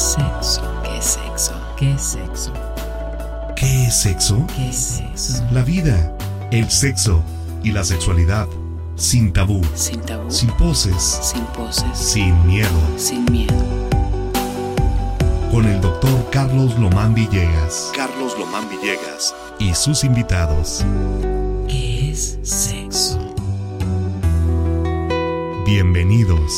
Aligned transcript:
sexo? 0.00 0.62
¿Qué 0.82 0.96
es 0.98 1.04
sexo? 1.04 1.52
¿Qué 1.76 1.92
es 1.92 2.00
sexo? 2.02 2.52
¿Qué 3.56 3.86
es 3.86 3.94
sexo? 3.94 4.46
¿Qué 4.56 4.68
es 4.70 4.76
sexo? 4.76 5.44
La 5.52 5.62
vida, 5.62 6.16
el 6.50 6.70
sexo 6.70 7.22
y 7.62 7.72
la 7.72 7.84
sexualidad. 7.84 8.48
Sin 8.96 9.32
tabú, 9.32 9.62
Sin 9.74 10.00
tabú. 10.00 10.30
sin 10.30 10.50
poses, 10.52 11.02
Sin 11.22 11.44
poses. 11.46 11.84
sin 11.98 12.46
miedo. 12.46 12.68
Sin 12.96 13.24
miedo. 13.30 13.54
Con 15.50 15.66
el 15.66 15.80
doctor 15.80 16.28
Carlos 16.30 16.78
Lomán 16.78 17.14
Villegas. 17.14 17.90
Carlos 17.96 18.38
Lomán 18.38 18.68
Villegas. 18.68 19.34
Y 19.58 19.74
sus 19.74 20.04
invitados. 20.04 20.84
¿Qué 21.68 22.10
es 22.12 22.38
sexo? 22.42 23.18
Bienvenidos. 25.66 26.52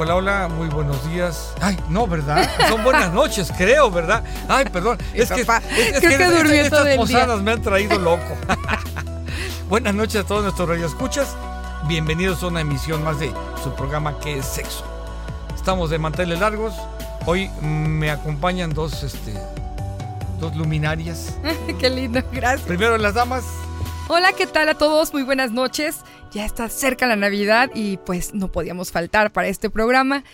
Hola, 0.00 0.14
hola, 0.14 0.48
muy 0.48 0.68
buenos 0.68 1.04
días. 1.10 1.54
Ay, 1.60 1.76
no, 1.88 2.06
¿verdad? 2.06 2.48
Son 2.68 2.84
buenas 2.84 3.12
noches, 3.12 3.50
creo, 3.58 3.90
¿verdad? 3.90 4.22
Ay, 4.48 4.64
perdón. 4.66 4.96
Es 5.12 5.28
que, 5.28 5.40
es- 5.40 5.48
es 5.48 5.98
creo 6.00 6.18
que 6.18 6.36
durmió 6.36 6.54
estas 6.54 6.70
todo 6.70 6.86
el 6.86 6.86
día. 6.92 6.96
posadas 7.18 7.42
me 7.42 7.50
han 7.50 7.62
traído 7.62 7.98
loco. 7.98 8.22
buenas 9.68 9.96
noches 9.96 10.22
a 10.22 10.24
todos 10.24 10.44
nuestros 10.44 10.68
radioescuchas. 10.68 11.34
Bienvenidos 11.88 12.44
a 12.44 12.46
una 12.46 12.60
emisión 12.60 13.02
más 13.02 13.18
de 13.18 13.32
su 13.60 13.74
programa 13.74 14.20
que 14.20 14.38
es 14.38 14.46
sexo. 14.46 14.84
Estamos 15.56 15.90
de 15.90 15.98
manteles 15.98 16.38
largos. 16.38 16.74
Hoy 17.26 17.50
me 17.60 18.12
acompañan 18.12 18.72
dos, 18.72 19.02
este, 19.02 19.34
dos 20.38 20.54
luminarias. 20.54 21.34
Qué 21.80 21.90
lindo, 21.90 22.20
gracias. 22.30 22.68
Primero 22.68 22.96
las 22.98 23.14
damas. 23.14 23.42
Hola, 24.06 24.32
¿qué 24.32 24.46
tal 24.46 24.68
a 24.68 24.74
todos? 24.74 25.12
Muy 25.12 25.24
buenas 25.24 25.50
noches. 25.50 25.96
Ya 26.32 26.44
está 26.44 26.68
cerca 26.68 27.06
la 27.06 27.16
Navidad 27.16 27.70
y 27.74 27.96
pues 27.98 28.34
no 28.34 28.52
podíamos 28.52 28.92
faltar 28.92 29.32
para 29.32 29.48
este 29.48 29.70
programa. 29.70 30.24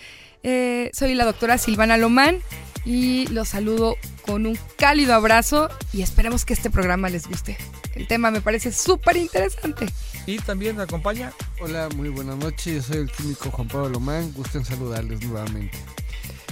Eh, 0.43 0.91
soy 0.93 1.15
la 1.15 1.25
doctora 1.25 1.57
Silvana 1.57 1.97
Lomán 1.97 2.39
y 2.85 3.27
los 3.27 3.49
saludo 3.49 3.95
con 4.25 4.45
un 4.45 4.57
cálido 4.77 5.13
abrazo 5.13 5.69
y 5.93 6.01
esperemos 6.01 6.45
que 6.45 6.53
este 6.53 6.69
programa 6.69 7.09
les 7.09 7.27
guste. 7.27 7.57
El 7.95 8.07
tema 8.07 8.29
me 8.29 8.41
parece 8.41 8.71
súper 8.71 9.15
interesante. 9.17 9.87
Y 10.25 10.37
también 10.39 10.75
me 10.75 10.83
acompaña 10.83 11.31
Hola, 11.61 11.87
muy 11.95 12.09
buenas 12.09 12.37
noches. 12.37 12.75
Yo 12.75 12.81
soy 12.81 12.97
el 12.97 13.11
químico 13.11 13.49
Juan 13.51 13.67
Pablo 13.67 13.89
Lomán. 13.89 14.33
Gusto 14.33 14.57
en 14.57 14.65
saludarles 14.65 15.23
nuevamente. 15.25 15.77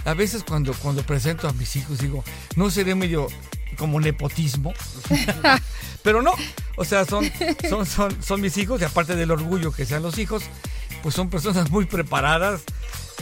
A 0.05 0.13
veces 0.13 0.43
cuando, 0.43 0.73
cuando 0.73 1.03
presento 1.03 1.47
a 1.47 1.53
mis 1.53 1.75
hijos 1.75 1.99
digo, 1.99 2.23
no 2.55 2.69
seré 2.69 2.95
medio 2.95 3.27
como 3.73 3.99
nepotismo, 3.99 4.73
pero 6.03 6.21
no, 6.21 6.33
o 6.75 6.85
sea, 6.85 7.05
son, 7.05 7.29
son, 7.69 7.85
son, 7.85 8.23
son 8.23 8.41
mis 8.41 8.57
hijos 8.57 8.81
y 8.81 8.85
aparte 8.85 9.15
del 9.15 9.31
orgullo 9.31 9.71
que 9.71 9.85
sean 9.85 10.03
los 10.03 10.17
hijos, 10.17 10.43
pues 11.01 11.15
son 11.15 11.29
personas 11.29 11.69
muy 11.71 11.85
preparadas, 11.85 12.61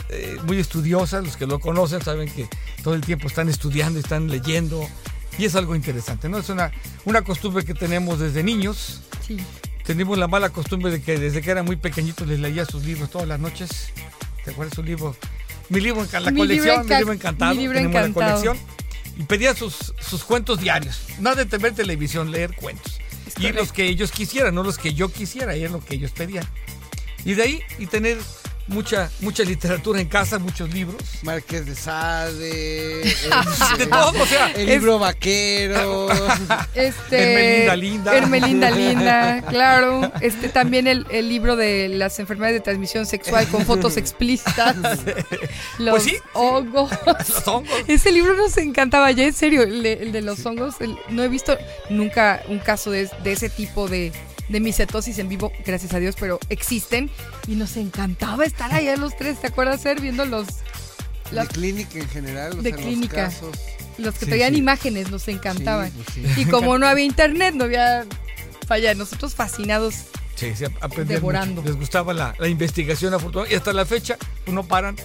eh, 0.08 0.38
muy 0.46 0.58
estudiosas, 0.58 1.24
los 1.24 1.36
que 1.36 1.46
lo 1.46 1.58
conocen 1.60 2.02
saben 2.02 2.30
que 2.30 2.48
todo 2.82 2.94
el 2.94 3.00
tiempo 3.02 3.28
están 3.28 3.48
estudiando, 3.48 3.98
están 3.98 4.28
leyendo 4.28 4.86
y 5.38 5.44
es 5.46 5.54
algo 5.54 5.74
interesante, 5.74 6.28
¿no? 6.28 6.38
Es 6.38 6.48
una, 6.48 6.70
una 7.04 7.22
costumbre 7.22 7.64
que 7.64 7.74
tenemos 7.74 8.18
desde 8.18 8.42
niños, 8.42 9.00
Sí. 9.26 9.36
tenemos 9.84 10.18
la 10.18 10.26
mala 10.28 10.50
costumbre 10.50 10.90
de 10.90 11.00
que 11.00 11.18
desde 11.18 11.40
que 11.42 11.50
era 11.50 11.62
muy 11.62 11.76
pequeñito 11.76 12.24
les 12.26 12.40
leía 12.40 12.64
sus 12.66 12.84
libros 12.84 13.08
todas 13.10 13.28
las 13.28 13.38
noches. 13.40 13.92
¿Te 14.44 14.50
acuerdas 14.50 14.74
su 14.74 14.82
libro? 14.82 15.14
Mi 15.68 15.80
libro, 15.80 16.04
la 16.12 16.30
Mi 16.32 16.44
libro 16.44 16.64
colección, 16.74 16.80
mi 16.86 16.86
enca- 16.92 16.98
libro 16.98 17.12
encantado. 17.14 17.54
mi 17.54 17.60
libro 17.62 17.76
tenemos 17.78 17.96
encantado. 18.00 18.26
la 18.26 18.36
colección. 18.42 18.58
Y 19.16 19.24
pedía 19.24 19.54
sus, 19.54 19.94
sus 20.00 20.24
cuentos 20.24 20.60
diarios. 20.60 21.00
Nada 21.18 21.44
de 21.44 21.58
ver 21.58 21.74
televisión, 21.74 22.30
leer 22.30 22.54
cuentos. 22.56 22.98
Y 23.38 23.52
los 23.52 23.72
que 23.72 23.86
ellos 23.86 24.12
quisieran, 24.12 24.54
no 24.54 24.62
los 24.62 24.78
que 24.78 24.94
yo 24.94 25.10
quisiera, 25.10 25.54
es 25.54 25.70
lo 25.70 25.84
que 25.84 25.94
ellos 25.94 26.12
pedían. 26.12 26.46
Y 27.24 27.34
de 27.34 27.42
ahí, 27.42 27.62
y 27.78 27.86
tener 27.86 28.18
mucha, 28.68 29.10
mucha 29.20 29.42
literatura 29.44 30.00
en 30.00 30.08
casa, 30.08 30.38
muchos 30.38 30.72
libros. 30.72 31.02
Marqués 31.22 31.66
de 31.66 31.74
Sade. 31.74 33.02
este, 33.08 33.28
De 33.78 33.86
todo, 33.86 34.12
o 34.22 34.26
sea, 34.26 34.50
El 34.52 34.66
libro 34.66 34.98
vaquero. 34.98 36.08
Este, 36.74 37.64
Hermelinda 37.66 37.76
Linda. 37.76 38.16
Hermelinda 38.16 38.70
Linda, 38.70 39.42
claro. 39.48 40.12
Este 40.20 40.48
también 40.48 40.86
el, 40.86 41.06
el 41.10 41.28
libro 41.28 41.56
de 41.56 41.88
las 41.88 42.18
enfermedades 42.18 42.56
de 42.56 42.60
transmisión 42.60 43.06
sexual 43.06 43.46
con 43.48 43.64
fotos 43.66 43.96
explícitas. 43.96 44.76
Los 45.78 45.90
Pues 45.90 46.02
sí, 46.04 46.10
sí. 46.10 46.16
hongos. 46.34 46.90
los 47.06 47.48
hongos. 47.48 47.72
Ese 47.88 48.10
libro 48.12 48.34
nos 48.34 48.56
encantaba, 48.56 49.10
ya 49.10 49.24
en 49.24 49.32
serio, 49.34 49.62
el 49.62 49.82
de, 49.82 49.92
el 49.94 50.12
de 50.12 50.22
los 50.22 50.44
hongos. 50.46 50.80
el- 50.80 50.96
no 51.10 51.22
he 51.22 51.28
visto 51.28 51.56
nunca 51.90 52.42
un 52.48 52.58
caso 52.58 52.90
de, 52.90 53.08
de 53.22 53.32
ese 53.32 53.48
tipo 53.50 53.88
de, 53.88 54.12
de 54.52 54.60
misetosis 54.60 55.18
en 55.18 55.28
vivo, 55.28 55.50
gracias 55.66 55.94
a 55.94 55.98
Dios, 55.98 56.14
pero 56.20 56.38
existen. 56.50 57.10
Y 57.48 57.56
nos 57.56 57.76
encantaba 57.76 58.44
estar 58.44 58.72
allá 58.72 58.96
los 58.96 59.16
tres, 59.16 59.40
¿te 59.40 59.48
acuerdas, 59.48 59.80
Ser? 59.80 60.00
Viendo 60.00 60.24
los, 60.26 60.46
De 61.32 61.46
clínica 61.48 61.98
en 61.98 62.08
general. 62.08 62.52
o 62.52 62.62
De 62.62 62.70
sea, 62.70 62.76
los 62.78 62.86
clínica. 62.86 63.16
casos. 63.16 63.58
los 63.98 64.14
que 64.14 64.26
Sí, 64.26 64.26
traían 64.26 64.52
sí. 64.52 64.58
imágenes, 64.58 65.10
nos 65.10 65.26
encantaban. 65.28 65.90
Sí, 65.90 66.02
pues 66.22 66.34
sí. 66.36 66.42
Y 66.42 66.44
como 66.44 66.78
no 66.78 66.86
había 66.86 67.04
internet, 67.04 67.54
no 67.54 67.64
había 67.64 68.04
falla. 68.68 68.94
Nosotros 68.94 69.34
fascinados. 69.34 69.94
Sí, 70.36 70.52
sí, 70.56 70.64
aprender 70.80 71.18
Devorando. 71.18 71.62
mucho. 71.62 71.68
Les 71.72 71.78
gustaba 71.78 72.12
la, 72.12 72.34
la 72.38 72.48
investigación 72.48 73.14
afortunadamente. 73.14 73.54
Y 73.54 73.58
hasta 73.58 73.72
la 73.72 73.84
fecha, 73.86 74.16
pues, 74.44 74.54
no 74.54 74.64
paran, 74.64 74.96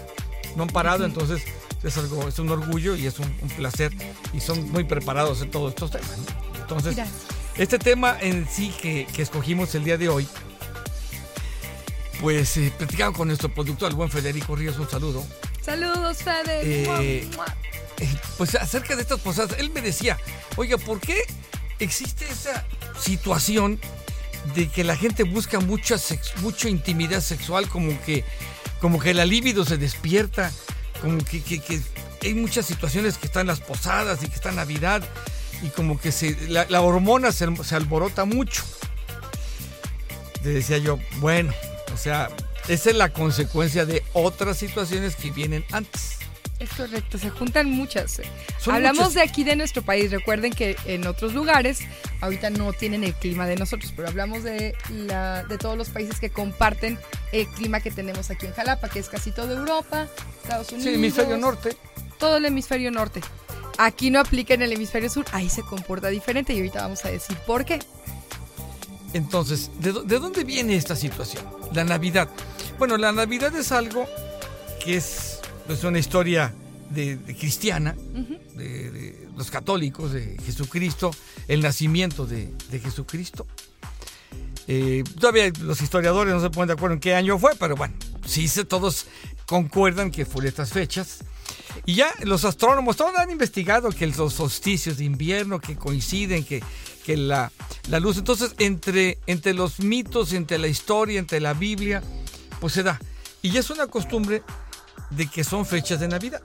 no 0.56 0.64
han 0.64 0.69
parado, 0.69 1.06
entonces 1.06 1.41
es 1.84 1.97
algo, 1.97 2.28
es 2.28 2.40
un 2.40 2.50
orgullo 2.50 2.96
y 2.96 3.06
es 3.08 3.19
un, 3.19 3.28
un 3.41 3.50
placer. 3.50 3.94
Y 4.34 4.40
son 4.41 4.69
muy 4.72 4.84
preparados 4.84 5.41
en 5.41 5.52
todos 5.52 5.69
estos 5.69 5.91
temas. 5.91 6.09
¿no? 6.18 6.59
Entonces, 6.62 6.96
Gracias. 6.96 7.16
Este 7.57 7.79
tema 7.79 8.18
en 8.19 8.47
sí 8.47 8.73
que, 8.81 9.06
que 9.13 9.22
escogimos 9.22 9.73
el 9.75 9.84
día 9.84 9.97
de 9.97 10.09
hoy, 10.09 10.28
pues 12.22 12.57
eh, 12.57 12.72
platicamos 12.78 13.18
con 13.18 13.28
nuestro 13.28 13.53
productor, 13.53 13.90
el 13.91 13.95
buen 13.95 14.09
Federico 14.09 14.56
Ríos, 14.56 14.78
un 14.79 14.90
saludo. 14.90 15.25
Saludos, 15.62 16.17
Fede. 16.23 16.84
Eh. 16.84 17.29
Eh, 18.00 18.07
pues 18.38 18.56
acerca 18.56 18.96
de 18.96 19.01
estas 19.01 19.19
posadas, 19.19 19.57
él 19.59 19.69
me 19.72 19.81
decía, 19.81 20.17
oiga, 20.56 20.78
¿por 20.78 21.00
qué 21.00 21.17
existe 21.79 22.25
esa 22.29 22.66
situación 23.00 23.79
de 24.56 24.69
que 24.69 24.84
la 24.84 24.96
gente 24.96 25.23
busca 25.23 25.59
mucha, 25.59 25.97
sex- 25.97 26.38
mucha 26.41 26.69
intimidad 26.69 27.22
sexual, 27.22 27.67
como 27.67 28.00
que, 28.03 28.23
como 28.79 29.00
que 29.00 29.13
la 29.13 29.25
libido 29.25 29.66
se 29.66 29.78
despierta, 29.78 30.51
como 31.01 31.17
que, 31.23 31.41
que- 31.44 31.59
que 31.59 31.81
hay 32.22 32.34
muchas 32.34 32.66
situaciones 32.66 33.17
que 33.17 33.28
están 33.28 33.47
las 33.47 33.59
posadas 33.59 34.23
y 34.23 34.28
que 34.29 34.35
está 34.35 34.51
Navidad 34.51 35.03
y 35.63 35.69
como 35.69 36.00
que 36.00 36.12
se, 36.12 36.35
la, 36.50 36.66
la 36.69 36.81
hormona 36.81 37.31
se, 37.31 37.47
se 37.63 37.75
alborota 37.75 38.25
mucho. 38.25 38.63
Le 40.44 40.51
decía 40.51 40.78
yo, 40.78 41.00
bueno, 41.18 41.53
o 41.94 41.97
sea, 41.97 42.29
esa 42.68 42.90
es 42.90 42.95
la 42.95 43.09
consecuencia 43.09 43.85
de 43.85 44.03
otras 44.13 44.57
situaciones 44.57 45.16
que 45.16 45.31
vienen 45.31 45.66
antes. 45.72 46.17
Es 46.59 46.69
correcto, 46.72 47.19
se 47.19 47.29
juntan 47.29 47.69
muchas. 47.69 48.19
Son 48.59 48.73
Hablamos 48.73 48.97
muchas. 49.09 49.13
de 49.13 49.22
aquí 49.22 49.44
de 49.44 49.56
nuestro 49.56 49.84
país. 49.84 50.09
Recuerden 50.09 50.51
que 50.51 50.75
en 50.85 51.06
otros 51.06 51.34
lugares 51.35 51.81
ahorita 52.19 52.50
no 52.50 52.73
tienen 52.73 53.03
el 53.03 53.13
clima 53.13 53.46
de 53.46 53.56
nosotros, 53.57 53.94
pero 53.96 54.07
hablamos 54.07 54.44
de, 54.44 54.75
la, 54.90 55.44
de 55.44 55.57
todos 55.59 55.78
los 55.78 55.90
países 55.90 56.19
que 56.19 56.31
comparten 56.31 56.97
el 57.31 57.47
clima 57.50 57.79
que 57.79 57.91
tenemos 57.91 58.31
aquí 58.31 58.47
en 58.47 58.53
Jalapa, 58.53 58.90
que 58.90 58.97
es 58.97 59.07
casi 59.07 59.29
toda 59.31 59.53
Europa, 59.53 60.07
Estados 60.41 60.72
Unidos. 60.72 60.90
Sí, 60.90 60.96
hemisferio 60.96 61.38
norte. 61.38 61.78
Todo 62.17 62.38
el 62.38 62.46
hemisferio 62.46 62.90
norte. 62.90 63.22
Aquí 63.78 64.10
no 64.10 64.20
aplica 64.20 64.54
en 64.54 64.62
el 64.64 64.74
hemisferio 64.74 65.10
sur, 65.10 65.26
ahí 65.34 65.50
se 65.50 65.62
comporta 65.62 66.08
diferente 66.10 66.54
y 66.54 66.58
ahorita 66.58 66.82
vamos 66.82 67.06
a 67.06 67.10
decir 67.10 67.38
por 67.46 67.64
qué. 67.66 67.80
Entonces, 69.14 69.72
¿de, 69.80 69.94
dó- 69.94 70.04
de 70.04 70.20
dónde 70.20 70.44
viene 70.44 70.76
esta 70.76 70.96
situación? 70.96 71.46
La 71.74 71.84
Navidad. 71.84 72.30
Bueno, 72.78 72.98
la 72.98 73.12
Navidad 73.12 73.56
es 73.56 73.72
algo 73.72 74.06
que 74.84 74.98
es, 74.98 75.40
es 75.70 75.84
una 75.84 76.00
historia 76.00 76.54
de, 76.90 77.18
de 77.18 77.36
cristiana, 77.36 77.96
de, 78.56 78.92
de 78.92 79.28
los 79.38 79.52
católicos, 79.52 80.12
de 80.12 80.38
Jesucristo, 80.46 81.12
el 81.48 81.62
nacimiento 81.62 82.26
de, 82.26 82.54
de 82.70 82.80
Jesucristo. 82.80 83.46
Eh, 84.68 85.03
todavía 85.20 85.52
los 85.62 85.82
historiadores 85.82 86.34
no 86.34 86.41
se 86.41 86.50
ponen 86.50 86.68
de 86.68 86.73
acuerdo 86.73 86.96
en 86.96 87.00
qué 87.00 87.16
año 87.16 87.40
fue, 87.40 87.52
pero 87.58 87.76
bueno, 87.76 87.94
sí 88.26 88.47
se, 88.47 88.66
todos 88.66 89.06
concuerdan 89.46 90.12
que 90.12 90.26
fue 90.26 90.41
de 90.44 90.50
estas 90.50 90.72
fechas. 90.73 91.20
Y 91.85 91.96
ya 91.96 92.09
los 92.24 92.44
astrónomos, 92.46 92.97
todos 92.97 93.16
han 93.16 93.29
investigado 93.32 93.90
que 93.91 94.08
los 94.08 94.34
solsticios 94.34 94.97
de 94.97 95.06
invierno 95.06 95.59
que 95.59 95.76
coinciden, 95.76 96.44
que, 96.44 96.62
que 97.06 97.16
la, 97.18 97.52
la 97.90 98.00
luz. 98.00 98.18
Entonces, 98.18 98.53
entre, 98.59 99.18
entre 99.28 99.53
los 99.53 99.79
mitos, 99.79 100.34
entre 100.34 100.58
la 100.58 100.68
historia, 100.68 101.20
entre 101.20 101.40
la 101.40 101.53
Biblia, 101.53 102.02
pues 102.59 102.74
se 102.74 102.84
da. 102.84 103.00
Y 103.41 103.52
ya 103.52 103.59
es 103.62 103.70
una 103.70 103.88
costumbre 103.88 104.44
de 105.12 105.28
que 105.28 105.44
son 105.44 105.66
fechas 105.66 106.00
de 106.00 106.08
Navidad. 106.08 106.41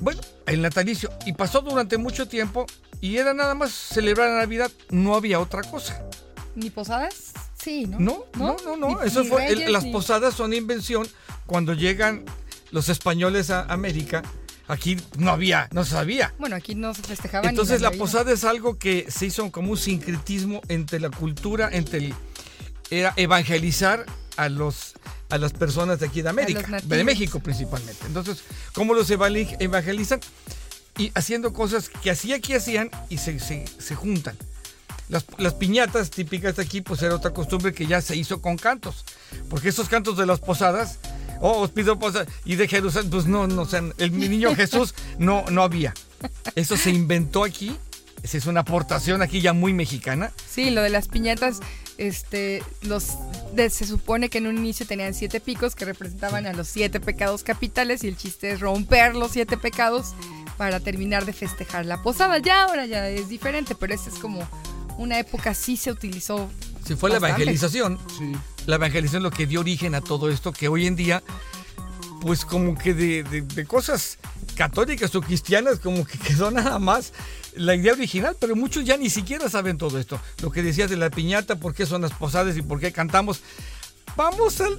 Bueno, 0.00 0.20
el 0.46 0.62
natalicio. 0.62 1.10
Y 1.26 1.32
pasó 1.34 1.60
durante 1.60 1.96
mucho 1.98 2.26
tiempo 2.26 2.66
y 3.00 3.16
era 3.18 3.34
nada 3.34 3.54
más 3.54 3.72
celebrar 3.72 4.30
la 4.30 4.38
Navidad, 4.40 4.70
no 4.90 5.14
había 5.14 5.38
otra 5.40 5.62
cosa. 5.62 6.02
¿Ni 6.54 6.70
posadas? 6.70 7.32
Sí, 7.62 7.86
¿no? 7.86 7.98
No, 7.98 8.24
no, 8.36 8.56
no, 8.64 8.76
no. 8.76 8.88
Ni- 9.00 9.06
Eso 9.06 9.22
ni 9.22 9.28
fue, 9.28 9.46
el- 9.48 9.72
las 9.72 9.84
posadas 9.86 10.34
son 10.34 10.52
invención 10.52 11.06
cuando 11.46 11.74
llegan 11.74 12.24
los 12.72 12.88
españoles 12.88 13.50
a 13.50 13.62
América. 13.72 14.22
Aquí 14.68 14.96
no 15.18 15.30
había, 15.30 15.68
no 15.72 15.84
sabía. 15.84 16.32
Bueno, 16.38 16.56
aquí 16.56 16.74
no 16.74 16.94
se 16.94 17.02
festejaba 17.02 17.48
Entonces 17.48 17.80
la 17.80 17.90
posada 17.90 18.32
es 18.32 18.44
algo 18.44 18.78
que 18.78 19.06
se 19.10 19.26
hizo 19.26 19.50
como 19.52 19.70
un 19.72 19.76
sincretismo 19.76 20.62
entre 20.68 20.98
la 21.00 21.10
cultura, 21.10 21.68
entre 21.72 21.98
el, 21.98 22.14
era 22.90 23.12
evangelizar 23.16 24.06
a 24.36 24.48
los 24.48 24.94
a 25.30 25.38
las 25.38 25.52
personas 25.54 25.98
de 26.00 26.06
aquí 26.06 26.20
de 26.22 26.28
América, 26.28 26.78
de 26.82 27.04
México 27.04 27.40
principalmente. 27.40 28.06
Entonces, 28.06 28.42
¿cómo 28.74 28.92
los 28.92 29.08
evangelizan? 29.10 30.20
Y 30.98 31.10
haciendo 31.14 31.54
cosas 31.54 31.88
que 31.88 32.10
así 32.10 32.34
aquí 32.34 32.52
hacían 32.52 32.90
y 33.08 33.16
se, 33.16 33.40
se- 33.40 33.64
se 33.78 33.94
juntan. 33.94 34.36
Las, 35.08 35.24
las 35.38 35.54
piñatas 35.54 36.10
típicas 36.10 36.56
de 36.56 36.62
aquí, 36.62 36.82
pues 36.82 37.00
era 37.02 37.14
otra 37.14 37.30
costumbre 37.32 37.72
que 37.72 37.86
ya 37.86 38.02
se 38.02 38.14
hizo 38.14 38.42
con 38.42 38.56
cantos. 38.58 39.04
Porque 39.48 39.70
esos 39.70 39.88
cantos 39.88 40.18
de 40.18 40.26
las 40.26 40.40
posadas, 40.40 40.98
oh, 41.42 41.60
os 41.60 41.70
pido 41.70 41.98
posada, 41.98 42.24
y 42.46 42.56
de 42.56 42.66
Jerusalén, 42.66 43.10
pues 43.10 43.26
no, 43.26 43.46
no, 43.46 43.62
o 43.62 43.66
sea, 43.66 43.82
el 43.98 44.18
niño 44.18 44.54
Jesús 44.56 44.94
no, 45.18 45.44
no 45.50 45.62
había. 45.62 45.92
Eso 46.54 46.76
se 46.78 46.90
inventó 46.90 47.44
aquí, 47.44 47.76
esa 48.22 48.38
es 48.38 48.46
una 48.46 48.60
aportación 48.60 49.20
aquí 49.20 49.40
ya 49.42 49.52
muy 49.52 49.74
mexicana. 49.74 50.32
Sí, 50.50 50.70
lo 50.70 50.80
de 50.80 50.88
las 50.90 51.08
piñatas, 51.08 51.58
este, 51.98 52.62
los 52.82 53.08
de- 53.54 53.68
se 53.70 53.86
supone 53.86 54.30
que 54.30 54.38
en 54.38 54.46
un 54.46 54.56
inicio 54.58 54.86
tenían 54.86 55.12
siete 55.14 55.40
picos 55.40 55.74
que 55.74 55.84
representaban 55.84 56.46
a 56.46 56.52
los 56.52 56.68
siete 56.68 57.00
pecados 57.00 57.42
capitales 57.42 58.02
y 58.04 58.08
el 58.08 58.16
chiste 58.16 58.52
es 58.52 58.60
romper 58.60 59.14
los 59.16 59.32
siete 59.32 59.56
pecados 59.56 60.14
para 60.56 60.78
terminar 60.80 61.24
de 61.26 61.32
festejar 61.32 61.84
la 61.86 62.00
posada. 62.02 62.38
Ya 62.38 62.64
ahora 62.64 62.86
ya 62.86 63.08
es 63.08 63.28
diferente, 63.28 63.74
pero 63.74 63.92
esa 63.94 64.08
es 64.10 64.16
como 64.16 64.46
una 64.98 65.18
época 65.18 65.54
sí 65.54 65.76
se 65.76 65.90
utilizó. 65.90 66.48
Si 66.86 66.94
fue 66.94 67.10
la 67.10 67.18
Bastante. 67.18 67.42
evangelización, 67.42 67.98
Sí. 68.16 68.32
La 68.66 68.76
evangelización 68.76 69.22
lo 69.22 69.30
que 69.30 69.46
dio 69.46 69.60
origen 69.60 69.94
a 69.94 70.00
todo 70.00 70.28
esto, 70.30 70.52
que 70.52 70.68
hoy 70.68 70.86
en 70.86 70.96
día, 70.96 71.22
pues 72.20 72.44
como 72.44 72.76
que 72.76 72.94
de, 72.94 73.22
de- 73.24 73.42
de 73.42 73.64
cosas 73.66 74.18
católicas 74.56 75.14
o 75.14 75.20
cristianas, 75.20 75.78
como 75.80 76.04
que 76.04 76.18
quedó 76.26 76.50
nada 76.50 76.78
más 76.78 77.12
la 77.56 77.74
idea 77.74 77.92
original, 77.92 78.36
pero 78.40 78.56
muchos 78.56 78.84
ya 78.84 78.96
ni 78.96 79.10
siquiera 79.10 79.48
saben 79.50 79.76
todo 79.78 79.98
esto. 79.98 80.20
Lo 80.40 80.50
que 80.50 80.62
decías 80.62 80.88
de 80.90 80.96
la 80.96 81.10
piñata, 81.10 81.56
por 81.56 81.74
qué 81.74 81.84
son 81.86 82.02
las 82.02 82.12
posadas 82.12 82.56
y 82.56 82.62
por 82.62 82.80
qué 82.80 82.92
cantamos. 82.92 83.40
Vamos 84.16 84.60
al, 84.60 84.78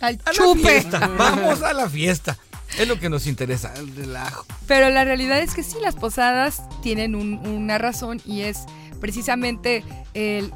Al 0.00 0.18
a 0.24 0.32
la 0.32 0.32
chupe. 0.32 0.60
fiesta, 0.68 1.06
vamos 1.18 1.62
a 1.62 1.72
la 1.72 1.88
fiesta. 1.88 2.36
Es 2.78 2.88
lo 2.88 2.98
que 2.98 3.08
nos 3.08 3.26
interesa. 3.28 3.72
El 3.76 3.94
del 3.94 4.16
ajo. 4.16 4.44
Pero 4.66 4.90
la 4.90 5.04
realidad 5.04 5.38
es 5.40 5.54
que 5.54 5.62
sí, 5.62 5.76
las 5.80 5.94
posadas 5.94 6.62
tienen 6.82 7.14
un- 7.14 7.38
una 7.46 7.78
razón 7.78 8.20
y 8.26 8.40
es 8.40 8.58
precisamente 9.00 9.84
el 10.14 10.52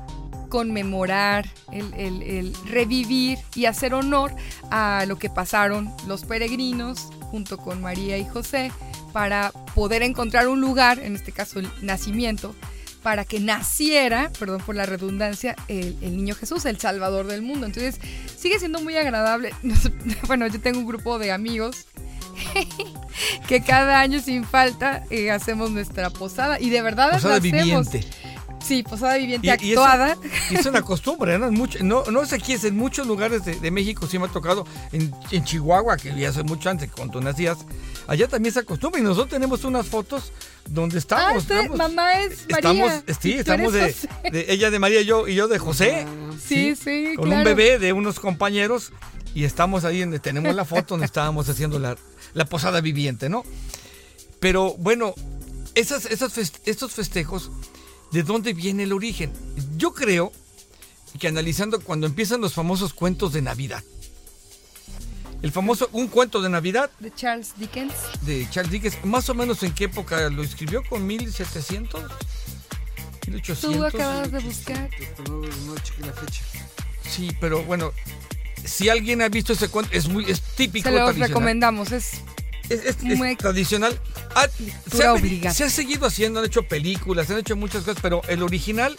conmemorar, 0.49 1.49
el, 1.73 1.93
el- 1.95 2.23
el 2.23 2.55
revivir 2.67 3.39
y 3.55 3.67
hacer 3.67 3.95
honor 3.95 4.35
a 4.71 5.05
lo 5.07 5.19
que 5.19 5.31
pasaron 5.31 5.91
los 6.07 6.25
peregrinos 6.25 7.09
junto 7.31 7.59
con 7.59 7.81
María 7.83 8.19
y 8.19 8.25
José 8.27 8.73
para 9.13 9.53
poder 9.75 10.03
encontrar 10.03 10.49
un 10.49 10.61
lugar, 10.61 10.99
en 10.99 11.15
este 11.17 11.33
caso 11.33 11.59
el 11.61 11.69
nacimiento, 11.83 12.55
para 13.03 13.25
que 13.25 13.39
naciera, 13.41 14.31
perdón 14.39 14.61
por 14.67 14.75
la 14.75 14.85
redundancia, 14.85 15.55
el, 15.69 15.97
el 16.03 16.17
niño 16.17 16.35
Jesús, 16.35 16.65
el 16.67 16.79
Salvador 16.79 17.27
del 17.27 17.43
mundo. 17.43 17.65
Entonces 17.67 17.99
sigue 18.37 18.59
siendo 18.59 18.81
muy 18.81 18.97
agradable. 18.97 19.53
Bueno, 20.27 20.47
yo 20.47 20.61
tengo 20.61 20.79
un 20.81 20.87
grupo 20.87 21.19
de 21.19 21.33
amigos 21.33 21.87
que 23.49 23.61
cada 23.63 24.01
año 24.01 24.21
sin 24.21 24.45
falta 24.45 25.05
eh, 25.11 25.31
hacemos 25.31 25.71
nuestra 25.71 26.11
posada 26.11 26.61
y 26.61 26.71
de 26.71 26.83
verdad 26.83 27.13
Posada 27.13 27.35
la 27.35 27.39
hacemos. 27.39 27.91
viviente. 27.91 28.05
Sí, 28.63 28.83
posada 28.83 29.17
viviente 29.17 29.47
Y- 29.47 29.51
actuada. 29.51 30.17
Y 30.51 30.57
es 30.57 30.67
una 30.67 30.83
costumbre, 30.83 31.39
¿no? 31.39 31.51
Mucho- 31.53 31.79
no, 31.83 32.05
no 32.05 32.23
es 32.23 32.33
aquí, 32.33 32.53
es 32.55 32.65
en 32.65 32.77
muchos 32.77 33.07
lugares 33.07 33.45
de, 33.45 33.55
de 33.59 33.71
México, 33.71 34.07
sí 34.07 34.19
me 34.19 34.27
ha 34.27 34.29
tocado, 34.29 34.67
en, 34.93 35.15
en 35.31 35.45
Chihuahua, 35.45 35.97
que 35.97 36.15
ya 36.19 36.29
hace 36.31 36.43
mucho 36.43 36.69
antes, 36.69 36.91
cuando 36.91 37.21
nacías, 37.21 37.59
allá 38.07 38.27
también 38.29 38.53
se 38.53 38.61
acostumbra 38.61 39.01
y 39.01 39.05
nosotros 39.05 39.29
tenemos 39.31 39.65
unas 39.65 39.87
fotos 39.87 40.33
donde 40.67 40.97
Ah, 40.97 40.99
estamos. 40.99 41.43
usted- 41.43 41.57
estamos- 41.63 41.79
mamá 41.79 42.21
es 42.21 42.47
María. 42.51 42.57
Estamos, 42.57 43.19
sí, 43.21 43.33
estamos 43.33 43.73
de, 43.73 43.95
ella 44.49 44.71
de 44.71 44.79
María 44.79 45.01
y 45.01 45.05
yo, 45.07 45.29
y 45.29 45.35
yo 45.35 45.49
de 45.49 45.59
José. 45.59 46.07
Sí, 46.45 46.75
sí, 46.77 47.13
Con 47.17 47.27
claro. 47.27 47.39
un 47.39 47.45
bebé 47.45 47.79
de 47.79 47.93
unos 47.93 48.19
compañeros 48.21 48.93
y 49.35 49.45
estamos 49.45 49.85
ahí, 49.85 50.01
donde 50.01 50.19
tenemos 50.19 50.55
la 50.55 50.65
foto 50.65 50.95
donde 50.95 51.07
estábamos 51.07 51.49
haciendo 51.49 51.79
la, 51.79 51.97
la 52.35 52.45
posada 52.45 52.81
viviente, 52.81 53.29
¿no? 53.29 53.45
Pero 54.41 54.75
bueno, 54.79 55.15
esas, 55.75 56.05
esas 56.07 56.37
estos 56.65 56.93
festejos, 56.93 57.51
¿de 58.13 58.23
dónde 58.23 58.53
viene 58.53 58.85
el 58.85 58.93
origen? 58.93 59.33
Yo 59.77 59.93
creo 59.93 60.33
que 61.19 61.29
analizando 61.29 61.81
cuando 61.81 62.07
empiezan 62.07 62.41
los 62.41 62.55
famosos 62.55 62.95
cuentos 62.95 63.33
de 63.33 63.43
Navidad. 63.43 63.83
El 65.41 65.53
famoso 65.53 65.89
Un 65.93 66.09
cuento 66.09 66.43
de 66.43 66.49
Navidad 66.49 66.91
De 66.99 67.15
Charles 67.15 67.55
Dickens. 67.57 67.95
de 68.23 68.49
Charles 68.51 68.73
Dickens, 68.73 69.05
más 69.05 69.29
o 69.29 69.35
menos 69.35 69.63
en 69.63 69.73
qué 69.73 69.85
época 69.85 70.29
lo 70.31 70.43
escribió, 70.43 70.83
con 70.89 71.07
1700, 71.07 72.03
1800. 73.29 73.77
Tú 73.77 73.85
acabas 73.85 74.33
de 74.33 74.39
buscar. 74.41 74.91
Pero 74.99 75.41
no, 75.41 75.49
no 75.67 75.79
chequé 75.79 76.01
la 76.01 76.13
fecha. 76.13 76.43
Sí, 77.09 77.31
pero 77.41 77.63
bueno, 77.65 77.93
si 78.65 78.89
alguien 78.89 79.23
ha 79.23 79.29
visto 79.29 79.53
ese 79.53 79.69
cuento, 79.69 79.93
es 79.93 80.09
muy 80.09 80.25
es 80.29 80.41
típico 80.41 80.89
Se 80.89 80.95
los 80.95 81.17
recomendamos. 81.17 81.93
Es 81.93 82.21
Es, 82.69 82.81
es- 82.85 82.97
es 83.05 83.19
Muy- 83.19 83.37
tradicional. 83.37 83.99
Ah, 84.35 84.47
se, 84.93 85.05
ha, 85.05 85.15
obligada. 85.15 85.55
se 85.55 85.65
ha 85.65 85.71
seguido 85.71 86.07
haciendo, 86.07 86.41
han 86.41 86.47
hecho 86.47 86.63
películas, 86.69 87.31
han 87.31 87.39
hecho 87.39 87.57
muchas 87.57 87.85
cosas, 87.85 88.01
pero 88.03 88.21
el 88.29 88.43
original, 88.43 88.95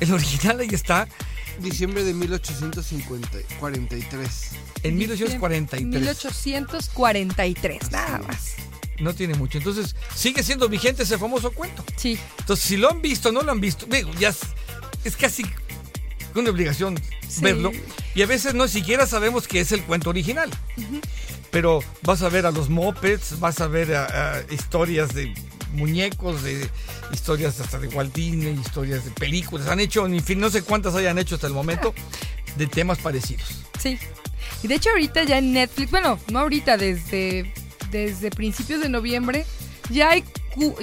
el 0.00 0.12
original 0.12 0.60
ahí 0.60 0.68
está 0.72 1.08
Diciembre 1.60 2.04
de 2.04 2.12
1843. 2.12 4.50
en 4.82 4.98
1943. 4.98 5.86
1843, 5.86 7.90
nada 7.90 8.18
más. 8.26 8.54
No 8.98 9.14
tiene 9.14 9.34
mucho. 9.34 9.58
Entonces, 9.58 9.94
sigue 10.14 10.42
siendo 10.42 10.68
vigente 10.68 11.02
ese 11.02 11.18
famoso 11.18 11.50
cuento. 11.52 11.84
Sí. 11.96 12.18
Entonces, 12.38 12.64
si 12.66 12.76
lo 12.76 12.90
han 12.90 13.02
visto, 13.02 13.32
no 13.32 13.42
lo 13.42 13.52
han 13.52 13.60
visto, 13.60 13.86
digo, 13.86 14.10
ya 14.18 14.30
es, 14.30 14.38
es 15.04 15.16
casi 15.16 15.44
una 16.34 16.50
obligación 16.50 16.98
Sí. 17.28 17.40
verlo. 17.42 17.72
Y 18.14 18.22
a 18.22 18.26
veces 18.26 18.54
no 18.54 18.68
siquiera 18.68 19.06
sabemos 19.06 19.46
que 19.48 19.60
es 19.60 19.72
el 19.72 19.82
cuento 19.82 20.10
original. 20.10 20.50
Pero 21.50 21.82
vas 22.02 22.22
a 22.22 22.28
ver 22.28 22.46
a 22.46 22.50
los 22.50 22.68
mopeds, 22.68 23.38
vas 23.40 23.60
a 23.60 23.66
ver 23.66 23.94
a- 23.94 24.42
historias 24.50 25.14
de 25.14 25.32
muñecos, 25.72 26.42
de 26.42 26.68
historias 27.12 27.60
hasta 27.60 27.78
de 27.78 27.88
Walt 27.88 28.14
Disney, 28.14 28.52
historias 28.54 29.04
de 29.04 29.10
películas. 29.12 29.68
Han 29.68 29.80
hecho, 29.80 30.06
en 30.06 30.22
fin, 30.22 30.40
no 30.40 30.50
sé 30.50 30.62
cuántas 30.62 30.94
hayan 30.94 31.18
hecho 31.18 31.34
hasta 31.36 31.46
el 31.46 31.52
momento, 31.52 31.94
de 32.56 32.66
temas 32.66 32.98
parecidos. 32.98 33.64
Sí. 33.78 33.98
Y 34.62 34.68
de 34.68 34.74
hecho 34.76 34.90
ahorita 34.90 35.24
ya 35.24 35.38
en 35.38 35.52
Netflix, 35.52 35.90
bueno, 35.90 36.18
no 36.30 36.38
ahorita, 36.40 36.76
desde, 36.76 37.52
desde 37.90 38.30
principios 38.30 38.80
de 38.80 38.88
noviembre, 38.88 39.44
ya 39.90 40.10
hay, 40.10 40.24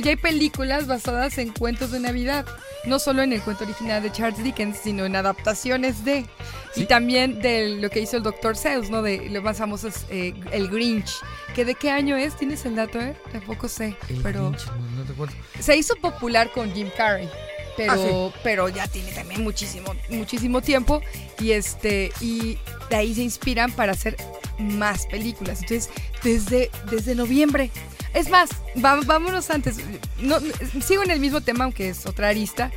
ya 0.01 0.11
hay 0.11 0.15
películas 0.15 0.85
basadas 0.87 1.37
en 1.37 1.51
cuentos 1.51 1.91
de 1.91 1.99
Navidad. 1.99 2.45
No 2.85 2.99
solo 2.99 3.21
en 3.23 3.31
el 3.33 3.41
cuento 3.41 3.63
original 3.63 4.03
de 4.03 4.11
Charles 4.11 4.43
Dickens, 4.43 4.77
sino 4.83 5.05
en 5.05 5.15
adaptaciones 5.15 6.03
de. 6.03 6.25
Y 6.75 6.81
Sí. 6.81 6.85
también 6.85 7.39
de 7.41 7.77
lo 7.79 7.89
que 7.89 7.99
hizo 8.01 8.17
el 8.17 8.23
Dr. 8.23 8.57
Seuss, 8.57 8.89
¿no? 8.89 9.01
De 9.01 9.29
lo 9.29 9.41
más 9.41 9.57
famoso 9.57 9.87
es 9.87 10.05
eh, 10.09 10.33
El 10.51 10.67
Grinch. 10.69 11.11
¿Que 11.55 11.65
¿De 11.65 11.75
qué 11.75 11.91
año 11.91 12.17
es? 12.17 12.35
¿Tienes 12.35 12.65
el 12.65 12.75
dato, 12.75 12.99
eh? 12.99 13.15
Tampoco 13.31 13.67
sé. 13.67 13.95
El 14.09 14.21
pero 14.21 14.49
Grinch, 14.49 14.65
no, 14.67 14.97
no 14.97 15.03
recuerdo. 15.07 15.33
se 15.59 15.77
hizo 15.77 15.95
popular 15.95 16.51
con 16.51 16.73
Jim 16.73 16.89
Carrey. 16.97 17.29
Pero, 17.77 18.31
Ah, 18.33 18.39
pero 18.43 18.69
ya 18.69 18.87
tiene 18.87 19.11
también 19.13 19.43
muchísimo, 19.43 19.95
muchísimo 20.09 20.61
tiempo. 20.61 21.01
Y 21.39 21.51
este, 21.51 22.11
y 22.21 22.57
de 22.89 22.95
ahí 22.95 23.15
se 23.15 23.23
inspiran 23.23 23.71
para 23.71 23.93
hacer 23.93 24.15
más 24.59 25.05
películas. 25.07 25.61
Entonces, 25.61 25.89
desde, 26.23 26.69
desde 26.89 27.15
noviembre. 27.15 27.69
Es 28.13 28.29
más, 28.29 28.49
va- 28.83 29.01
vámonos 29.05 29.49
antes. 29.49 29.77
No, 30.19 30.37
sigo 30.85 31.03
en 31.03 31.11
el 31.11 31.19
mismo 31.19 31.41
tema, 31.41 31.63
aunque 31.63 31.89
es 31.89 32.05
otra 32.05 32.29
arista. 32.29 32.71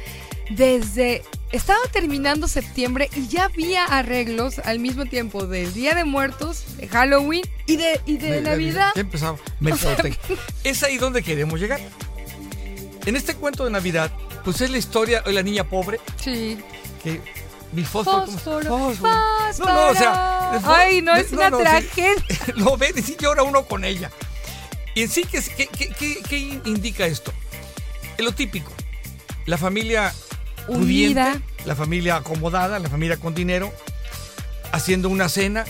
Desde. 0.50 1.22
Estaba 1.52 1.78
terminando 1.92 2.48
septiembre 2.48 3.08
y 3.14 3.28
ya 3.28 3.44
había 3.44 3.84
arreglos 3.84 4.58
al 4.60 4.78
mismo 4.80 5.06
tiempo 5.06 5.46
del 5.46 5.72
Día 5.72 5.94
de 5.94 6.04
Muertos, 6.04 6.64
de 6.76 6.88
Halloween 6.88 7.42
y 7.66 7.76
de, 7.76 8.00
y 8.04 8.16
de, 8.18 8.40
Navidad. 8.42 8.90
Ya 8.94 9.02
empezaba. 9.02 9.38
Mercadotecnia. 9.60 10.18
es 10.64 10.82
ahí 10.82 10.98
donde 10.98 11.22
queremos 11.22 11.60
llegar. 11.60 11.80
En 13.06 13.14
este 13.14 13.34
cuento 13.34 13.64
de 13.64 13.70
Navidad, 13.70 14.10
pues 14.44 14.60
es 14.60 14.70
la 14.70 14.78
historia 14.78 15.20
de 15.22 15.32
la 15.32 15.42
niña 15.42 15.62
pobre 15.64 16.00
Sí. 16.20 16.58
que 17.04 17.20
mi 17.72 17.84
fósforo, 17.84 18.24
¿cómo 18.26 18.26
se- 18.26 18.32
Fósforo, 18.38 18.78
fósforo. 18.78 19.10
No, 19.58 19.74
no, 19.74 19.88
o 19.90 19.94
sea. 19.94 20.60
Ay, 20.64 21.02
no, 21.02 21.14
es 21.14 21.32
no, 21.32 21.38
una 21.38 21.50
no, 21.50 21.58
sí. 21.58 21.62
tragedia. 21.64 22.14
lo 22.56 22.76
ven 22.76 22.92
y 22.96 23.02
sí 23.02 23.16
llora 23.18 23.42
uno 23.42 23.64
con 23.66 23.84
ella. 23.84 24.10
Y 24.94 25.02
en 25.02 25.08
sí, 25.10 25.24
¿qué, 25.24 25.42
qué- 25.42 25.68
qué- 25.68 26.22
qué- 26.28 26.60
indica 26.64 27.04
esto? 27.06 27.32
Es 28.16 28.24
lo 28.24 28.32
típico. 28.32 28.72
La 29.44 29.58
familia 29.58 30.12
Unida. 30.68 31.32
pudiente, 31.32 31.42
la 31.66 31.76
familia 31.76 32.16
acomodada, 32.16 32.78
la 32.78 32.88
familia 32.88 33.18
con 33.18 33.34
dinero, 33.34 33.72
haciendo 34.72 35.08
una 35.08 35.28
cena, 35.28 35.64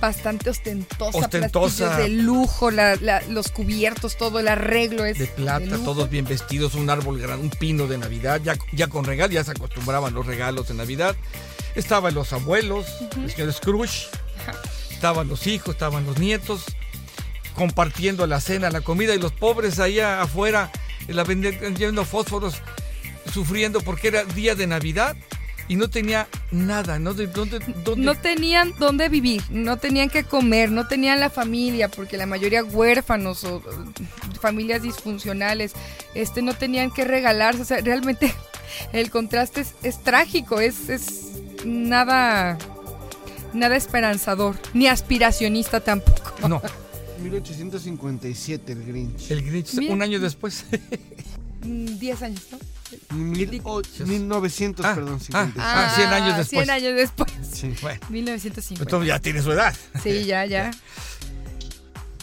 Bastante 0.00 0.50
ostentosa, 0.50 1.18
Ostentosa. 1.18 1.96
de 1.96 2.08
lujo, 2.08 2.70
la- 2.70 2.96
la- 2.96 3.22
los 3.22 3.48
cubiertos, 3.50 4.16
todo 4.16 4.38
el 4.40 4.48
arreglo 4.48 5.04
es 5.04 5.18
de 5.18 5.26
plata, 5.26 5.64
lujo. 5.64 5.84
todos 5.84 6.10
bien 6.10 6.24
vestidos, 6.26 6.74
un 6.74 6.90
árbol 6.90 7.20
grande, 7.20 7.44
un 7.44 7.50
pino 7.50 7.86
de 7.86 7.96
Navidad, 7.98 8.40
ya, 8.44 8.56
ya 8.72 8.88
con 8.88 9.04
regalos, 9.04 9.34
ya 9.34 9.44
se 9.44 9.52
acostumbraban 9.52 10.12
los 10.14 10.26
regalos 10.26 10.68
de 10.68 10.74
Navidad. 10.74 11.16
Estaban 11.74 12.14
los 12.14 12.32
abuelos, 12.32 12.86
el 13.16 13.30
señor 13.30 13.52
Scrooge, 13.52 14.08
estaban 14.90 15.28
los 15.28 15.46
hijos, 15.46 15.70
estaban 15.74 16.04
los 16.06 16.18
nietos, 16.18 16.64
compartiendo 17.54 18.26
la 18.26 18.40
cena, 18.40 18.70
la 18.70 18.80
comida, 18.80 19.14
y 19.14 19.18
los 19.18 19.32
pobres 19.32 19.78
allá 19.78 20.20
afuera, 20.22 20.70
en 21.08 21.16
la 21.16 21.24
vende- 21.24 21.58
vendiendo 21.58 22.04
fósforos, 22.04 22.54
sufriendo 23.32 23.80
porque 23.80 24.08
era 24.08 24.24
día 24.24 24.54
de 24.54 24.66
Navidad. 24.66 25.16
Y 25.68 25.76
no 25.76 25.88
tenía 25.88 26.28
nada, 26.50 26.98
¿no? 26.98 27.14
¿De 27.14 27.26
dónde, 27.26 27.58
dónde? 27.84 28.04
No 28.04 28.14
tenían 28.14 28.72
dónde 28.78 29.08
vivir, 29.08 29.42
no 29.50 29.76
tenían 29.78 30.10
que 30.10 30.24
comer, 30.24 30.70
no 30.70 30.86
tenían 30.86 31.20
la 31.20 31.30
familia, 31.30 31.88
porque 31.88 32.16
la 32.16 32.26
mayoría 32.26 32.62
huérfanos 32.62 33.44
o 33.44 33.54
o 33.54 33.60
familias 34.40 34.82
disfuncionales, 34.82 35.72
este, 36.14 36.42
no 36.42 36.54
tenían 36.54 36.90
que 36.90 37.04
regalarse. 37.04 37.62
O 37.62 37.64
sea, 37.64 37.80
realmente 37.80 38.34
el 38.92 39.10
contraste 39.10 39.62
es, 39.62 39.74
es 39.82 40.02
trágico, 40.02 40.60
es, 40.60 40.88
es 40.88 41.30
nada, 41.64 42.58
nada 43.52 43.76
esperanzador, 43.76 44.56
ni 44.74 44.86
aspiracionista 44.86 45.80
tampoco. 45.80 46.48
No, 46.48 46.60
1857 47.22 48.72
el 48.72 48.84
Grinch. 48.84 49.30
el 49.30 49.42
Grinch, 49.42 49.74
Bien. 49.76 49.92
un 49.92 50.02
año 50.02 50.20
después. 50.20 50.64
Mm, 51.64 51.98
Diez 51.98 52.22
años, 52.22 52.42
¿no? 52.52 52.58
Mil 53.16 53.60
o- 53.64 53.82
1900, 54.06 54.86
Ah, 54.86 54.94
perdón, 54.94 55.14
ah. 55.16 55.24
57. 55.24 55.60
Ah, 55.60 55.92
100 55.96 56.12
años 56.12 56.36
después. 56.36 56.66
100 56.66 56.70
años 56.70 56.94
después. 56.96 57.32
Sí. 57.52 57.74
bueno, 57.82 58.00
1950. 58.10 58.82
entonces 58.84 59.08
ya 59.08 59.18
tiene 59.18 59.42
su 59.42 59.50
edad. 59.52 59.74
Sí, 60.02 60.24
ya, 60.24 60.44
ya. 60.46 60.70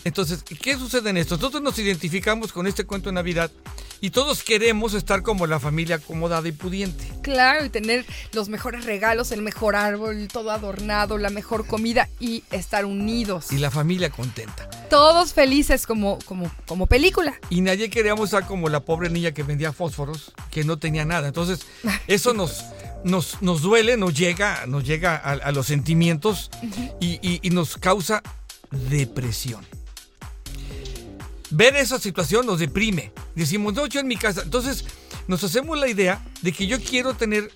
Entonces, 0.04 0.44
¿qué 0.44 0.76
sucede 0.78 1.10
en 1.12 1.18
esto? 1.18 1.36
Nosotros 1.38 1.62
nos 1.62 1.78
identificamos 1.78 2.52
con 2.52 2.66
este 2.66 2.86
cuento 2.86 3.10
de 3.10 3.14
Navidad 3.14 3.52
y 4.00 4.10
todos 4.10 4.42
queremos 4.44 4.96
estar 4.96 5.22
como 5.22 5.46
la 5.46 5.60
familia 5.60 5.98
acomodada 5.98 6.48
y 6.48 6.52
pudiente. 6.52 7.04
Claro, 7.22 7.64
y 7.66 7.70
tener 7.70 8.04
los 8.34 8.50
mejores 8.50 8.86
regalos, 8.86 9.32
el 9.32 9.44
mejor 9.44 9.76
árbol, 9.76 10.28
todo 10.28 10.50
adornado, 10.50 11.20
la 11.20 11.30
mejor 11.30 11.68
comida 11.68 12.10
y 12.20 12.44
estar 12.50 12.86
unidos. 12.86 13.52
Y 13.52 13.58
la 13.58 13.70
familia 13.70 14.10
contenta. 14.10 14.68
Todos 14.92 15.34
felices 15.34 15.88
como, 15.88 16.20
como, 16.26 16.52
como 16.68 16.86
película. 16.86 17.40
Y 17.50 17.62
nadie 17.62 17.90
queríamos 17.90 18.26
estar 18.26 18.46
como 18.46 18.68
la 18.68 18.82
pobre 18.82 19.10
niña 19.10 19.32
que 19.32 19.42
vendía 19.42 19.72
fósforos, 19.72 20.34
que 20.52 20.66
no 20.66 20.78
tenía 20.78 21.06
nada. 21.06 21.28
Entonces, 21.30 21.62
eso 22.08 22.34
nos, 22.34 22.66
nos, 23.06 23.42
nos 23.42 23.62
duele, 23.62 23.96
nos 23.96 24.14
llega, 24.14 24.66
nos 24.68 24.84
llega 24.84 25.16
a, 25.16 25.32
a 25.32 25.52
los 25.54 25.68
sentimientos 25.68 26.52
y, 27.00 27.20
y- 27.28 27.40
y 27.42 27.50
nos 27.52 27.78
causa 27.78 28.22
depresión. 28.70 29.66
Ver 31.52 31.76
esa 31.78 31.98
situación 31.98 32.46
nos 32.46 32.60
deprime. 32.60 33.14
Decimos, 33.36 33.74
no, 33.74 33.86
yo 33.88 34.02
en 34.02 34.08
mi 34.08 34.18
casa. 34.18 34.42
Entonces, 34.44 34.86
nos 35.28 35.42
hacemos 35.44 35.80
la 35.80 35.88
idea 35.88 36.22
de 36.42 36.52
que 36.52 36.68
yo 36.68 36.82
quiero 36.82 37.14
tener, 37.14 37.50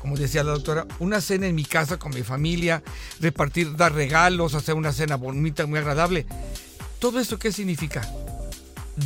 como 0.00 0.16
decía 0.16 0.42
la 0.44 0.52
doctora, 0.52 0.86
una 0.98 1.20
cena 1.20 1.46
en 1.46 1.54
mi 1.54 1.64
casa 1.64 1.98
con 1.98 2.12
mi 2.14 2.22
familia, 2.22 2.82
repartir, 3.20 3.76
dar 3.76 3.92
regalos, 3.92 4.54
hacer 4.54 4.74
una 4.74 4.92
cena 4.92 5.16
bonita, 5.16 5.66
muy 5.66 5.78
agradable. 5.78 6.26
¿Todo 7.04 7.20
esto 7.20 7.38
qué 7.38 7.52
significa? 7.52 8.00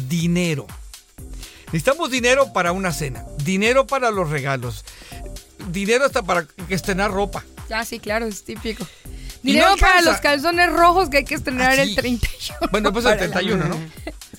dinero. 0.08 0.68
Necesitamos 1.72 2.12
dinero 2.12 2.52
para 2.52 2.70
una 2.70 2.92
cena, 2.92 3.24
dinero 3.42 3.88
para 3.88 4.12
los 4.12 4.30
regalos, 4.30 4.84
dinero 5.72 6.04
hasta 6.04 6.22
para 6.22 6.46
estrenar 6.68 7.10
ropa. 7.10 7.44
Ah, 7.68 7.84
sí, 7.84 7.98
claro, 7.98 8.26
es 8.26 8.44
típico. 8.44 8.86
Y 9.48 9.52
Dinero 9.52 9.70
no 9.70 9.76
para 9.78 10.02
los 10.02 10.18
calzones 10.18 10.70
rojos 10.70 11.08
que 11.08 11.18
hay 11.18 11.24
que 11.24 11.34
estrenar 11.34 11.70
Ah, 11.78 11.82
el 11.82 11.94
31. 11.94 12.58
Bueno, 12.70 12.92
pues 12.92 13.04
el 13.06 13.12
Para 13.12 13.26
la- 13.26 13.32
31, 13.32 13.64
¿no? 13.66 13.76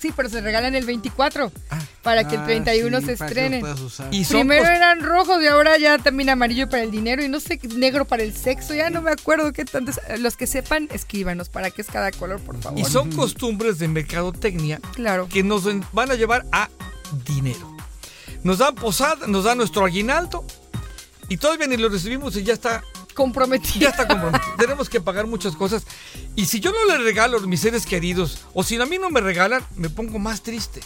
Sí, 0.00 0.12
pero 0.16 0.28
se 0.30 0.40
regalan 0.40 0.74
el 0.76 0.86
24 0.86 1.50
Ah. 1.68 1.78
para 2.02 2.26
que 2.28 2.36
el 2.36 2.40
Ah, 2.42 2.46
31 2.46 3.00
sí, 3.00 3.06
se 3.06 3.12
estrenen. 3.14 3.66
Y 4.12 4.24
son 4.24 4.40
Primero 4.40 4.66
eran 4.66 5.00
rojos 5.00 5.42
y 5.42 5.46
ahora 5.48 5.76
ya 5.78 5.98
también 5.98 6.30
amarillo 6.30 6.70
para 6.70 6.82
el 6.84 6.90
dinero 6.90 7.22
y 7.24 7.28
no 7.28 7.40
sé, 7.40 7.58
negro 7.76 8.04
para 8.04 8.22
el 8.22 8.34
sexo. 8.34 8.72
Ya 8.74 8.88
no 8.88 9.02
me 9.02 9.10
acuerdo 9.10 9.52
qué 9.52 9.64
tantos. 9.64 10.00
Los 10.18 10.36
que 10.36 10.46
sepan, 10.46 10.88
escríbanos 10.92 11.48
para 11.48 11.70
qué 11.70 11.82
es 11.82 11.88
cada 11.88 12.12
color, 12.12 12.40
por 12.40 12.58
favor. 12.62 12.78
y 12.78 12.84
son 12.84 13.10
costumbres 13.12 13.78
de 13.80 13.88
mercadotecnia 13.88 14.80
Claro. 14.94 15.28
que 15.28 15.42
nos 15.42 15.64
van 15.92 16.10
a 16.10 16.14
llevar 16.14 16.46
a 16.52 16.68
dinero. 17.26 17.76
Nos 18.44 18.58
dan 18.58 18.74
posada, 18.76 19.26
nos 19.26 19.44
dan 19.44 19.58
nuestro 19.58 19.84
aguinaldo 19.84 20.46
y 21.28 21.36
todavía 21.36 21.66
ni 21.66 21.76
lo 21.76 21.88
recibimos 21.88 22.36
y 22.36 22.42
ya 22.44 22.54
está 22.54 22.82
Comprometido. 23.20 23.80
ya 23.80 23.90
está 23.90 24.08
comprometido. 24.08 24.54
Tenemos 24.56 24.88
que 24.88 24.98
pagar 24.98 25.26
muchas 25.26 25.54
cosas. 25.54 25.84
Y 26.36 26.46
si 26.46 26.58
yo 26.58 26.72
no 26.72 26.86
le 26.86 27.04
regalo 27.04 27.36
a 27.36 27.40
mis 27.42 27.60
seres 27.60 27.84
queridos, 27.84 28.46
o 28.54 28.62
si 28.62 28.80
a 28.80 28.86
mí 28.86 28.96
no 28.96 29.10
me 29.10 29.20
regalan, 29.20 29.62
me 29.76 29.90
pongo 29.90 30.18
más 30.18 30.40
triste. 30.42 30.80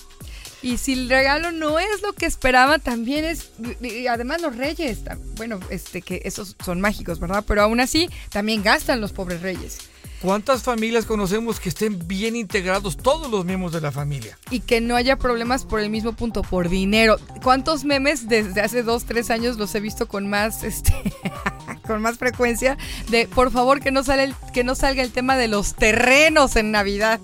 Y 0.61 0.79
si 0.79 0.95
el 0.95 1.09
regalo 1.09 1.53
no 1.53 1.79
es 1.79 2.03
lo 2.03 2.13
que 2.13 2.27
esperaba, 2.27 2.81
también 2.81 3.25
es. 3.25 3.51
y 3.81 4.09
además, 4.09 4.41
los 4.41 4.57
reyes, 4.57 5.03
bueno, 5.37 5.61
este 5.71 6.03
que 6.03 6.23
esos 6.25 6.57
son 6.65 6.81
mágicos, 6.81 7.21
¿verdad? 7.21 7.45
Pero 7.47 7.63
aún 7.63 7.79
así, 7.79 8.11
también 8.31 8.65
gastan 8.65 9.01
los 9.01 9.13
pobres 9.13 9.41
reyes. 9.41 9.79
¿Cuántas 10.25 10.63
familias 10.63 11.05
conocemos 11.05 11.61
que 11.61 11.69
estén 11.69 12.09
bien 12.09 12.35
integrados 12.35 12.97
todos 12.97 13.31
los 13.31 13.45
miembros 13.45 13.73
de 13.73 13.83
la 13.83 13.93
familia? 13.93 14.39
Y 14.49 14.61
que 14.61 14.81
no 14.81 14.97
haya 14.97 15.17
problemas 15.17 15.67
por 15.67 15.81
el 15.81 15.91
mismo 15.91 16.15
punto, 16.15 16.41
por 16.41 16.71
dinero. 16.71 17.19
¿Cuántos 17.43 17.85
memes 17.85 18.27
desde 18.27 18.63
hace 18.63 18.83
dos, 18.83 19.05
tres 19.05 19.29
años 19.31 19.59
los 19.59 19.75
he 19.75 19.81
visto 19.81 20.09
con 20.09 20.27
más, 20.27 20.65
este, 20.65 20.95
con 21.87 22.01
más 22.03 22.19
frecuencia? 22.19 22.77
De 23.09 23.27
por 23.29 23.51
favor 23.53 23.81
que 23.81 23.91
no, 23.91 24.03
sale 24.05 24.25
el- 24.25 24.35
que 24.53 24.65
no 24.65 24.75
salga 24.75 25.03
el 25.03 25.13
tema 25.13 25.37
de 25.37 25.49
los 25.49 25.75
terrenos 25.75 26.57
en 26.57 26.71
Navidad. 26.71 27.21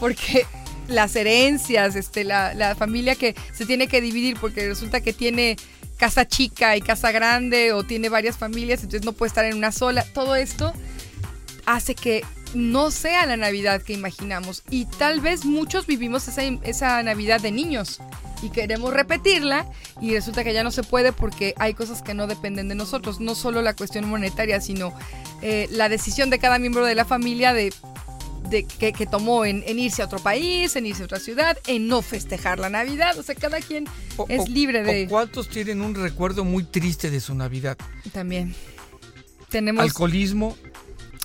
Porque 0.00 0.46
las 0.88 1.14
herencias, 1.16 1.94
este, 1.96 2.24
la, 2.24 2.54
la 2.54 2.74
familia 2.74 3.14
que 3.14 3.34
se 3.52 3.66
tiene 3.66 3.86
que 3.86 4.00
dividir 4.00 4.36
porque 4.40 4.66
resulta 4.68 5.00
que 5.00 5.12
tiene 5.12 5.56
casa 5.96 6.26
chica 6.26 6.76
y 6.76 6.80
casa 6.80 7.12
grande 7.12 7.72
o 7.72 7.84
tiene 7.84 8.08
varias 8.08 8.36
familias, 8.36 8.80
entonces 8.82 9.04
no 9.04 9.12
puede 9.12 9.28
estar 9.28 9.44
en 9.44 9.56
una 9.56 9.70
sola. 9.70 10.04
Todo 10.12 10.34
esto 10.34 10.72
hace 11.66 11.94
que 11.94 12.24
no 12.54 12.90
sea 12.90 13.26
la 13.26 13.36
Navidad 13.36 13.82
que 13.82 13.92
imaginamos. 13.92 14.62
Y 14.70 14.84
tal 14.86 15.20
vez 15.20 15.44
muchos 15.44 15.86
vivimos 15.86 16.28
esa, 16.28 16.42
esa 16.42 17.02
Navidad 17.02 17.40
de 17.40 17.52
niños 17.52 18.00
y 18.42 18.50
queremos 18.50 18.92
repetirla 18.92 19.66
y 20.00 20.14
resulta 20.14 20.42
que 20.44 20.52
ya 20.52 20.64
no 20.64 20.70
se 20.70 20.82
puede 20.82 21.12
porque 21.12 21.54
hay 21.58 21.74
cosas 21.74 22.02
que 22.02 22.12
no 22.14 22.26
dependen 22.26 22.68
de 22.68 22.74
nosotros. 22.74 23.20
No 23.20 23.34
solo 23.34 23.62
la 23.62 23.74
cuestión 23.74 24.08
monetaria, 24.08 24.60
sino 24.60 24.92
eh, 25.42 25.68
la 25.70 25.88
decisión 25.88 26.28
de 26.30 26.38
cada 26.38 26.58
miembro 26.58 26.84
de 26.84 26.94
la 26.96 27.04
familia 27.04 27.52
de, 27.52 27.72
de 28.50 28.64
que, 28.64 28.92
que 28.92 29.06
tomó 29.06 29.44
en, 29.44 29.62
en 29.66 29.78
irse 29.78 30.02
a 30.02 30.06
otro 30.06 30.18
país, 30.18 30.74
en 30.76 30.86
irse 30.86 31.02
a 31.02 31.04
otra 31.06 31.20
ciudad, 31.20 31.56
en 31.66 31.86
no 31.86 32.02
festejar 32.02 32.58
la 32.58 32.68
Navidad. 32.68 33.16
O 33.18 33.22
sea, 33.22 33.34
cada 33.36 33.60
quien 33.60 33.86
O- 34.16 34.26
es 34.28 34.48
libre 34.48 34.82
de... 34.82 35.06
o 35.06 35.08
¿Cuántos 35.08 35.48
tienen 35.48 35.80
un 35.80 35.94
recuerdo 35.94 36.44
muy 36.44 36.64
triste 36.64 37.10
de 37.10 37.20
su 37.20 37.34
Navidad? 37.34 37.76
También. 38.12 38.54
Tenemos... 39.48 39.82
Alcoholismo, 39.84 40.56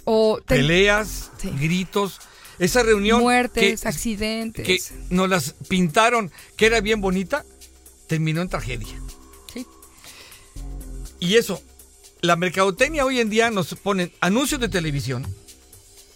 o 0.09 0.39
peleas, 0.45 1.31
Sí. 1.37 1.49
gritos, 1.59 2.19
esa 2.59 2.81
reunión 2.81 3.19
muertes, 3.19 3.81
que, 3.81 3.87
accidentes. 3.87 4.65
que 4.65 4.79
nos 5.09 5.27
las 5.27 5.53
pintaron 5.67 6.31
que 6.55 6.65
era 6.67 6.79
bien 6.79 7.01
bonita, 7.01 7.43
terminó 8.07 8.41
en 8.41 8.47
tragedia. 8.47 8.99
Sí. 9.53 9.67
Y 11.19 11.35
eso, 11.35 11.61
la 12.21 12.37
mercadotecnia 12.37 13.05
hoy 13.05 13.19
en 13.19 13.29
día 13.29 13.51
nos 13.51 13.73
ponen 13.75 14.11
anuncios 14.21 14.61
de 14.61 14.69
televisión, 14.69 15.27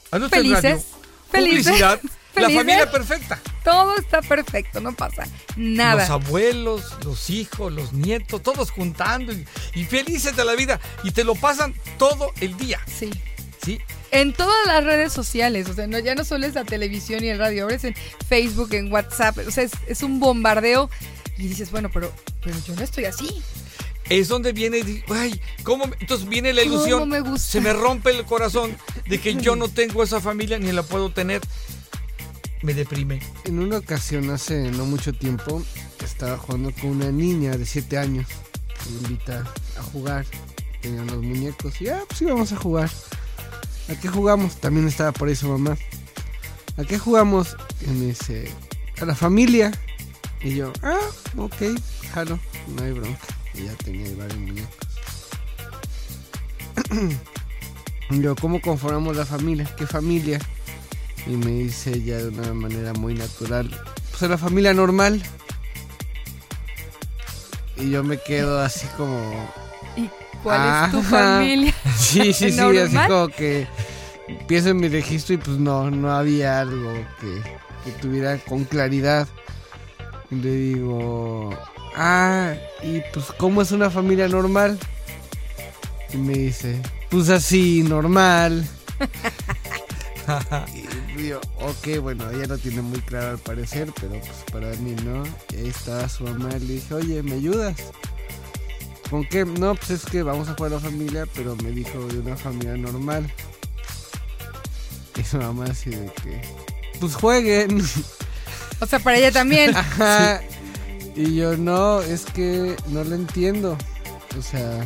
anuncios 0.10 0.42
de 0.44 0.50
radio, 0.56 0.62
Felices, 0.62 0.86
felices, 1.30 1.66
publicidad, 1.66 2.00
la 2.36 2.42
felices. 2.44 2.56
familia 2.58 2.92
perfecta. 2.92 3.42
Todo 3.66 3.98
está 3.98 4.22
perfecto, 4.22 4.80
no 4.80 4.96
pasa 4.96 5.28
nada. 5.58 6.02
Los 6.02 6.10
abuelos, 6.10 6.84
los 7.04 7.30
hijos, 7.30 7.72
los 7.74 7.92
nietos, 7.94 8.42
todos 8.42 8.72
juntando 8.72 9.34
y, 9.34 9.46
y 9.76 9.84
felices 9.84 10.36
de 10.36 10.46
la 10.46 10.56
vida. 10.56 10.80
Y 11.04 11.12
te 11.12 11.24
lo 11.26 11.36
pasan 11.36 11.76
todo 12.00 12.32
el 12.40 12.56
día. 12.58 12.80
Sí. 12.88 13.12
¿Sí? 13.64 13.80
En 14.12 14.34
todas 14.34 14.66
las 14.68 14.84
redes 14.84 15.14
sociales, 15.14 15.70
o 15.70 15.74
sea, 15.74 15.88
no, 15.88 16.00
ya 16.00 16.16
no 16.16 16.26
solo 16.26 16.46
es 16.46 16.54
la 16.56 16.66
televisión 16.66 17.24
y 17.24 17.30
el 17.30 17.38
radio, 17.40 17.64
ahora 17.64 17.76
es 17.76 17.84
en 17.84 17.96
Facebook, 18.28 18.74
en 18.74 18.92
WhatsApp, 18.92 19.38
o 19.48 19.52
sea, 19.52 19.64
es, 19.64 19.72
es 19.88 20.04
un 20.04 20.20
bombardeo 20.20 20.90
y 21.38 21.48
dices, 21.48 21.72
bueno, 21.72 21.90
pero, 21.94 22.12
pero 22.44 22.56
yo 22.66 22.76
no 22.76 22.82
estoy 22.82 23.06
así. 23.06 23.42
Es 24.10 24.28
donde 24.28 24.52
viene, 24.52 25.04
ay, 25.10 25.40
¿cómo? 25.64 25.88
me-?" 25.88 25.96
Entonces 26.02 26.28
viene 26.28 26.52
la 26.54 26.64
¿Cómo 26.64 26.74
ilusión. 26.76 27.08
me 27.10 27.22
gusta? 27.22 27.40
Se 27.40 27.62
me 27.62 27.72
rompe 27.72 28.10
el 28.12 28.26
corazón 28.26 28.76
de 29.08 29.20
que 29.22 29.36
yo 29.36 29.56
no 29.56 29.70
tengo 29.70 30.04
esa 30.04 30.20
familia 30.20 30.60
ni 30.60 30.72
la 30.74 30.84
puedo 30.84 31.12
tener. 31.12 31.42
Me 32.62 32.74
deprime. 32.74 33.22
En 33.46 33.60
una 33.60 33.78
ocasión, 33.78 34.30
hace 34.30 34.70
no 34.72 34.86
mucho 34.86 35.14
tiempo, 35.14 35.64
estaba 36.04 36.38
jugando 36.38 36.72
con 36.74 36.92
una 36.92 37.10
niña 37.12 37.56
de 37.58 37.66
7 37.66 37.98
años. 37.98 38.28
Me 38.90 38.98
invita 39.08 39.46
a 39.80 39.82
jugar. 39.82 40.26
Tenía 40.82 41.02
unos 41.04 41.22
muñecos 41.24 41.80
y, 41.82 41.88
ah, 41.88 42.04
pues 42.08 42.20
sí, 42.20 42.26
vamos 42.26 42.52
a 42.52 42.58
jugar. 42.58 42.90
¿A 43.92 43.96
qué 44.00 44.08
jugamos? 44.08 44.56
También 44.56 44.88
estaba 44.88 45.12
por 45.12 45.36
su 45.36 45.50
mamá. 45.50 45.78
¿A 46.78 46.86
qué 46.86 46.98
jugamos? 46.98 47.58
Y 47.86 47.90
me 47.90 48.06
dice, 48.08 48.50
a 49.02 49.06
la 49.06 49.16
familia. 49.16 49.72
Y 50.42 50.56
yo, 50.56 50.72
ah, 50.82 50.98
ok, 51.38 51.78
jalo, 52.14 52.40
no 52.70 52.84
hay 52.84 52.94
bronca. 52.94 53.28
Y 53.54 53.66
ya 53.66 53.74
tenía 53.76 54.08
varios 54.16 54.40
muñecos. 54.40 54.88
Y 58.12 58.22
yo, 58.22 58.34
¿cómo 58.38 58.62
conformamos 58.62 59.18
la 59.18 59.26
familia? 59.26 59.70
¿Qué 59.78 59.86
familia? 59.86 60.40
Y 61.28 61.32
me 61.32 61.52
dice 61.52 61.92
ella 61.92 62.18
de 62.18 62.30
una 62.30 62.54
manera 62.54 62.94
muy 62.94 63.14
natural, 63.14 63.70
pues 64.10 64.24
a 64.24 64.30
la 64.30 64.38
familia 64.38 64.74
normal. 64.74 65.22
Y 67.76 67.90
yo 67.90 68.06
me 68.06 68.18
quedo 68.18 68.62
así 68.62 68.88
como... 68.96 69.52
¿Y 69.98 70.10
cuál 70.44 70.86
es 70.86 70.92
tu 70.92 71.02
familia? 71.04 71.74
Sí, 71.98 72.32
sí, 72.34 72.52
sí, 72.52 72.60
así 72.60 72.98
como 73.08 73.28
que 73.28 73.68
empiezo 74.40 74.70
en 74.70 74.78
mi 74.78 74.88
registro 74.88 75.36
y 75.36 75.38
pues 75.38 75.58
no, 75.58 75.92
no 75.92 76.12
había 76.12 76.60
algo 76.60 76.94
que, 77.20 77.42
que 77.86 77.92
tuviera 78.02 78.38
con 78.38 78.66
claridad. 78.66 79.28
Y 80.30 80.36
le 80.36 80.52
digo, 80.52 81.56
ah, 81.96 82.54
y 82.84 83.02
pues 83.14 83.26
¿cómo 83.38 83.62
es 83.62 83.72
una 83.72 83.90
familia 83.90 84.28
normal? 84.28 84.78
Y 86.14 86.18
me 86.18 86.34
dice, 86.34 86.82
pues 87.10 87.30
así, 87.30 87.84
normal. 87.84 88.66
y 91.18 91.30
yo, 91.30 91.42
ok, 91.60 92.00
bueno, 92.02 92.30
ella 92.32 92.48
lo 92.48 92.58
tiene 92.58 92.82
muy 92.82 93.00
claro 93.02 93.32
al 93.32 93.40
parecer, 93.40 93.92
pero 94.00 94.12
pues 94.12 94.44
para 94.52 94.70
mí 94.78 94.96
no. 95.04 95.24
Y 95.52 95.58
ahí 95.58 95.68
estaba 95.68 96.08
su 96.08 96.24
mamá 96.24 96.50
y 96.58 96.60
le 96.60 96.74
dije, 96.76 96.94
oye, 96.94 97.24
¿me 97.24 97.34
ayudas? 97.34 97.76
¿Con 99.10 99.26
qué? 99.26 99.44
No, 99.44 99.76
pues 99.76 99.92
es 99.92 100.06
que 100.06 100.24
vamos 100.24 100.48
a 100.48 100.54
jugar 100.54 100.72
a 100.72 100.76
la 100.76 100.82
familia, 100.82 101.26
pero 101.36 101.56
me 101.58 101.72
dijo 101.72 102.08
de 102.08 102.20
una 102.20 102.38
familia 102.38 102.78
normal. 102.78 103.30
Y 105.18 105.24
su 105.24 105.38
mamá 105.38 105.66
así 105.66 105.90
de 105.90 106.06
que, 106.24 106.42
pues 107.00 107.16
jueguen. 107.16 107.84
O 108.80 108.86
sea, 108.86 109.00
para 109.00 109.18
ella 109.18 109.32
también. 109.32 109.76
Ajá. 109.76 110.42
Y 111.16 111.36
yo 111.36 111.58
no, 111.58 112.02
es 112.02 112.26
que 112.26 112.76
no 112.88 113.04
lo 113.04 113.16
entiendo. 113.16 113.78
O 114.38 114.42
sea, 114.42 114.82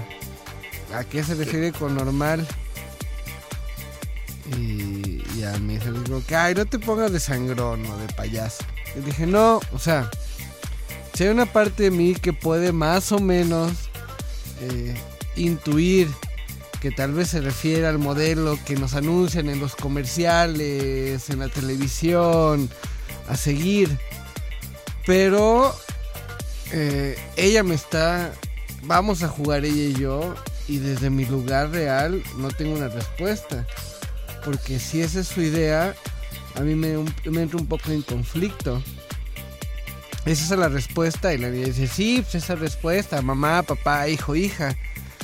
¿a 0.93 1.03
qué 1.03 1.23
se 1.23 1.35
refiere 1.35 1.71
con 1.71 1.95
normal? 1.95 2.45
Y 4.57 5.23
ya 5.39 5.57
me 5.59 5.73
dice, 5.73 5.91
digo, 5.91 6.21
que 6.27 6.35
ay, 6.35 6.55
no 6.55 6.65
te 6.65 6.79
pongas 6.79 7.11
de 7.11 7.19
sangrón 7.19 7.85
o 7.85 7.97
de 7.97 8.07
payaso. 8.13 8.63
Y 8.95 9.01
dije, 9.01 9.25
no, 9.25 9.59
o 9.71 9.79
sea, 9.79 10.09
si 11.13 11.23
hay 11.23 11.29
una 11.29 11.45
parte 11.45 11.83
de 11.83 11.91
mí 11.91 12.15
que 12.15 12.33
puede 12.33 12.71
más 12.71 13.11
o 13.11 13.19
menos 13.19 13.71
eh, 14.61 14.95
intuir 15.35 16.09
que 16.85 16.91
tal 16.91 17.13
vez 17.13 17.29
se 17.29 17.41
refiere 17.41 17.87
al 17.87 17.97
modelo 17.97 18.59
que 18.63 18.75
nos 18.75 18.93
anuncian 18.93 19.49
en 19.49 19.59
los 19.59 19.75
comerciales, 19.75 21.31
en 21.31 21.39
la 21.39 21.49
televisión, 21.49 22.69
a 23.27 23.35
seguir. 23.35 23.97
Pero 25.03 25.75
eh, 26.71 27.17
ella 27.37 27.63
me 27.63 27.73
está, 27.73 28.31
vamos 28.83 29.23
a 29.23 29.29
jugar 29.29 29.65
ella 29.65 29.81
y 29.81 29.93
yo, 29.93 30.35
y 30.67 30.77
desde 30.77 31.09
mi 31.09 31.25
lugar 31.25 31.71
real 31.71 32.21
no 32.37 32.49
tengo 32.49 32.75
una 32.75 32.89
respuesta. 32.89 33.65
Porque 34.43 34.77
si 34.77 35.01
esa 35.01 35.21
es 35.21 35.27
su 35.27 35.41
idea, 35.41 35.95
a 36.53 36.59
mí 36.59 36.75
me, 36.75 37.03
me 37.23 37.41
entra 37.41 37.57
un 37.57 37.65
poco 37.65 37.89
en 37.89 38.03
conflicto. 38.03 38.79
Esa 40.27 40.53
es 40.53 40.59
la 40.59 40.69
respuesta 40.69 41.33
y 41.33 41.39
la 41.39 41.49
niña 41.49 41.65
dice, 41.65 41.87
sí, 41.87 42.21
pues 42.21 42.35
esa 42.35 42.53
respuesta, 42.53 43.23
mamá, 43.23 43.63
papá, 43.63 44.07
hijo, 44.07 44.35
hija. 44.35 44.77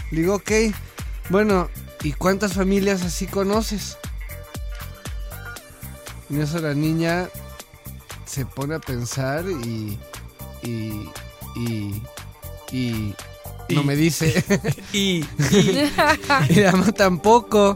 Digo, 0.09 0.33
ok, 0.33 0.51
bueno, 1.31 1.69
¿y 2.03 2.11
cuántas 2.13 2.53
familias 2.53 3.01
así 3.03 3.25
conoces? 3.27 3.97
Y 6.29 6.39
eso 6.39 6.59
la 6.59 6.73
niña 6.73 7.29
se 8.25 8.45
pone 8.45 8.75
a 8.75 8.79
pensar 8.79 9.45
y... 9.49 9.97
y... 10.63 11.09
y... 11.55 12.01
y 12.71 13.15
no 13.69 13.83
me 13.83 13.95
dice. 13.95 14.43
Y, 14.93 15.23
y- 15.51 15.91
y 16.49 16.55
la 16.55 16.71
mamá 16.73 16.91
tampoco. 16.91 17.75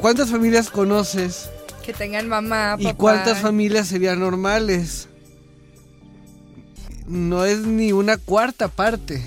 ¿Cuántas 0.00 0.30
familias 0.30 0.70
conoces? 0.70 1.48
Que 1.84 1.92
tengan 1.92 2.28
mamá, 2.28 2.76
papá. 2.76 2.82
¿Y 2.90 2.94
cuántas 2.94 3.38
familias 3.40 3.86
serían 3.88 4.18
normales? 4.20 5.08
No 7.06 7.44
es 7.44 7.60
ni 7.60 7.92
una 7.92 8.16
cuarta 8.16 8.68
parte. 8.68 9.24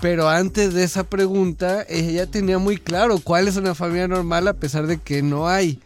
Pero 0.00 0.28
antes 0.28 0.74
de 0.74 0.84
esa 0.84 1.04
pregunta, 1.04 1.84
ella 1.88 2.10
ya 2.10 2.26
tenía 2.26 2.58
muy 2.58 2.76
claro 2.76 3.18
cuál 3.18 3.48
es 3.48 3.56
una 3.56 3.74
familia 3.74 4.08
normal 4.08 4.46
a 4.48 4.54
pesar 4.54 4.86
de 4.86 4.98
que 4.98 5.22
no 5.22 5.48
hay. 5.48 5.80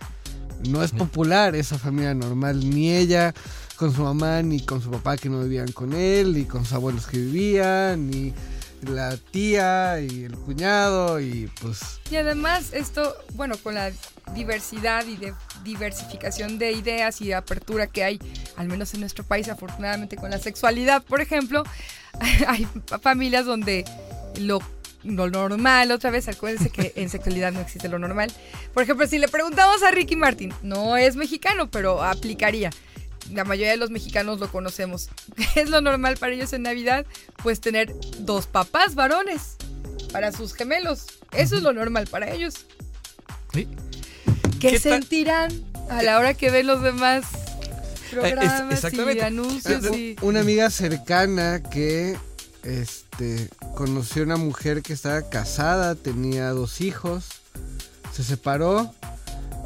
No 0.69 0.83
es 0.83 0.91
popular 0.91 1.55
esa 1.55 1.79
familia 1.79 2.15
normal. 2.15 2.69
Ni 2.69 2.93
ella 2.93 3.33
con 3.77 3.95
su 3.95 4.03
mamá, 4.03 4.43
ni 4.43 4.61
con 4.61 4.83
su 4.83 4.91
papá 4.91 5.17
que 5.17 5.31
no 5.31 5.43
vivían 5.43 5.73
con 5.73 5.95
él, 5.95 6.35
ni 6.35 6.45
con 6.45 6.65
sus 6.65 6.75
abuelos 6.75 7.07
que 7.07 7.19
vivían, 7.19 8.11
ni 8.11 8.35
la 8.83 9.17
tía 9.17 10.01
y 10.01 10.25
el 10.25 10.37
cuñado 10.37 11.21
y 11.21 11.51
pues... 11.61 11.79
Y 12.11 12.17
además 12.17 12.73
esto, 12.73 13.15
bueno, 13.35 13.57
con 13.63 13.75
la 13.75 13.93
diversidad 14.35 15.07
y 15.07 15.17
de 15.17 15.35
diversificación 15.65 16.59
de 16.59 16.73
ideas 16.73 17.21
y 17.21 17.29
de 17.29 17.35
apertura 17.35 17.87
que 17.87 18.05
hay, 18.05 18.19
al 18.57 18.69
menos 18.69 18.95
en 18.95 19.01
nuestro 19.01 19.25
país, 19.25 19.49
afortunadamente 19.49 20.17
con 20.17 20.31
la 20.31 20.39
sexualidad, 20.39 21.03
por 21.03 21.21
ejemplo, 21.21 21.65
hay 22.47 22.67
familias 23.03 23.47
donde 23.47 23.85
lo, 24.41 24.61
lo 25.05 25.31
normal, 25.31 25.91
otra 25.91 26.11
vez, 26.11 26.29
acuérdense 26.29 26.71
que 26.71 26.93
en 26.97 27.09
sexualidad 27.09 27.53
no 27.53 27.61
existe 27.61 27.89
lo 27.89 27.99
normal. 27.99 28.33
Por 28.75 28.83
ejemplo, 28.83 29.07
si 29.07 29.19
le 29.19 29.29
preguntamos 29.29 29.83
a 29.83 29.91
Ricky 29.91 30.17
Martin, 30.17 30.53
no 30.63 30.97
es 30.97 31.17
mexicano, 31.17 31.71
pero 31.71 32.03
aplicaría. 32.03 32.71
La 33.33 33.45
mayoría 33.45 33.71
de 33.71 33.77
los 33.77 33.91
mexicanos 33.91 34.41
lo 34.41 34.51
conocemos. 34.51 35.09
¿Qué 35.37 35.47
es 35.61 35.71
lo 35.71 35.81
normal 35.81 36.17
para 36.17 36.33
ellos 36.33 36.53
en 36.53 36.63
Navidad? 36.63 37.07
Pues 37.43 37.61
tener 37.61 37.95
dos 38.19 38.47
papás 38.47 38.95
varones 38.95 39.57
para 40.13 40.33
sus 40.33 40.55
gemelos. 40.55 41.07
Eso 41.33 41.57
es 41.57 41.63
lo 41.63 41.73
normal 41.73 42.09
para 42.09 42.33
ellos. 42.33 42.67
¿sí? 43.53 43.69
¿Qué, 44.61 44.79
sentirán 44.79 45.51
a 45.89 46.03
la 46.03 46.19
hora 46.19 46.35
que 46.35 46.51
ven 46.51 46.67
los 46.67 46.83
demás 46.83 47.25
programas 48.11 48.71
y 48.71 48.75
exactamente. 48.75 49.23
anuncios? 49.25 49.85
y- 49.97 50.17
Una 50.23 50.41
amiga 50.41 50.71
cercana 50.71 51.63
que 51.63 52.17
este 52.63 53.49
conoció 53.75 54.23
una 54.23 54.37
mujer 54.37 54.83
que 54.83 54.93
estaba 54.93 55.29
casada, 55.29 55.95
tenía 55.95 56.51
dos 56.51 56.81
hijos, 56.81 57.25
se 58.13 58.23
separó, 58.23 58.93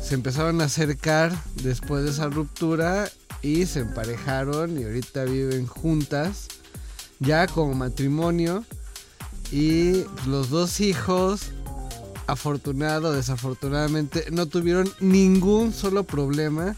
se 0.02 0.14
empezaron 0.14 0.61
a 0.61 0.64
acercar 0.64 1.33
después 1.57 2.04
de 2.04 2.11
esa 2.11 2.28
ruptura 2.28 3.11
y 3.42 3.66
se 3.66 3.80
emparejaron 3.80 4.78
y 4.78 4.85
ahorita 4.85 5.24
viven 5.24 5.66
juntas, 5.66 6.48
ya 7.20 7.46
como 7.46 7.74
matrimonio 7.74 8.64
y 9.50 10.04
los 10.26 10.50
dos 10.50 10.80
hijos 10.80 11.50
afortunado 12.26 13.08
o 13.08 13.12
desafortunadamente 13.12 14.26
no 14.30 14.46
tuvieron 14.46 14.90
ningún 15.00 15.72
solo 15.72 16.04
problema 16.04 16.74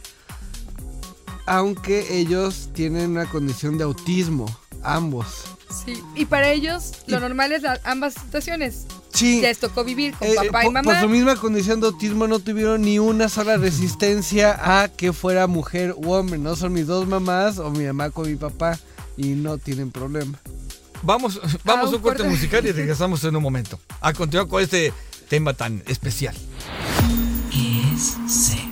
aunque 1.46 2.18
ellos 2.18 2.70
tienen 2.74 3.10
una 3.12 3.26
condición 3.26 3.78
de 3.78 3.84
autismo, 3.84 4.46
ambos. 4.82 5.26
sí. 5.84 6.02
Y 6.16 6.24
para 6.24 6.50
ellos 6.50 6.92
lo 7.06 7.18
Y- 7.18 7.20
normal 7.20 7.52
es 7.52 7.62
la- 7.62 7.80
ambas 7.84 8.14
situaciones. 8.14 8.86
Sí. 9.12 9.40
Les 9.40 9.58
tocó 9.58 9.84
vivir 9.84 10.14
con 10.14 10.26
eh, 10.28 10.34
papá 10.34 10.62
y 10.62 10.66
por, 10.66 10.74
por 10.74 10.84
mamá. 10.84 11.00
su 11.00 11.08
misma 11.08 11.36
condición 11.36 11.80
de 11.80 11.86
autismo 11.86 12.26
no 12.26 12.38
tuvieron 12.40 12.82
ni 12.82 12.98
una 12.98 13.28
sola 13.28 13.56
resistencia 13.56 14.82
a 14.82 14.88
que 14.88 15.12
fuera 15.12 15.46
mujer 15.46 15.94
u 15.96 16.10
hombre. 16.10 16.38
No 16.38 16.54
son 16.56 16.72
mis 16.72 16.86
dos 16.86 17.06
mamás 17.06 17.58
o 17.58 17.70
mi 17.70 17.84
mamá 17.84 18.10
con 18.10 18.28
mi 18.28 18.36
papá 18.36 18.78
y 19.16 19.28
no 19.28 19.56
tienen 19.56 19.90
problema. 19.92 20.38
Vamos, 21.02 21.40
vamos 21.64 21.90
Ah, 21.90 21.92
a 21.92 21.96
un 21.96 22.02
corte. 22.02 22.24
musical 22.24 22.66
y 22.66 22.72
regresamos 22.72 23.22
en 23.24 23.36
un 23.36 23.42
momento. 23.42 23.78
A 24.00 24.12
continuar 24.12 24.48
con 24.48 24.62
este 24.62 24.92
tema 25.28 25.54
tan 25.54 25.82
especial. 25.86 26.34
¿Qué 27.50 27.94
es 27.94 28.65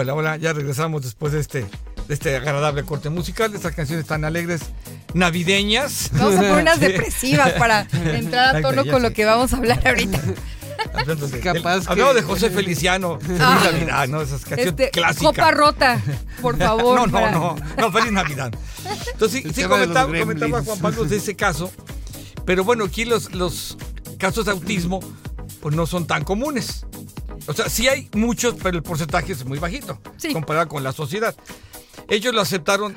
Hola, 0.00 0.14
hola, 0.14 0.36
ya 0.38 0.54
regresamos 0.54 1.02
después 1.02 1.34
de 1.34 1.40
este, 1.40 1.60
de 2.08 2.14
este 2.14 2.34
agradable 2.34 2.84
corte 2.84 3.10
musical, 3.10 3.50
de 3.50 3.58
estas 3.58 3.74
canciones 3.74 4.06
tan 4.06 4.24
alegres, 4.24 4.62
navideñas. 5.12 6.08
Vamos 6.14 6.36
a 6.36 6.38
poner 6.38 6.52
unas 6.62 6.74
Sí. 6.78 6.86
depresivas 6.86 7.52
para 7.52 7.82
entrar 7.92 8.56
a 8.56 8.62
tono 8.62 8.86
con 8.86 9.02
lo 9.02 9.12
que 9.12 9.26
vamos 9.26 9.52
a 9.52 9.58
hablar 9.58 9.86
ahorita. 9.86 10.18
Hablando 10.94 11.28
de, 11.28 11.40
Capaz 11.40 11.80
que- 11.84 11.92
hablando 11.92 12.14
de 12.14 12.22
José 12.22 12.48
Feliciano, 12.48 13.20
Feliz 13.20 13.38
Ah. 13.42 13.60
Navidad, 13.62 14.08
¿no? 14.08 14.22
Esas 14.22 14.40
canciones 14.46 14.68
Este, 14.68 14.88
clásicas. 14.90 15.22
copa 15.22 15.50
rota, 15.50 16.00
por 16.40 16.56
favor. 16.56 16.96
No, 16.98 17.06
no, 17.06 17.12
para- 17.12 17.30
no, 17.32 17.56
no, 17.76 17.92
feliz 17.92 18.10
Navidad. 18.12 18.50
Entonces, 19.12 19.42
sí, 19.42 19.48
El 19.48 19.54
sí 19.54 19.62
comentaba, 19.64 20.06
comentaba. 20.18 20.62
Juan 20.62 20.78
Pablo 20.78 21.04
de 21.04 21.16
ese 21.18 21.36
caso, 21.36 21.70
pero 22.46 22.64
bueno, 22.64 22.84
aquí 22.86 23.04
los, 23.04 23.34
los 23.34 23.76
casos 24.16 24.46
de 24.46 24.52
autismo 24.52 25.00
pues 25.60 25.76
no 25.76 25.84
son 25.86 26.06
tan 26.06 26.24
comunes. 26.24 26.86
O 27.50 27.52
sea, 27.52 27.68
sí 27.68 27.88
hay 27.88 28.08
muchos, 28.14 28.54
pero 28.62 28.76
el 28.76 28.82
porcentaje 28.84 29.32
es 29.32 29.44
muy 29.44 29.58
bajito 29.58 29.98
Sí. 30.18 30.32
comparado 30.32 30.68
con 30.68 30.84
la 30.84 30.92
sociedad. 30.92 31.34
Ellos 32.08 32.32
lo 32.32 32.40
aceptaron, 32.40 32.96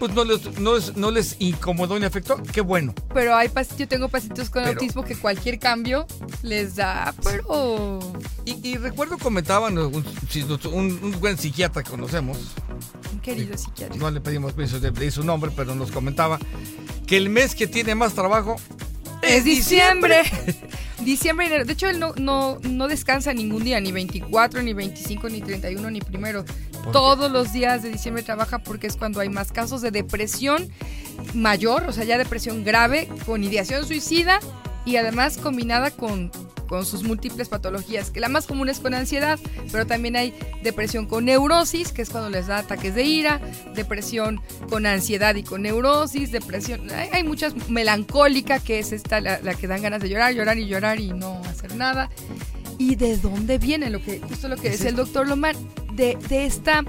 pues 0.00 0.12
no 0.12 0.24
les, 0.24 0.58
no 0.58 0.74
les, 0.74 0.96
no 0.96 1.10
les 1.12 1.36
incomodó 1.38 1.96
ni 1.98 2.04
afectó, 2.04 2.42
qué 2.52 2.62
bueno. 2.62 2.92
Pero 3.14 3.36
hay 3.36 3.48
yo 3.78 3.86
tengo 3.86 4.08
pacientes 4.08 4.50
con 4.50 4.64
Pero- 4.64 4.72
autismo 4.80 5.04
que 5.04 5.14
cualquier 5.14 5.60
cambio 5.60 6.06
les 6.42 6.74
da, 6.74 7.14
pero 7.22 8.00
Y, 8.44 8.68
y 8.70 8.76
recuerdo 8.76 9.18
comentaban 9.18 9.78
un, 9.78 9.94
un- 9.94 10.98
un 11.02 11.20
buen 11.20 11.38
psiquiatra 11.38 11.84
que 11.84 11.90
conocemos, 11.90 12.38
querido 13.22 13.56
psiquiatra. 13.56 13.96
no 13.96 14.10
le 14.10 14.20
pedimos 14.20 14.52
permiso 14.52 14.80
de, 14.80 14.90
su 15.12 15.22
nombre, 15.22 15.52
pero 15.54 15.76
nos 15.76 15.92
comentaba 15.92 16.40
que 17.06 17.16
el 17.18 17.30
mes 17.30 17.54
que 17.54 17.68
tiene 17.68 17.94
más 17.94 18.14
trabajo 18.14 18.56
Es 19.22 19.44
diciembre. 19.44 20.22
Diciembre 20.24 20.70
y 21.42 21.46
enero. 21.46 21.64
De 21.64 21.72
hecho, 21.72 21.88
él 21.88 21.98
no, 21.98 22.14
no, 22.16 22.58
no 22.62 22.88
descansa 22.88 23.32
ningún 23.32 23.64
día, 23.64 23.80
ni 23.80 23.92
24, 23.92 24.62
ni 24.62 24.72
25, 24.72 25.28
ni 25.28 25.40
31, 25.40 25.90
ni 25.90 26.00
primero. 26.00 26.44
qué? 26.44 26.90
Todos 26.92 27.30
los 27.30 27.52
días 27.52 27.82
de 27.82 27.90
diciembre 27.90 28.22
trabaja 28.22 28.58
porque 28.58 28.86
es 28.86 28.96
cuando 28.96 29.20
hay 29.20 29.28
más 29.28 29.52
casos 29.52 29.82
de 29.82 29.90
depresión 29.90 30.68
mayor, 31.34 31.84
o 31.86 31.92
sea, 31.92 32.04
ya 32.04 32.18
depresión 32.18 32.64
grave, 32.64 33.08
con 33.26 33.44
ideación 33.44 33.86
suicida 33.86 34.40
y 34.84 34.96
además 34.96 35.36
combinada 35.36 35.90
con, 35.90 36.30
con 36.68 36.86
sus 36.86 37.02
múltiples 37.02 37.48
patologías, 37.48 38.10
que 38.10 38.20
la 38.20 38.28
más 38.28 38.46
común 38.46 38.68
es 38.68 38.80
con 38.80 38.94
ansiedad, 38.94 39.38
pero 39.72 39.86
también 39.86 40.16
hay 40.16 40.34
depresión 40.62 41.06
con 41.06 41.24
neurosis, 41.24 41.92
que 41.92 42.02
es 42.02 42.10
cuando 42.10 42.30
les 42.30 42.46
da 42.46 42.58
ataques 42.58 42.94
de 42.94 43.04
ira, 43.04 43.40
depresión 43.74 44.40
con 44.68 44.86
ansiedad 44.86 45.34
y 45.34 45.42
con 45.42 45.62
neurosis, 45.62 46.32
depresión, 46.32 46.90
hay, 46.90 47.08
hay 47.12 47.24
muchas, 47.24 47.54
melancólica, 47.68 48.58
que 48.60 48.78
es 48.78 48.92
esta 48.92 49.20
la, 49.20 49.40
la 49.40 49.54
que 49.54 49.66
dan 49.66 49.82
ganas 49.82 50.00
de 50.00 50.08
llorar, 50.08 50.32
llorar 50.34 50.58
y 50.58 50.66
llorar 50.66 51.00
y 51.00 51.08
no 51.12 51.40
hacer 51.44 51.74
nada. 51.74 52.08
¿Y 52.78 52.94
de 52.96 53.18
dónde 53.18 53.58
viene? 53.58 53.90
Lo 53.90 54.02
que, 54.02 54.20
justo 54.20 54.48
lo 54.48 54.56
que 54.56 54.70
decía 54.70 54.88
el 54.88 54.96
doctor 54.96 55.28
Lomar, 55.28 55.54
de, 55.92 56.16
de 56.28 56.46
esta 56.46 56.82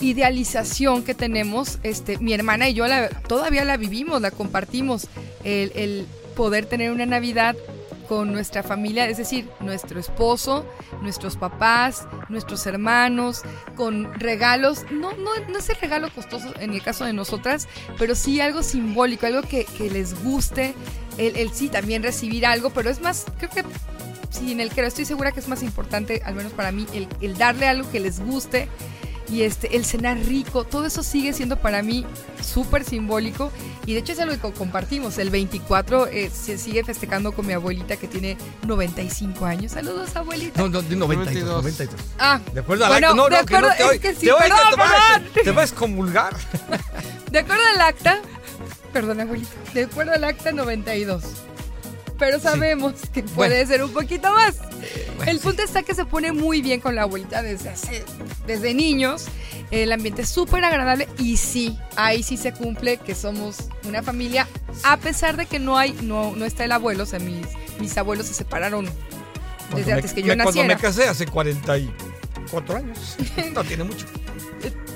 idealización 0.00 1.02
que 1.02 1.14
tenemos, 1.14 1.78
este, 1.82 2.18
mi 2.18 2.32
hermana 2.32 2.68
y 2.68 2.74
yo 2.74 2.86
la, 2.86 3.08
todavía 3.08 3.64
la 3.64 3.76
vivimos, 3.76 4.20
la 4.20 4.30
compartimos, 4.30 5.08
el, 5.42 5.72
el 5.74 6.06
poder 6.34 6.66
tener 6.66 6.90
una 6.90 7.06
Navidad 7.06 7.56
con 8.08 8.32
nuestra 8.32 8.62
familia, 8.62 9.08
es 9.08 9.16
decir, 9.16 9.48
nuestro 9.60 9.98
esposo, 9.98 10.66
nuestros 11.00 11.36
papás, 11.36 12.06
nuestros 12.28 12.66
hermanos, 12.66 13.42
con 13.76 14.12
regalos, 14.14 14.84
no, 14.90 15.12
no, 15.12 15.30
no 15.48 15.58
es 15.58 15.68
el 15.70 15.76
regalo 15.76 16.10
costoso 16.12 16.52
en 16.60 16.74
el 16.74 16.82
caso 16.82 17.04
de 17.04 17.12
nosotras, 17.12 17.66
pero 17.98 18.14
sí 18.14 18.40
algo 18.40 18.62
simbólico, 18.62 19.26
algo 19.26 19.42
que, 19.42 19.64
que 19.64 19.90
les 19.90 20.22
guste, 20.22 20.74
el, 21.18 21.36
el 21.36 21.52
sí 21.52 21.68
también 21.68 22.02
recibir 22.02 22.46
algo, 22.46 22.70
pero 22.70 22.90
es 22.90 23.00
más, 23.00 23.24
creo 23.38 23.50
que 23.50 23.64
sí, 24.30 24.52
en 24.52 24.60
el 24.60 24.70
que 24.70 24.84
estoy 24.84 25.04
segura 25.04 25.32
que 25.32 25.40
es 25.40 25.48
más 25.48 25.62
importante, 25.62 26.22
al 26.24 26.34
menos 26.34 26.52
para 26.52 26.72
mí, 26.72 26.86
el, 26.92 27.08
el 27.20 27.38
darle 27.38 27.68
algo 27.68 27.90
que 27.90 28.00
les 28.00 28.20
guste 28.20 28.68
y 29.28 29.42
este, 29.42 29.76
el 29.76 29.84
cenar 29.84 30.18
rico, 30.18 30.64
todo 30.64 30.84
eso 30.86 31.02
sigue 31.02 31.32
siendo 31.32 31.56
para 31.56 31.82
mí 31.82 32.04
súper 32.42 32.84
simbólico 32.84 33.50
y 33.86 33.94
de 33.94 34.00
hecho 34.00 34.12
es 34.12 34.20
algo 34.20 34.34
que 34.34 34.40
co- 34.40 34.52
compartimos. 34.52 35.16
El 35.18 35.30
24 35.30 36.08
eh, 36.08 36.30
se 36.30 36.58
sigue 36.58 36.84
festejando 36.84 37.32
con 37.32 37.46
mi 37.46 37.52
abuelita 37.54 37.96
que 37.96 38.06
tiene 38.06 38.36
95 38.66 39.46
años. 39.46 39.72
Saludos, 39.72 40.14
abuelita. 40.14 40.60
No, 40.60 40.68
no, 40.68 40.82
de 40.82 40.94
92, 40.96 41.06
92. 41.06 41.56
92. 41.62 42.00
Ah, 42.18 42.40
De 42.52 42.60
acuerdo 42.60 42.84
al 42.84 42.90
Bueno, 42.92 43.06
acta. 43.08 43.16
No, 43.16 43.28
de 43.28 43.36
no, 43.40 43.46
que 43.46 43.52
no 43.52 43.58
acuerdo- 43.58 43.76
te 43.76 43.82
oigo. 43.84 43.92
es 43.94 44.00
que 44.00 44.14
sí, 44.14 44.26
te 44.26 44.32
perdón, 44.34 44.58
te 44.70 44.76
vas, 44.76 44.90
perdón. 45.20 45.44
te 45.44 45.50
vas 45.52 45.72
a 45.72 45.74
comulgar. 45.74 46.36
de 47.30 47.38
acuerdo 47.38 47.62
al 47.74 47.80
acta, 47.80 48.20
perdón, 48.92 49.20
abuelita, 49.20 49.50
de 49.72 49.84
acuerdo 49.84 50.12
al 50.12 50.24
acta 50.24 50.52
92. 50.52 51.24
Pero 52.18 52.38
sabemos 52.40 52.94
que 53.12 53.22
puede 53.24 53.56
Bueno. 53.64 53.68
ser 53.68 53.82
un 53.84 53.92
poquito 53.92 54.30
más. 54.32 54.58
Bueno, 55.16 55.30
el 55.32 55.38
sí. 55.38 55.42
punto 55.42 55.62
está 55.62 55.82
que 55.82 55.94
se 55.94 56.04
pone 56.04 56.32
muy 56.32 56.62
bien 56.62 56.80
con 56.80 56.94
la 56.94 57.02
abuelita 57.02 57.42
desde, 57.42 57.70
hace- 57.70 58.04
desde 58.46 58.72
niños. 58.74 59.24
El 59.70 59.90
ambiente 59.92 60.22
es 60.22 60.28
súper 60.28 60.64
agradable 60.64 61.08
y 61.18 61.36
sí, 61.38 61.76
ahí 61.96 62.22
sí 62.22 62.36
se 62.36 62.52
cumple 62.52 62.98
que 62.98 63.14
somos 63.14 63.56
una 63.88 64.02
familia, 64.02 64.46
a 64.84 64.96
pesar 64.98 65.36
de 65.36 65.46
que 65.46 65.58
no 65.58 65.76
hay, 65.76 65.92
no, 66.02 66.36
no 66.36 66.44
está 66.44 66.64
el 66.64 66.72
abuelo, 66.72 67.02
o 67.02 67.06
sea, 67.06 67.18
mis, 67.18 67.46
mis 67.80 67.96
abuelos 67.98 68.26
se 68.26 68.34
separaron 68.34 68.84
Cuando 68.86 69.76
desde 69.78 69.90
me- 69.90 69.96
antes 69.96 70.12
que 70.12 70.20
yo 70.22 70.28
me- 70.28 70.42
Cuando 70.42 70.60
naciera. 70.62 70.74
me 70.76 70.80
casé 70.80 71.08
hace 71.08 71.26
44 71.26 72.76
años. 72.76 73.16
No 73.52 73.64
tiene 73.64 73.84
mucho. 73.84 74.06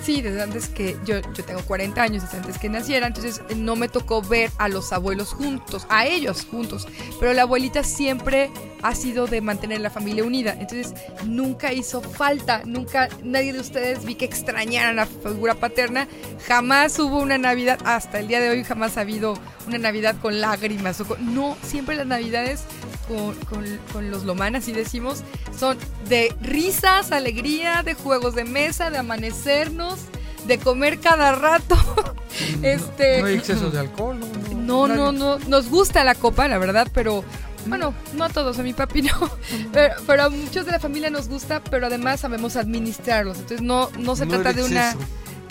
Sí, 0.09 0.23
desde 0.23 0.41
antes 0.41 0.69
que 0.71 0.97
yo, 1.05 1.17
yo 1.35 1.45
tengo 1.45 1.61
40 1.67 2.01
años, 2.03 2.23
desde 2.23 2.39
antes 2.39 2.57
que 2.57 2.71
naciera, 2.71 3.07
entonces 3.09 3.43
eh, 3.51 3.55
no 3.55 3.77
me 3.77 3.89
tocó 3.91 4.23
ver 4.23 4.51
a 4.57 4.69
los 4.71 4.91
abuelos 4.95 5.35
juntos, 5.35 5.85
a 5.91 6.07
ellos 6.07 6.47
juntos, 6.51 6.89
pero 7.21 7.35
la 7.35 7.43
abuelita 7.43 7.85
siempre 7.85 8.51
ha 8.81 8.95
sido 8.95 9.27
de 9.27 9.43
mantener 9.43 9.83
la 9.83 9.91
familia 9.91 10.25
unida, 10.25 10.53
entonces 10.59 10.95
nunca 11.27 11.75
hizo 11.75 12.01
falta, 12.01 12.63
nunca 12.65 13.11
nadie 13.23 13.53
de 13.53 13.61
ustedes 13.61 14.03
vi 14.07 14.15
que 14.15 14.25
extrañaran 14.25 14.97
la 14.97 15.05
figura 15.05 15.57
paterna, 15.57 16.09
jamás 16.47 16.99
hubo 16.99 17.19
una 17.19 17.37
Navidad, 17.37 17.79
hasta 17.85 18.19
el 18.19 18.29
día 18.29 18.41
de 18.41 18.49
hoy 18.49 18.65
jamás 18.65 18.97
ha 18.97 19.03
habido 19.03 19.35
una 19.67 19.77
Navidad 19.77 20.17
con 20.23 20.41
lágrimas, 20.41 20.99
o 21.03 21.05
con- 21.07 21.35
no, 21.35 21.55
siempre 21.63 21.97
las 21.97 22.07
Navidades 22.07 22.63
con, 23.09 23.35
con- 23.45 23.79
con 23.93 24.11
los 24.11 24.25
Loman, 24.25 24.57
así 24.57 24.73
decimos, 24.73 25.23
son 25.59 25.77
de 26.09 26.35
risas, 26.41 27.13
alegría, 27.13 27.83
de 27.83 27.93
juegos 27.93 28.35
de 28.35 28.45
mesa, 28.45 28.91
de 28.91 28.97
amanecernos, 28.99 29.98
de 30.47 30.59
comer 30.59 31.01
cada 31.01 31.33
rato. 31.33 31.77
este, 32.63 33.21
No 33.21 33.27
hay 33.27 33.35
exceso 33.37 33.71
de 33.71 33.81
alcohol. 33.81 34.19
no, 34.57 34.87
nadie- 34.87 34.97
no, 34.97 35.13
no, 35.13 35.39
nos 35.49 35.69
gusta 35.69 36.05
la 36.05 36.15
copa, 36.15 36.49
la 36.49 36.59
verdad, 36.59 36.89
pero 36.93 37.25
bueno, 37.67 37.93
no 38.15 38.25
a 38.25 38.29
todos, 38.29 38.59
a 38.59 38.63
mi 38.63 38.73
papi 38.73 39.03
no, 39.03 39.31
pero, 39.73 39.95
pero 40.07 40.23
a 40.25 40.29
muchos 40.31 40.65
de 40.67 40.73
la 40.73 40.79
familia 40.81 41.11
nos 41.11 41.29
gusta, 41.29 41.63
pero 41.63 41.87
además 41.87 42.21
sabemos 42.21 42.57
administrarlos, 42.57 43.37
entonces 43.39 43.63
no, 43.63 43.91
no 43.99 44.17
se 44.17 44.25
No 44.27 44.35
trata 44.41 44.53
de 44.55 44.65
una, 44.65 44.95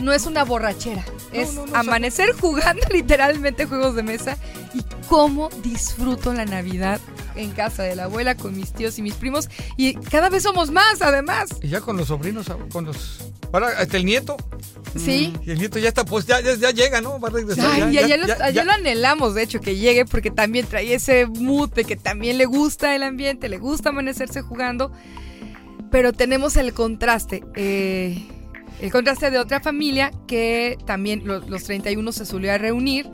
no 0.02 0.14
es 0.14 0.26
una 0.26 0.44
borrachera, 0.44 1.04
es 1.32 1.54
no, 1.54 1.66
no, 1.68 1.76
amanecer 1.76 2.32
jugando 2.40 2.82
literalmente 2.92 3.66
juegos 3.66 3.96
de 3.96 4.04
mesa 4.04 4.38
y 4.74 4.84
cómo 5.08 5.50
disfruto 5.62 6.34
la 6.34 6.46
Navidad 6.46 7.00
en 7.38 7.52
casa 7.52 7.84
de 7.84 7.96
la 7.96 8.06
abuela 8.06 8.36
con 8.36 8.56
mis 8.56 8.74
tíos 8.74 8.98
y 9.00 9.02
mis 9.02 9.14
primos 9.16 9.50
y 9.78 9.94
cada 9.96 10.30
vez 10.30 10.44
somos 10.44 10.72
más 10.72 11.02
además. 11.02 11.50
Y 11.62 11.70
ya 11.70 11.82
con 11.82 11.98
los 11.98 12.08
sobrinos, 12.08 12.48
con 12.72 12.86
los. 12.86 13.32
Ahora, 13.54 13.68
hasta 13.80 13.98
el 13.98 14.06
nieto. 14.06 14.36
Sí. 14.96 15.34
Y 15.46 15.52
el 15.52 15.60
nieto 15.60 15.80
ya 15.80 15.90
está, 15.90 16.04
pues 16.06 16.26
ya, 16.26 16.42
ya, 16.42 16.56
ya 16.56 16.72
llega, 16.72 17.02
¿no? 17.02 17.20
Va 17.20 17.30
a 17.30 17.32
regresar. 17.32 17.66
Ay, 17.72 17.94
ya, 17.94 18.08
ya, 18.08 18.18
los- 18.18 18.28
lo 18.66 18.72
anhelamos, 18.72 19.36
de 19.36 19.44
hecho, 19.44 19.60
que 19.62 19.76
llegue 19.76 20.06
porque 20.06 20.32
también 20.32 20.66
trae 20.66 20.94
ese 20.94 21.26
mood 21.28 21.70
de 21.72 21.86
que 21.86 21.96
también 21.96 22.38
le 22.38 22.46
gusta 22.46 22.96
el 22.96 23.04
ambiente, 23.04 23.48
le 23.50 23.58
gusta 23.58 23.90
amanecerse 23.90 24.42
jugando, 24.42 24.92
pero 25.92 26.14
tenemos 26.14 26.58
el 26.58 26.74
contraste, 26.74 27.44
eh, 27.56 28.26
el 28.82 28.92
contraste 28.92 29.32
de 29.32 29.40
otra 29.40 29.60
familia 29.62 30.12
que 30.28 30.78
también 30.86 31.22
lo- 31.26 31.40
los 31.48 31.64
31 31.64 32.12
se 32.12 32.26
solía 32.26 32.58
reunir, 32.58 33.08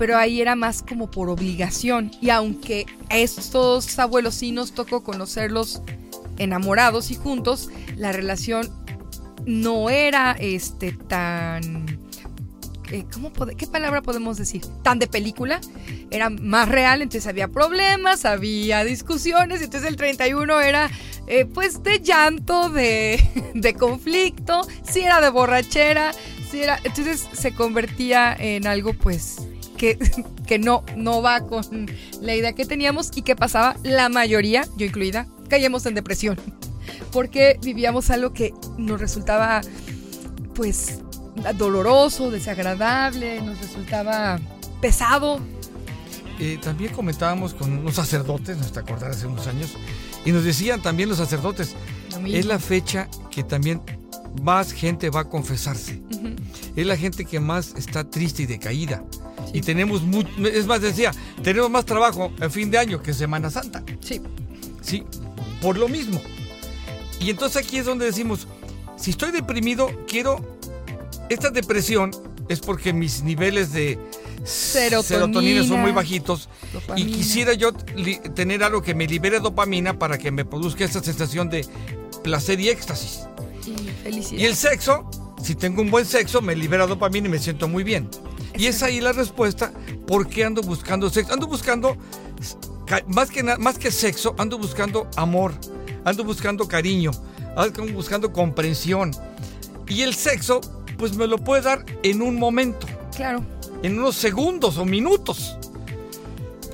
pero 0.00 0.16
ahí 0.16 0.40
era 0.40 0.56
más 0.56 0.82
como 0.82 1.10
por 1.10 1.28
obligación 1.28 2.10
y 2.22 2.30
aunque 2.30 2.86
estos 3.10 3.98
abuelos 3.98 4.34
sí 4.34 4.50
nos 4.50 4.72
tocó 4.72 5.02
conocerlos 5.04 5.82
enamorados 6.38 7.10
y 7.10 7.16
juntos, 7.16 7.68
la 7.96 8.10
relación 8.10 8.70
no 9.44 9.90
era 9.90 10.32
este 10.40 10.92
tan 10.92 12.00
eh, 12.90 13.04
¿cómo 13.12 13.30
¿qué 13.58 13.66
palabra 13.66 14.00
podemos 14.00 14.38
decir? 14.38 14.62
Tan 14.82 14.98
de 14.98 15.06
película, 15.06 15.60
era 16.10 16.30
más 16.30 16.70
real, 16.70 17.02
entonces 17.02 17.26
había 17.26 17.48
problemas, 17.48 18.24
había 18.24 18.84
discusiones, 18.84 19.60
entonces 19.60 19.86
el 19.86 19.96
31 19.96 20.62
era 20.62 20.90
eh, 21.26 21.44
pues 21.44 21.82
de 21.82 22.00
llanto, 22.00 22.70
de, 22.70 23.22
de 23.54 23.74
conflicto, 23.74 24.66
si 24.82 25.00
era 25.00 25.20
de 25.20 25.28
borrachera, 25.28 26.12
si 26.50 26.62
era, 26.62 26.80
entonces 26.84 27.28
se 27.34 27.52
convertía 27.52 28.34
en 28.34 28.66
algo 28.66 28.94
pues 28.94 29.49
que, 29.80 29.98
que 30.46 30.58
no, 30.58 30.84
no 30.94 31.22
va 31.22 31.46
con 31.46 31.90
la 32.20 32.36
idea 32.36 32.52
que 32.52 32.66
teníamos 32.66 33.10
y 33.16 33.22
que 33.22 33.34
pasaba 33.34 33.76
la 33.82 34.10
mayoría, 34.10 34.68
yo 34.76 34.84
incluida, 34.84 35.26
caíamos 35.48 35.86
en 35.86 35.94
depresión, 35.94 36.38
porque 37.12 37.58
vivíamos 37.62 38.10
algo 38.10 38.34
que 38.34 38.52
nos 38.76 39.00
resultaba 39.00 39.62
pues 40.54 41.00
doloroso, 41.56 42.30
desagradable, 42.30 43.40
nos 43.40 43.58
resultaba 43.58 44.38
pesado. 44.82 45.40
Eh, 46.38 46.58
también 46.62 46.92
comentábamos 46.92 47.54
con 47.54 47.72
unos 47.78 47.94
sacerdotes, 47.94 48.58
nos 48.58 48.72
te 48.72 48.80
acordás 48.80 49.16
hace 49.16 49.26
unos 49.26 49.46
años, 49.46 49.70
y 50.26 50.32
nos 50.32 50.44
decían 50.44 50.82
también 50.82 51.08
los 51.08 51.16
sacerdotes, 51.16 51.74
es 52.26 52.44
la 52.44 52.58
fecha 52.58 53.08
que 53.30 53.42
también 53.42 53.80
más 54.42 54.72
gente 54.72 55.08
va 55.08 55.20
a 55.20 55.24
confesarse. 55.24 56.02
Es 56.76 56.86
la 56.86 56.96
gente 56.96 57.24
que 57.24 57.40
más 57.40 57.74
está 57.76 58.04
triste 58.04 58.42
y 58.42 58.46
decaída. 58.46 59.02
Y 59.52 59.60
tenemos, 59.62 60.02
mu- 60.02 60.24
es 60.46 60.66
más, 60.66 60.80
decía, 60.80 61.12
tenemos 61.42 61.70
más 61.70 61.84
trabajo 61.84 62.32
en 62.40 62.50
fin 62.50 62.70
de 62.70 62.78
año 62.78 63.02
que 63.02 63.12
Semana 63.12 63.50
Santa. 63.50 63.82
Sí. 64.00 64.20
Sí, 64.80 65.04
por 65.60 65.76
lo 65.76 65.88
mismo. 65.88 66.20
Y 67.20 67.30
entonces 67.30 67.64
aquí 67.64 67.78
es 67.78 67.84
donde 67.86 68.06
decimos, 68.06 68.46
si 68.96 69.10
estoy 69.10 69.30
deprimido, 69.32 69.90
quiero... 70.08 70.58
Esta 71.28 71.50
depresión 71.50 72.10
es 72.48 72.60
porque 72.60 72.92
mis 72.92 73.22
niveles 73.22 73.72
de 73.72 73.98
Serotonina, 74.44 75.62
son 75.64 75.80
muy 75.80 75.92
bajitos 75.92 76.48
y 76.96 77.04
quisiera 77.04 77.52
yo 77.54 77.72
tener 77.72 78.64
algo 78.64 78.82
que 78.82 78.94
me 78.94 79.06
libere 79.06 79.38
dopamina 79.38 79.98
para 79.98 80.18
que 80.18 80.30
me 80.32 80.44
produzca 80.44 80.84
esa 80.84 81.02
sensación 81.02 81.48
de 81.50 81.64
placer 82.24 82.58
y 82.58 82.68
éxtasis. 82.70 83.20
Y 83.66 83.90
felicidad. 84.02 84.40
Y 84.40 84.44
el 84.46 84.56
sexo, 84.56 85.08
si 85.42 85.54
tengo 85.54 85.82
un 85.82 85.90
buen 85.90 86.06
sexo, 86.06 86.40
me 86.40 86.56
libera 86.56 86.86
dopamina 86.86 87.28
y 87.28 87.30
me 87.30 87.38
siento 87.38 87.68
muy 87.68 87.84
bien. 87.84 88.08
Y 88.60 88.66
es 88.66 88.82
ahí 88.82 89.00
la 89.00 89.12
respuesta, 89.12 89.72
¿por 90.06 90.28
qué 90.28 90.44
ando 90.44 90.60
buscando 90.60 91.08
sexo? 91.08 91.32
Ando 91.32 91.46
buscando, 91.46 91.96
ca- 92.86 93.02
más 93.06 93.30
que, 93.30 93.42
más 93.42 93.78
que 93.78 93.90
sexo, 93.90 94.34
ando 94.36 94.58
buscando 94.58 95.08
amor, 95.16 95.54
ando 96.04 96.24
buscando 96.24 96.68
cariño, 96.68 97.10
ando 97.56 97.86
buscando 97.94 98.30
comprensión. 98.34 99.12
Y 99.88 100.02
el 100.02 100.14
sexo, 100.14 100.60
pues 100.98 101.16
me 101.16 101.26
lo 101.26 101.38
puede 101.38 101.62
dar 101.62 101.86
en 102.02 102.20
un 102.20 102.36
momento, 102.38 102.86
Claro. 103.16 103.42
en 103.82 103.98
unos 103.98 104.16
segundos 104.16 104.76
o 104.76 104.84
minutos. 104.84 105.56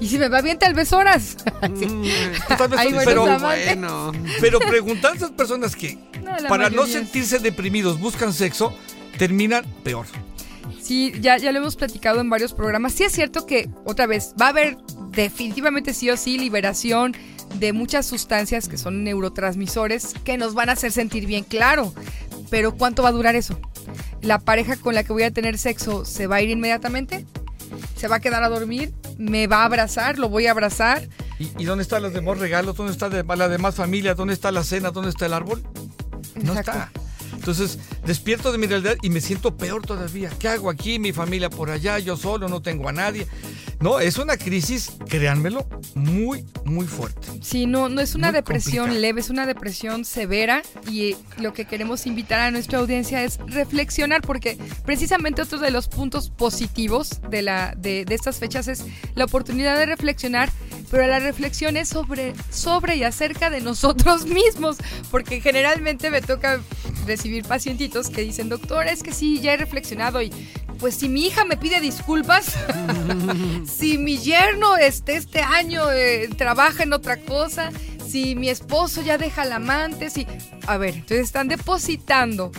Y 0.01 0.09
si 0.09 0.19
me 0.19 0.29
va 0.29 0.43
bien, 0.43 0.59
tal 0.59 0.75
vez 0.75 0.93
horas. 0.93 1.37
Mm, 1.69 2.03
Tal 2.59 2.69
vez- 2.69 3.05
pero, 3.05 3.23
bueno. 3.39 4.13
pero 4.41 4.59
preguntar 4.59 5.13
a 5.13 5.15
esas 5.17 5.31
personas 5.31 5.77
que 5.77 5.95
No, 6.23 6.33
para 6.49 6.69
no 6.69 6.83
mayoría 6.83 6.93
sentirse 6.99 7.39
deprimidos 7.39 8.01
buscan 8.01 8.33
sexo, 8.33 8.73
terminan 9.19 9.65
peor. 9.85 10.07
Sí, 10.87 11.13
ya, 11.21 11.37
ya 11.37 11.51
lo 11.51 11.59
hemos 11.59 11.75
platicado 11.75 12.21
en 12.21 12.31
varios 12.31 12.53
programas. 12.53 12.93
Sí 12.93 13.03
es 13.03 13.11
cierto 13.11 13.45
que, 13.45 13.69
otra 13.85 14.07
vez, 14.07 14.35
va 14.41 14.47
a 14.47 14.51
haber 14.51 14.77
definitivamente 15.11 15.93
sí 15.93 16.09
o 16.11 16.17
sí 16.17 16.39
liberación 16.39 17.13
de 17.57 17.73
muchas 17.73 18.07
sustancias 18.07 18.69
que 18.69 18.79
son 18.79 19.03
neurotransmisores 19.03 20.15
que 20.23 20.39
nos 20.39 20.55
van 20.55 20.69
a 20.69 20.73
hacer 20.73 20.93
sentir 20.93 21.27
bien, 21.27 21.43
claro. 21.43 21.93
Pero 22.51 22.77
¿cuánto 22.77 23.03
va 23.03 23.09
a 23.09 23.13
durar 23.13 23.35
eso? 23.35 23.59
¿La 24.23 24.39
pareja 24.39 24.77
con 24.77 24.95
la 24.95 25.03
que 25.03 25.13
voy 25.13 25.25
a 25.25 25.33
tener 25.33 25.59
sexo 25.59 26.05
se 26.05 26.29
va 26.29 26.37
a 26.37 26.43
ir 26.43 26.51
inmediatamente? 26.51 27.27
¿Se 27.97 28.07
va 28.07 28.17
a 28.17 28.21
quedar 28.21 28.45
a 28.45 28.49
dormir? 28.49 28.95
¿Me 29.19 29.49
va 29.49 29.63
a 29.63 29.65
abrazar? 29.65 30.21
¿Lo 30.21 30.29
voy 30.29 30.47
a 30.47 30.53
abrazar? 30.53 31.09
¿Y, 31.41 31.51
y 31.59 31.65
dónde 31.65 31.83
están 31.83 32.05
los 32.05 32.13
demás 32.13 32.39
regalos? 32.39 32.77
¿Dónde 32.77 32.93
está 32.93 33.09
la 33.09 33.49
demás 33.49 33.75
familia? 33.75 34.15
¿Dónde 34.15 34.35
está 34.35 34.53
la 34.53 34.63
cena? 34.63 34.93
¿Dónde 34.93 35.11
está 35.11 35.27
el 35.27 35.33
árbol? 35.33 35.65
No 36.37 36.53
Exacto. 36.53 36.71
está. 36.71 37.06
Entonces, 37.47 37.79
despierto 38.05 38.51
de 38.51 38.59
mi 38.59 38.67
realidad 38.67 38.97
y 39.03 39.09
me 39.09 39.21
siento 39.21 39.57
peor 39.57 39.87
todavía. 39.87 40.31
¿Qué 40.37 40.49
hago 40.49 40.69
aquí? 40.69 40.99
Mi 40.99 41.13
familia 41.13 41.49
por 41.49 41.71
allá, 41.71 42.01
yo 42.01 42.17
solo, 42.17 42.49
no 42.49 42.61
tengo 42.61 42.89
a 42.89 42.93
nadie. 42.93 43.29
No, 43.79 44.01
es 44.01 44.19
una 44.19 44.37
crisis, 44.37 44.91
créanmelo, 45.09 45.65
muy, 45.95 46.45
muy 46.65 46.87
fuerte. 46.87 47.29
Sí, 47.43 47.67
no, 47.67 47.89
no 47.89 48.01
es 48.01 48.17
una 48.17 48.29
Muy 48.29 48.37
depresión 48.37 48.87
complicado. 48.87 49.01
leve, 49.01 49.21
es 49.21 49.31
una 49.31 49.47
depresión 49.47 50.05
severa 50.05 50.63
y 50.91 51.13
eh, 51.13 51.17
lo 51.39 51.53
que 51.53 51.67
queremos 51.67 52.07
invitar 52.07 52.41
a 52.41 52.51
nuestra 52.51 52.81
audiencia 52.81 53.23
es 53.23 53.39
reflexionar 53.47 54.23
porque 54.23 54.59
precisamente 54.85 55.43
otro 55.43 55.59
de 55.59 55.71
los 55.71 55.87
puntos 55.87 56.31
positivos 56.31 57.21
de, 57.31 57.43
la, 57.43 57.75
de, 57.77 58.05
de 58.07 58.15
estas 58.17 58.39
fechas 58.39 58.67
es 58.67 58.85
la 59.15 59.27
oportunidad 59.27 59.79
de 59.79 59.87
reflexionar, 59.87 60.51
pero 60.91 61.07
la 61.07 61.21
reflexión 61.21 61.77
es 61.77 61.89
sobre, 61.91 62.33
sobre 62.51 62.97
y 62.97 63.05
acerca 63.05 63.51
de 63.51 63.61
nosotros 63.61 64.25
mismos, 64.27 64.79
porque 65.11 65.41
generalmente 65.41 66.11
me 66.11 66.23
toca 66.23 66.61
recibir 67.07 67.45
pacientitos 67.45 68.11
que 68.11 68.23
dicen, 68.23 68.49
doctor, 68.49 68.87
es 68.87 69.03
que 69.03 69.13
sí, 69.13 69.41
ya 69.41 69.53
he 69.55 69.57
reflexionado 69.57 70.21
y 70.23 70.31
pues 70.79 70.95
si 70.95 71.09
mi 71.09 71.27
hija 71.27 71.45
me 71.45 71.57
pide 71.57 71.81
disculpas, 71.81 72.53
si 73.79 73.99
mi 73.99 74.19
yerno 74.19 74.77
este, 74.77 75.17
este 75.17 75.41
año 75.41 75.91
eh, 75.93 76.29
trabaja 76.37 76.83
en 76.83 76.93
otra 76.93 77.17
cosa, 77.19 77.71
si 78.07 78.35
mi 78.37 78.49
esposo 78.49 79.03
ya 79.03 79.19
deja 79.19 79.43
al 79.43 79.53
amante, 79.53 80.11
si... 80.11 80.27
A 80.67 80.77
ver, 80.79 80.95
entonces 80.95 81.21
están 81.27 81.49
depositando 81.49 82.53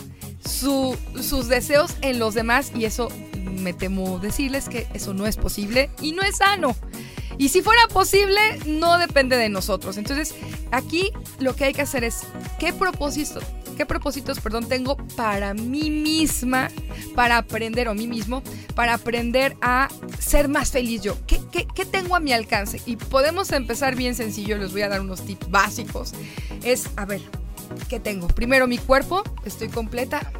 su- 0.44 0.96
sus 1.20 1.48
deseos 1.48 1.92
en 2.00 2.18
los 2.18 2.34
demás 2.34 2.72
y 2.74 2.84
eso 2.86 3.08
me 3.36 3.72
temo 3.72 4.18
decirles 4.18 4.68
que 4.68 4.86
eso 4.94 5.14
no 5.14 5.26
es 5.26 5.36
posible 5.36 5.90
y 6.00 6.12
no 6.12 6.22
es 6.22 6.36
sano. 6.38 6.74
Y 7.38 7.50
si 7.50 7.62
fuera 7.62 7.80
posible, 7.92 8.40
no 8.66 8.98
depende 8.98 9.36
de 9.36 9.48
nosotros. 9.48 9.96
Entonces, 9.96 10.34
aquí 10.72 11.10
lo 11.38 11.54
que 11.54 11.64
hay 11.66 11.72
que 11.72 11.82
hacer 11.82 12.02
es, 12.02 12.20
¿qué 12.58 12.72
propósitos, 12.72 13.44
qué 13.78 13.86
propósitos, 13.86 14.40
perdón, 14.40 14.68
tengo 14.68 14.96
para 15.16 15.54
mí 15.54 15.88
misma, 15.88 16.68
para 17.14 17.38
aprender, 17.38 17.86
o 17.86 17.94
mí 17.94 18.08
mismo, 18.08 18.42
para 18.74 18.94
aprender 18.94 19.56
a 19.62 19.88
ser 20.18 20.48
más 20.48 20.72
feliz 20.72 21.02
yo? 21.02 21.16
¿Qué, 21.28 21.40
qué, 21.52 21.64
qué 21.72 21.86
tengo 21.86 22.16
a 22.16 22.20
mi 22.20 22.32
alcance? 22.32 22.82
Y 22.86 22.96
podemos 22.96 23.52
empezar 23.52 23.94
bien 23.94 24.16
sencillo, 24.16 24.58
les 24.58 24.72
voy 24.72 24.82
a 24.82 24.88
dar 24.88 25.00
unos 25.00 25.24
tips 25.24 25.48
básicos. 25.48 26.12
Es, 26.64 26.90
a 26.96 27.04
ver, 27.04 27.20
¿qué 27.88 28.00
tengo? 28.00 28.26
Primero, 28.26 28.66
mi 28.66 28.78
cuerpo, 28.78 29.22
estoy 29.44 29.68
completa, 29.68 30.32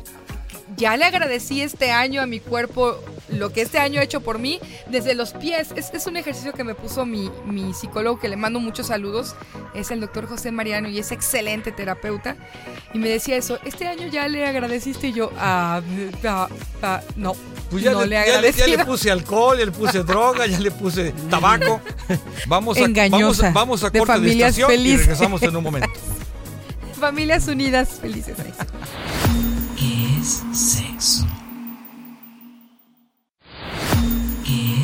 ya 0.77 0.97
le 0.97 1.05
agradecí 1.05 1.63
este 1.63 1.93
año 1.93 2.21
a 2.21 2.27
mi 2.27 2.41
cuerpo 2.41 2.99
lo 3.31 3.51
que 3.53 3.63
este 3.63 3.79
año 3.79 4.01
ha 4.01 4.05
hecho 4.05 4.21
por 4.21 4.39
mí 4.39 4.59
desde 4.89 5.15
los 5.15 5.33
pies. 5.33 5.69
Es, 5.77 5.91
es 5.93 6.07
un 6.07 6.17
ejercicio 6.17 6.53
que 6.53 6.65
me 6.65 6.75
puso 6.75 7.05
mi, 7.07 7.31
mi 7.47 7.75
psicólogo, 7.75 8.19
que 8.19 8.29
le 8.29 8.37
mando 8.37 8.61
muchos 8.61 8.87
saludos. 8.89 9.35
Es 9.75 9.91
el 9.91 10.01
doctor 10.01 10.27
José 10.29 10.51
Mariano 10.53 10.89
y 10.89 10.99
es 10.99 11.13
excelente 11.13 11.73
terapeuta. 11.73 12.37
Y 12.95 12.99
me 12.99 13.09
decía 13.09 13.37
eso, 13.37 13.59
este 13.65 13.87
año 13.87 14.07
ya 14.09 14.29
le 14.29 14.47
agradeciste 14.47 15.09
y 15.09 15.13
yo, 15.13 15.31
ah, 15.39 15.81
ah, 16.25 16.49
ah, 16.83 17.01
no. 17.17 17.35
Pues 17.71 17.85
ya, 17.85 17.93
no 17.93 18.01
le, 18.01 18.07
le, 18.07 18.15
ya 18.15 18.21
le- 18.23 18.27
ya 18.27 18.41
le 18.41 18.49
agradecido. 18.49 18.87
puse 18.87 19.11
alcohol, 19.11 19.59
ya 19.59 19.67
le 19.67 19.73
puse 19.73 20.03
droga, 20.03 20.47
ya 20.47 20.59
le 20.59 20.71
puse 20.71 21.13
tabaco. 21.29 21.81
Vamos 22.47 22.79
a, 22.79 22.81
Engañosa, 22.81 23.51
vamos, 23.53 23.55
vamos 23.55 23.85
a 23.85 23.91
corte 23.91 23.99
de 23.99 24.07
familias 24.07 24.49
estación 24.59 24.71
y 24.71 24.75
felices. 24.77 25.01
regresamos 25.01 25.43
en 25.43 25.57
un 25.57 25.65
momento. 25.65 25.91
Familias 26.99 27.47
unidas, 27.47 27.91
felices. 28.01 28.35
¿Qué 29.77 30.19
es 30.21 30.43
sexo? 30.59 31.27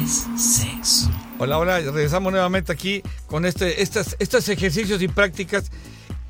Es 0.04 0.26
sexo? 0.36 1.10
Hola, 1.38 1.58
hola, 1.58 1.80
regresamos 1.80 2.30
nuevamente 2.30 2.72
aquí 2.72 3.02
con 3.26 3.44
este, 3.44 3.82
estas, 3.82 4.16
estos 4.18 4.48
ejercicios 4.48 5.00
y 5.02 5.08
prácticas. 5.08 5.70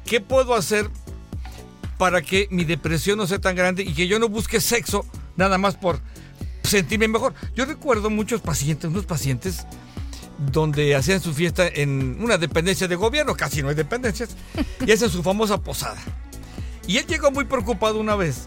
¿Qué 0.07 0.21
puedo 0.21 0.55
hacer 0.55 0.89
para 1.99 2.23
que 2.23 2.47
mi 2.51 2.65
depresión 2.65 3.19
no 3.19 3.27
sea 3.27 3.41
tan 3.41 3.57
grande 3.57 3.83
y 3.83 3.95
que 3.95 4.07
yo 4.07 4.19
no 4.19 4.29
busque 4.29 4.61
sexo 4.61 5.05
nada 5.37 5.59
más 5.59 5.77
por 5.77 5.99
sentirme 6.63 7.09
mejor? 7.09 7.35
Yo 7.55 7.65
recuerdo 7.65 8.11
muchos 8.11 8.41
pacientes, 8.41 8.91
unos 8.91 9.07
pacientes 9.07 9.67
donde 10.53 10.95
hacían 10.95 11.21
su 11.21 11.35
fiesta 11.35 11.67
en 11.67 12.19
una 12.21 12.39
dependencia 12.39 12.89
de 12.89 12.97
gobierno, 12.97 13.35
casi 13.35 13.63
no 13.63 13.69
hay 13.69 13.75
dependencias, 13.75 14.37
y 14.87 14.93
hacen 14.93 15.11
su 15.11 15.23
famosa 15.23 15.61
posada. 15.61 16.01
Y 16.87 16.99
él 16.99 17.07
llegó 17.07 17.31
muy 17.31 17.45
preocupado 17.45 17.99
una 17.99 18.15
vez 18.15 18.47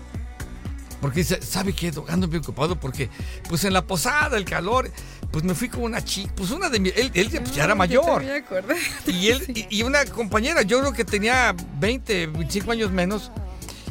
porque 1.02 1.20
dice, 1.20 1.42
¿sabe 1.42 1.74
qué? 1.74 1.92
Ando 2.08 2.30
preocupado 2.30 2.80
porque, 2.80 3.10
pues 3.48 3.64
en 3.64 3.74
la 3.74 3.86
posada, 3.86 4.38
el 4.38 4.46
calor, 4.46 4.92
pues 5.32 5.44
me 5.44 5.54
fui 5.54 5.70
con 5.70 5.84
una 5.84 6.04
chica, 6.04 6.32
pues 6.36 6.52
una 6.52 6.70
de 6.70 6.80
mi, 6.80 6.90
él, 6.90 7.12
él 7.14 7.30
pues, 7.30 7.54
ya 7.54 7.66
era 7.66 7.76
mayor. 7.76 8.24
Y 9.06 9.28
él, 9.30 9.44
y, 9.70 9.80
y 9.80 9.84
una 9.84 10.06
compañera, 10.06 10.62
yo 10.62 10.80
creo 10.80 10.94
que 10.94 11.06
tenía 11.06 11.56
20, 11.80 12.28
25 12.28 12.72
años 12.72 12.92
menos, 12.92 13.32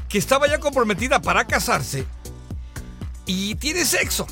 que 0.09 0.19
estaba 0.19 0.49
ya 0.49 0.59
comprometida 0.59 1.21
para 1.21 1.47
casarse 1.47 2.05
y 3.27 3.57
tiene 3.57 3.85
sexo. 3.85 4.27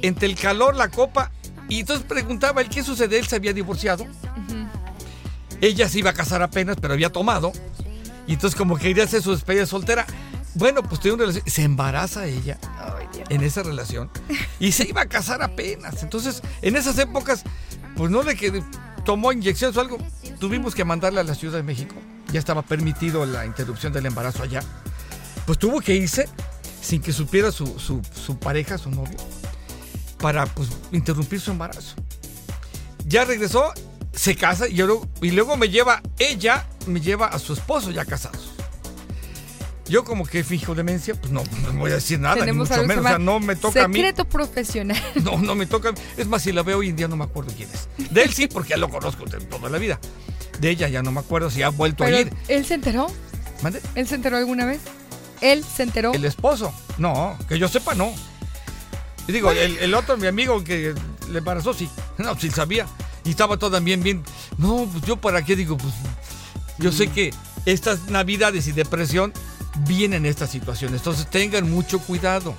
Entre 0.00 0.28
el 0.28 0.36
calor, 0.36 0.76
la 0.76 0.88
copa, 0.88 1.32
y 1.68 1.80
entonces 1.80 2.06
preguntaba 2.06 2.60
él 2.62 2.68
qué 2.68 2.82
sucede, 2.82 3.18
él 3.18 3.26
se 3.26 3.36
había 3.36 3.52
divorciado. 3.52 4.06
Ella 5.60 5.88
se 5.88 5.98
iba 5.98 6.10
a 6.10 6.14
casar 6.14 6.40
apenas, 6.40 6.76
pero 6.80 6.94
había 6.94 7.10
tomado. 7.10 7.52
Y 8.26 8.34
entonces 8.34 8.56
como 8.56 8.76
quería 8.78 9.04
hacer 9.04 9.22
su 9.22 9.32
despedida 9.32 9.66
soltera. 9.66 10.06
Bueno, 10.58 10.82
pues 10.82 11.00
tuvo 11.00 11.14
una 11.14 11.22
relación. 11.22 11.44
Se 11.48 11.62
embaraza 11.62 12.26
ella 12.26 12.58
en 13.28 13.42
esa 13.42 13.62
relación. 13.62 14.10
Y 14.58 14.72
se 14.72 14.88
iba 14.88 15.02
a 15.02 15.06
casar 15.06 15.42
apenas. 15.42 16.02
Entonces, 16.02 16.42
en 16.62 16.74
esas 16.76 16.98
épocas, 16.98 17.44
pues 17.96 18.10
no 18.10 18.22
le 18.24 18.34
quedó, 18.36 18.60
tomó 19.04 19.32
inyecciones 19.32 19.76
o 19.76 19.80
algo. 19.80 19.98
Tuvimos 20.40 20.74
que 20.74 20.84
mandarla 20.84 21.20
a 21.20 21.24
la 21.24 21.34
Ciudad 21.34 21.56
de 21.58 21.62
México. 21.62 21.94
Ya 22.32 22.40
estaba 22.40 22.62
permitido 22.62 23.24
la 23.24 23.46
interrupción 23.46 23.92
del 23.92 24.06
embarazo 24.06 24.42
allá. 24.42 24.60
Pues 25.46 25.58
tuvo 25.58 25.80
que 25.80 25.94
irse 25.94 26.28
sin 26.82 27.00
que 27.02 27.12
supiera 27.12 27.52
su, 27.52 27.78
su- 27.78 28.02
su 28.12 28.38
pareja, 28.38 28.78
su 28.78 28.90
novio, 28.90 29.16
para 30.18 30.44
pues, 30.46 30.68
interrumpir 30.92 31.40
su 31.40 31.50
embarazo. 31.52 31.94
Ya 33.06 33.24
regresó, 33.24 33.72
se 34.12 34.36
casa 34.36 34.68
y, 34.68 34.76
luego, 34.76 35.06
y 35.22 35.30
luego 35.30 35.56
me 35.56 35.68
lleva, 35.70 36.02
ella 36.18 36.66
me 36.86 37.00
lleva 37.00 37.26
a 37.28 37.38
su 37.38 37.52
esposo 37.54 37.90
ya 37.90 38.04
casados. 38.04 38.50
Yo 39.88 40.04
como 40.04 40.26
que 40.26 40.44
fijo 40.44 40.74
demencia, 40.74 41.14
pues 41.14 41.32
no, 41.32 41.42
no 41.64 41.78
voy 41.78 41.90
a 41.90 41.94
decir 41.94 42.20
nada, 42.20 42.44
ni 42.44 42.52
mucho 42.52 42.82
menos. 42.84 43.04
O 43.04 43.08
sea, 43.08 43.18
no 43.18 43.40
me 43.40 43.56
toca 43.56 43.84
a 43.84 43.88
mí. 43.88 43.94
Secreto 43.94 44.24
profesional. 44.26 45.02
No, 45.22 45.38
no 45.38 45.54
me 45.54 45.66
toca. 45.66 45.94
Es 46.16 46.26
más, 46.26 46.42
si 46.42 46.52
la 46.52 46.62
veo 46.62 46.78
hoy 46.78 46.88
en 46.90 46.96
día 46.96 47.08
no 47.08 47.16
me 47.16 47.24
acuerdo 47.24 47.52
quién 47.56 47.68
es. 47.72 47.88
De 48.12 48.22
él 48.22 48.32
sí, 48.32 48.46
porque 48.46 48.70
ya 48.70 48.76
lo 48.76 48.88
conozco 48.88 49.24
de 49.24 49.40
toda 49.40 49.68
la 49.70 49.78
vida. 49.78 49.98
De 50.60 50.70
ella 50.70 50.88
ya 50.88 51.02
no 51.02 51.10
me 51.10 51.20
acuerdo 51.20 51.50
si 51.50 51.62
ha 51.62 51.70
vuelto 51.70 52.04
Pero, 52.04 52.16
a 52.16 52.20
ir. 52.20 52.32
¿Él 52.48 52.64
se 52.64 52.74
enteró? 52.74 53.08
¿Mande? 53.62 53.80
¿Él 53.94 54.06
se 54.06 54.14
enteró 54.14 54.36
alguna 54.36 54.66
vez? 54.66 54.80
Él 55.40 55.64
se 55.64 55.84
enteró. 55.84 56.12
El 56.12 56.24
esposo. 56.24 56.72
No, 56.98 57.38
que 57.48 57.58
yo 57.58 57.68
sepa, 57.68 57.94
no. 57.94 58.12
Y 59.26 59.32
digo, 59.32 59.50
el, 59.50 59.78
el 59.78 59.94
otro, 59.94 60.16
mi 60.16 60.26
amigo 60.26 60.62
que 60.64 60.94
le 61.30 61.38
embarazó, 61.38 61.72
sí. 61.74 61.88
No, 62.18 62.38
sí 62.38 62.50
sabía. 62.50 62.86
Y 63.24 63.30
estaba 63.30 63.56
todo 63.56 63.70
también 63.70 64.02
bien. 64.02 64.22
No, 64.56 64.88
pues 64.90 65.04
yo 65.04 65.16
para 65.16 65.44
qué 65.44 65.54
digo, 65.54 65.76
pues 65.76 65.94
yo 66.78 66.92
sé 66.92 67.08
que 67.08 67.32
estas 67.66 68.08
navidades 68.08 68.66
y 68.68 68.72
depresión 68.72 69.32
vienen 69.86 70.26
estas 70.26 70.50
situaciones. 70.50 71.00
Entonces 71.00 71.28
tengan 71.28 71.70
mucho 71.70 71.98
cuidado. 72.00 72.54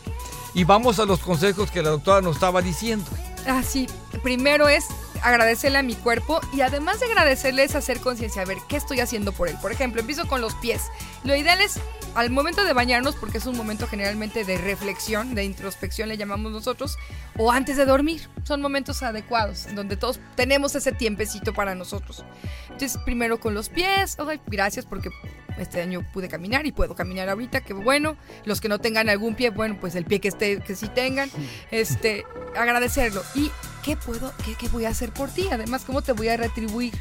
Y 0.53 0.63
vamos 0.63 0.99
a 0.99 1.05
los 1.05 1.19
consejos 1.19 1.69
que 1.71 1.83
la 1.83 1.89
doctora 1.89 2.21
nos 2.21 2.35
estaba 2.35 2.61
diciendo. 2.61 3.05
Ah, 3.47 3.63
sí. 3.63 3.87
Primero 4.23 4.67
es 4.67 4.85
agradecerle 5.21 5.77
a 5.77 5.83
mi 5.83 5.95
cuerpo 5.95 6.39
y 6.53 6.61
además 6.61 6.99
de 6.99 7.07
agradecerle 7.07 7.63
es 7.63 7.75
hacer 7.75 7.99
conciencia, 7.99 8.41
a 8.41 8.45
ver, 8.45 8.57
¿qué 8.67 8.77
estoy 8.77 8.99
haciendo 8.99 9.31
por 9.31 9.47
él? 9.49 9.57
Por 9.61 9.71
ejemplo, 9.71 10.01
empiezo 10.01 10.27
con 10.27 10.41
los 10.41 10.55
pies. 10.55 10.83
Lo 11.23 11.35
ideal 11.35 11.61
es 11.61 11.79
al 12.15 12.29
momento 12.29 12.63
de 12.63 12.73
bañarnos, 12.73 13.15
porque 13.15 13.37
es 13.37 13.45
un 13.45 13.55
momento 13.55 13.87
generalmente 13.87 14.43
de 14.43 14.57
reflexión, 14.57 15.35
de 15.35 15.43
introspección 15.43 16.09
le 16.09 16.17
llamamos 16.17 16.51
nosotros, 16.51 16.97
o 17.37 17.51
antes 17.51 17.77
de 17.77 17.85
dormir. 17.85 18.27
Son 18.43 18.61
momentos 18.61 19.03
adecuados, 19.03 19.67
donde 19.75 19.97
todos 19.97 20.19
tenemos 20.35 20.75
ese 20.75 20.91
tiempecito 20.91 21.53
para 21.53 21.75
nosotros. 21.75 22.23
Entonces, 22.63 22.97
primero 23.05 23.39
con 23.39 23.53
los 23.53 23.69
pies, 23.69 24.17
Ay, 24.19 24.39
gracias 24.47 24.85
porque 24.85 25.09
este 25.57 25.81
año 25.81 26.05
pude 26.13 26.27
caminar 26.27 26.65
y 26.65 26.71
puedo 26.71 26.95
caminar 26.95 27.29
ahorita, 27.29 27.61
qué 27.61 27.73
bueno. 27.73 28.17
Los 28.45 28.61
que 28.61 28.69
no 28.69 28.79
tengan 28.79 29.09
algún 29.09 29.35
pie, 29.35 29.49
bueno, 29.49 29.77
pues 29.79 29.95
el 29.95 30.05
pie 30.05 30.19
que 30.19 30.29
esté, 30.29 30.61
que 30.61 30.75
sí 30.75 30.87
tengan, 30.87 31.29
este, 31.71 32.25
agradecerlo. 32.55 33.23
¿Y 33.35 33.51
qué 33.83 33.95
puedo, 33.95 34.33
qué, 34.45 34.55
qué 34.55 34.67
voy 34.69 34.85
a 34.85 34.89
hacer 34.89 35.11
por 35.11 35.29
ti? 35.29 35.47
Además, 35.51 35.83
¿cómo 35.85 36.01
te 36.01 36.11
voy 36.13 36.29
a 36.29 36.37
retribuir? 36.37 36.93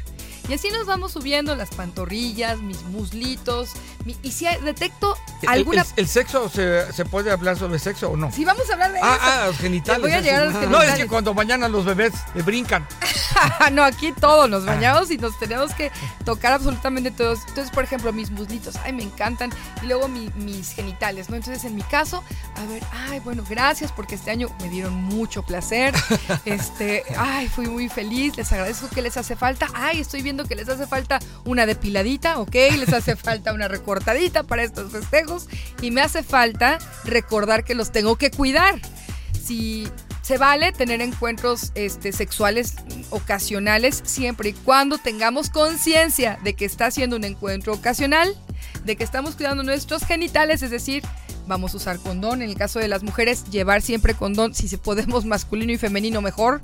Y 0.49 0.53
así 0.53 0.69
nos 0.71 0.87
vamos 0.87 1.11
subiendo 1.11 1.55
las 1.55 1.69
pantorrillas, 1.69 2.59
mis 2.59 2.81
muslitos. 2.83 3.69
mi- 4.05 4.17
y 4.23 4.31
si 4.31 4.45
detecto 4.63 5.15
alguna. 5.47 5.81
El, 5.83 5.87
el 5.97 6.07
sexo, 6.07 6.49
se, 6.49 6.91
se 6.91 7.05
puede 7.05 7.31
hablar 7.31 7.57
sobre 7.57 7.77
sexo 7.79 8.09
o 8.11 8.17
no? 8.17 8.31
si 8.31 8.43
vamos 8.45 8.67
a 8.69 8.73
hablar 8.73 8.91
de 8.93 8.99
Ah, 9.01 9.15
eso. 9.15 9.25
ah, 9.25 9.47
los 9.47 9.57
genitales. 9.57 10.01
voy 10.01 10.11
a 10.11 10.21
llegar 10.21 10.41
a 10.41 10.45
los 10.45 10.53
No, 10.53 10.59
es 10.59 10.65
genitales. 10.69 10.95
que 11.03 11.07
cuando 11.07 11.33
mañana 11.33 11.67
los 11.69 11.85
bebés 11.85 12.13
eh, 12.35 12.41
brincan. 12.41 12.87
no, 13.71 13.83
aquí 13.83 14.11
todos 14.11 14.45
Ah. 14.45 14.47
nos 14.47 14.65
bañamos 14.65 15.11
y 15.11 15.17
nos 15.17 15.37
tenemos 15.37 15.73
que 15.75 15.91
tocar 16.25 16.53
absolutamente 16.53 17.11
todos. 17.11 17.39
Entonces, 17.49 17.69
por 17.71 17.83
ejemplo, 17.83 18.11
mis 18.11 18.31
muslitos, 18.31 18.75
ay, 18.83 18.93
me 18.93 19.03
encantan. 19.03 19.51
Y 19.83 19.85
luego 19.85 20.07
mi- 20.07 20.31
mis 20.35 20.71
genitales, 20.73 21.29
¿no? 21.29 21.35
Entonces, 21.35 21.63
en 21.65 21.75
mi 21.75 21.83
caso, 21.83 22.23
a 22.55 22.65
ver, 22.65 22.83
ay, 23.09 23.19
bueno, 23.19 23.43
gracias 23.47 23.91
porque 23.91 24.15
este 24.15 24.31
año 24.31 24.49
me 24.61 24.69
dieron 24.69 24.93
mucho 24.95 25.43
placer. 25.43 25.93
Este, 26.45 27.03
ay, 27.17 27.47
fui 27.47 27.67
muy 27.67 27.89
feliz, 27.89 28.35
les 28.37 28.51
agradezco 28.51 28.87
que 28.89 29.01
les 29.01 29.17
hace 29.17 29.35
falta. 29.35 29.67
Ay, 29.73 29.99
estoy 29.99 30.21
viendo 30.21 30.38
que 30.45 30.55
les 30.55 30.69
hace 30.69 30.87
falta 30.87 31.19
una 31.45 31.65
depiladita, 31.65 32.39
ok, 32.39 32.55
les 32.77 32.93
hace 32.93 33.15
falta 33.17 33.53
una 33.53 33.67
recortadita 33.67 34.43
para 34.43 34.63
estos 34.63 34.91
festejos. 34.91 35.47
Y 35.81 35.91
me 35.91 36.01
hace 36.01 36.23
falta 36.23 36.79
recordar 37.05 37.63
que 37.63 37.75
los 37.75 37.91
tengo 37.91 38.17
que 38.17 38.31
cuidar 38.31 38.79
si 39.43 39.87
se 40.21 40.37
vale 40.37 40.71
tener 40.71 41.01
encuentros 41.01 41.71
este, 41.73 42.11
sexuales 42.11 42.75
ocasionales 43.09 44.03
siempre 44.05 44.49
y 44.49 44.53
cuando 44.53 44.99
tengamos 44.99 45.49
conciencia 45.49 46.37
de 46.43 46.53
que 46.53 46.65
está 46.65 46.91
siendo 46.91 47.15
un 47.15 47.23
encuentro 47.23 47.73
ocasional, 47.73 48.35
de 48.85 48.95
que 48.95 49.03
estamos 49.03 49.35
cuidando 49.35 49.63
nuestros 49.63 50.05
genitales, 50.05 50.61
es 50.61 50.69
decir, 50.69 51.01
vamos 51.49 51.73
a 51.73 51.77
usar 51.77 51.99
condón. 51.99 52.41
En 52.41 52.49
el 52.49 52.55
caso 52.55 52.79
de 52.79 52.87
las 52.87 53.03
mujeres, 53.03 53.43
llevar 53.49 53.81
siempre 53.81 54.13
condón, 54.13 54.55
si 54.55 54.69
se 54.69 54.77
podemos 54.77 55.25
masculino 55.35 55.73
y 55.73 55.77
femenino 55.77 56.21
mejor, 56.21 56.61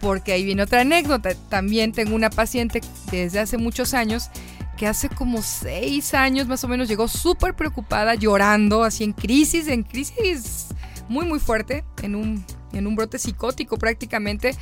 porque 0.00 0.32
ahí 0.32 0.44
viene 0.44 0.62
otra 0.62 0.80
anécdota. 0.80 1.34
También 1.50 1.92
tengo 1.92 2.14
una 2.14 2.30
paciente 2.30 2.80
desde 3.10 3.40
hace 3.40 3.58
muchos 3.58 3.92
años 3.92 4.30
que 4.78 4.86
hace 4.86 5.08
como 5.08 5.42
seis 5.42 6.14
años 6.14 6.46
más 6.46 6.62
o 6.62 6.68
menos 6.68 6.88
llegó 6.88 7.08
súper 7.08 7.54
preocupada, 7.54 8.14
llorando, 8.14 8.84
así 8.84 9.02
en 9.04 9.12
crisis, 9.12 9.66
en 9.66 9.82
crisis 9.82 10.68
muy 11.08 11.26
muy 11.26 11.40
fuerte, 11.40 11.84
en 12.02 12.14
un, 12.14 12.44
en 12.72 12.86
un 12.86 12.94
brote 12.94 13.18
psicótico 13.18 13.76
prácticamente, 13.76 14.54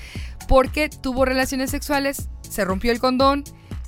porque 0.49 0.89
tuvo 0.89 1.24
relaciones 1.24 1.70
sexuales, 1.70 2.29
se 2.49 2.64
rompió 2.64 2.93
el 2.93 3.01
condón 3.01 3.45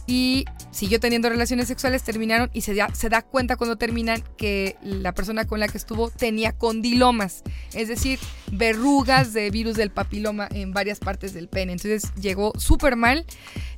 y 0.07 0.45
siguió 0.71 1.01
teniendo 1.01 1.29
relaciones 1.29 1.69
sexuales, 1.69 2.03
terminaron 2.03 2.51
y 2.53 2.63
se 2.63 2.75
da, 2.75 2.95
se 2.95 3.09
da 3.09 3.23
cuenta 3.23 3.57
cuando 3.57 3.77
terminan 3.77 4.23
que 4.37 4.77
la 4.83 5.13
persona 5.13 5.47
con 5.47 5.61
la 5.61 5.69
que 5.69 5.79
estuvo 5.79 6.11
tenía 6.11 6.53
condilomas, 6.53 7.43
es 7.73 7.89
decir, 7.89 8.19
verrugas 8.53 9.33
de 9.33 9.51
virus 9.51 9.77
del 9.77 9.91
papiloma 9.91 10.49
en 10.53 10.73
varias 10.73 10.99
partes 10.99 11.35
del 11.35 11.49
pene. 11.49 11.73
Entonces 11.73 12.13
llegó 12.15 12.53
súper 12.59 12.97
mal. 12.97 13.25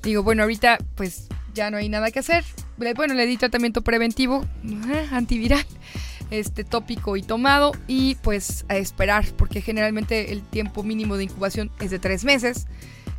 Digo, 0.03 0.23
bueno, 0.23 0.43
ahorita 0.43 0.79
pues 0.95 1.29
ya 1.55 1.71
no 1.71 1.77
hay 1.77 1.89
nada 1.89 2.11
que 2.11 2.21
hacer. 2.21 2.45
Bueno, 2.97 3.15
le 3.15 3.27
di 3.27 3.37
tratamiento 3.37 3.83
preventivo, 3.83 4.45
ajá, 4.83 5.17
antiviral, 5.17 5.67
este 6.31 6.65
tópico 6.65 7.17
y 7.17 7.23
tomado 7.23 7.73
y 7.87 8.15
pues 8.17 8.65
a 8.69 8.77
esperar, 8.77 9.27
porque 9.37 9.61
generalmente 9.61 10.33
el 10.33 10.43
tiempo 10.43 10.83
mínimo 10.83 11.17
de 11.17 11.25
incubación 11.25 11.71
es 11.81 11.91
de 11.91 11.99
tres 11.99 12.25
meses, 12.25 12.67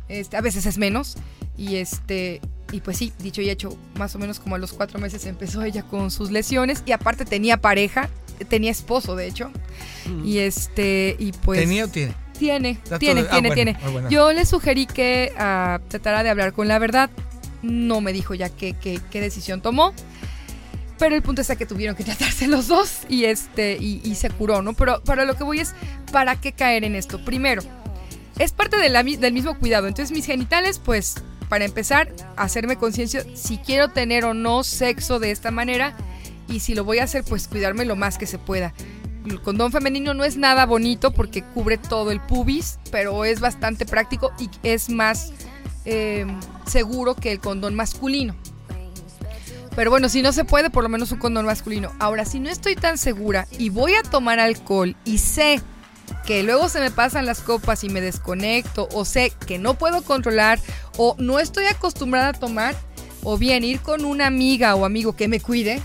este, 0.08 0.36
a 0.36 0.40
veces 0.40 0.66
es 0.66 0.78
menos 0.78 1.16
y 1.56 1.76
este 1.76 2.40
y 2.72 2.80
pues 2.80 2.96
sí, 2.96 3.12
dicho 3.20 3.40
y 3.42 3.50
hecho, 3.50 3.76
más 3.96 4.14
o 4.16 4.18
menos 4.18 4.40
como 4.40 4.56
a 4.56 4.58
los 4.58 4.72
cuatro 4.72 4.98
meses 4.98 5.24
empezó 5.26 5.62
ella 5.62 5.82
con 5.84 6.10
sus 6.10 6.30
lesiones 6.30 6.82
y 6.86 6.92
aparte 6.92 7.24
tenía 7.24 7.58
pareja, 7.58 8.08
tenía 8.48 8.70
esposo 8.72 9.14
de 9.14 9.28
hecho 9.28 9.50
y 10.24 10.38
este 10.38 11.14
y 11.18 11.30
pues 11.32 11.60
¿Tenía 11.60 11.84
o 11.84 11.88
tiene? 11.88 12.14
tiene, 12.38 12.80
tiene, 12.98 13.20
ah, 13.20 13.28
tiene, 13.30 13.48
bueno, 13.48 13.54
tiene. 13.54 13.76
ah, 13.84 13.88
bueno. 13.90 14.10
Yo 14.10 14.32
le 14.32 14.44
sugerí 14.46 14.86
que 14.86 15.32
ah, 15.38 15.78
tratara 15.88 16.22
de 16.24 16.30
hablar 16.30 16.52
con 16.52 16.66
la 16.66 16.78
verdad. 16.80 17.08
No 17.62 18.00
me 18.00 18.12
dijo 18.12 18.34
ya 18.34 18.48
qué, 18.48 18.72
qué, 18.74 18.98
qué 19.12 19.20
decisión 19.20 19.60
tomó. 19.62 19.92
Pero 20.98 21.14
el 21.14 21.22
punto 21.22 21.42
es 21.42 21.48
que 21.56 21.66
tuvieron 21.66 21.94
que 21.96 22.02
tratarse 22.04 22.46
los 22.48 22.66
dos 22.68 23.00
y 23.08 23.24
este 23.24 23.76
y, 23.80 24.00
y 24.04 24.14
se 24.16 24.30
curó, 24.30 24.62
¿no? 24.62 24.72
Pero 24.72 25.02
para 25.04 25.24
lo 25.24 25.34
que 25.36 25.44
voy 25.44 25.60
es, 25.60 25.74
¿para 26.10 26.40
qué 26.40 26.52
caer 26.52 26.82
en 26.84 26.94
esto? 26.96 27.24
Primero, 27.24 27.62
es 28.38 28.52
parte 28.52 28.76
de 28.76 28.88
la 28.88 29.02
mi- 29.04 29.16
del 29.16 29.32
mismo 29.32 29.56
cuidado. 29.58 29.86
Entonces 29.88 30.12
mis 30.16 30.26
genitales, 30.26 30.80
pues, 30.84 31.14
para 31.52 31.66
empezar, 31.66 32.10
hacerme 32.38 32.78
conciencia 32.78 33.26
si 33.34 33.58
quiero 33.58 33.88
tener 33.88 34.24
o 34.24 34.32
no 34.32 34.64
sexo 34.64 35.18
de 35.18 35.32
esta 35.32 35.50
manera 35.50 35.94
y 36.48 36.60
si 36.60 36.74
lo 36.74 36.82
voy 36.82 36.98
a 36.98 37.04
hacer, 37.04 37.24
pues 37.24 37.46
cuidarme 37.46 37.84
lo 37.84 37.94
más 37.94 38.16
que 38.16 38.26
se 38.26 38.38
pueda. 38.38 38.72
El 39.26 39.38
condón 39.42 39.70
femenino 39.70 40.14
no 40.14 40.24
es 40.24 40.38
nada 40.38 40.64
bonito 40.64 41.12
porque 41.12 41.42
cubre 41.42 41.76
todo 41.76 42.10
el 42.10 42.22
pubis, 42.22 42.78
pero 42.90 43.26
es 43.26 43.40
bastante 43.40 43.84
práctico 43.84 44.32
y 44.38 44.48
es 44.62 44.88
más 44.88 45.34
eh, 45.84 46.24
seguro 46.64 47.16
que 47.16 47.32
el 47.32 47.38
condón 47.38 47.74
masculino. 47.74 48.34
Pero 49.76 49.90
bueno, 49.90 50.08
si 50.08 50.22
no 50.22 50.32
se 50.32 50.46
puede, 50.46 50.70
por 50.70 50.82
lo 50.82 50.88
menos 50.88 51.12
un 51.12 51.18
condón 51.18 51.44
masculino. 51.44 51.92
Ahora, 51.98 52.24
si 52.24 52.40
no 52.40 52.48
estoy 52.48 52.76
tan 52.76 52.96
segura 52.96 53.46
y 53.58 53.68
voy 53.68 53.92
a 53.92 54.02
tomar 54.02 54.40
alcohol 54.40 54.96
y 55.04 55.18
sé 55.18 55.60
que 56.26 56.42
luego 56.42 56.68
se 56.68 56.80
me 56.80 56.90
pasan 56.90 57.26
las 57.26 57.40
copas 57.40 57.84
y 57.84 57.88
me 57.88 58.00
desconecto, 58.00 58.88
o 58.92 59.04
sé 59.04 59.32
que 59.46 59.58
no 59.58 59.74
puedo 59.74 60.02
controlar, 60.02 60.58
o 60.96 61.14
no 61.18 61.38
estoy 61.38 61.66
acostumbrada 61.66 62.28
a 62.28 62.32
tomar, 62.32 62.74
o 63.22 63.38
bien 63.38 63.64
ir 63.64 63.80
con 63.80 64.04
una 64.04 64.26
amiga 64.26 64.74
o 64.74 64.84
amigo 64.84 65.14
que 65.14 65.28
me 65.28 65.40
cuide, 65.40 65.80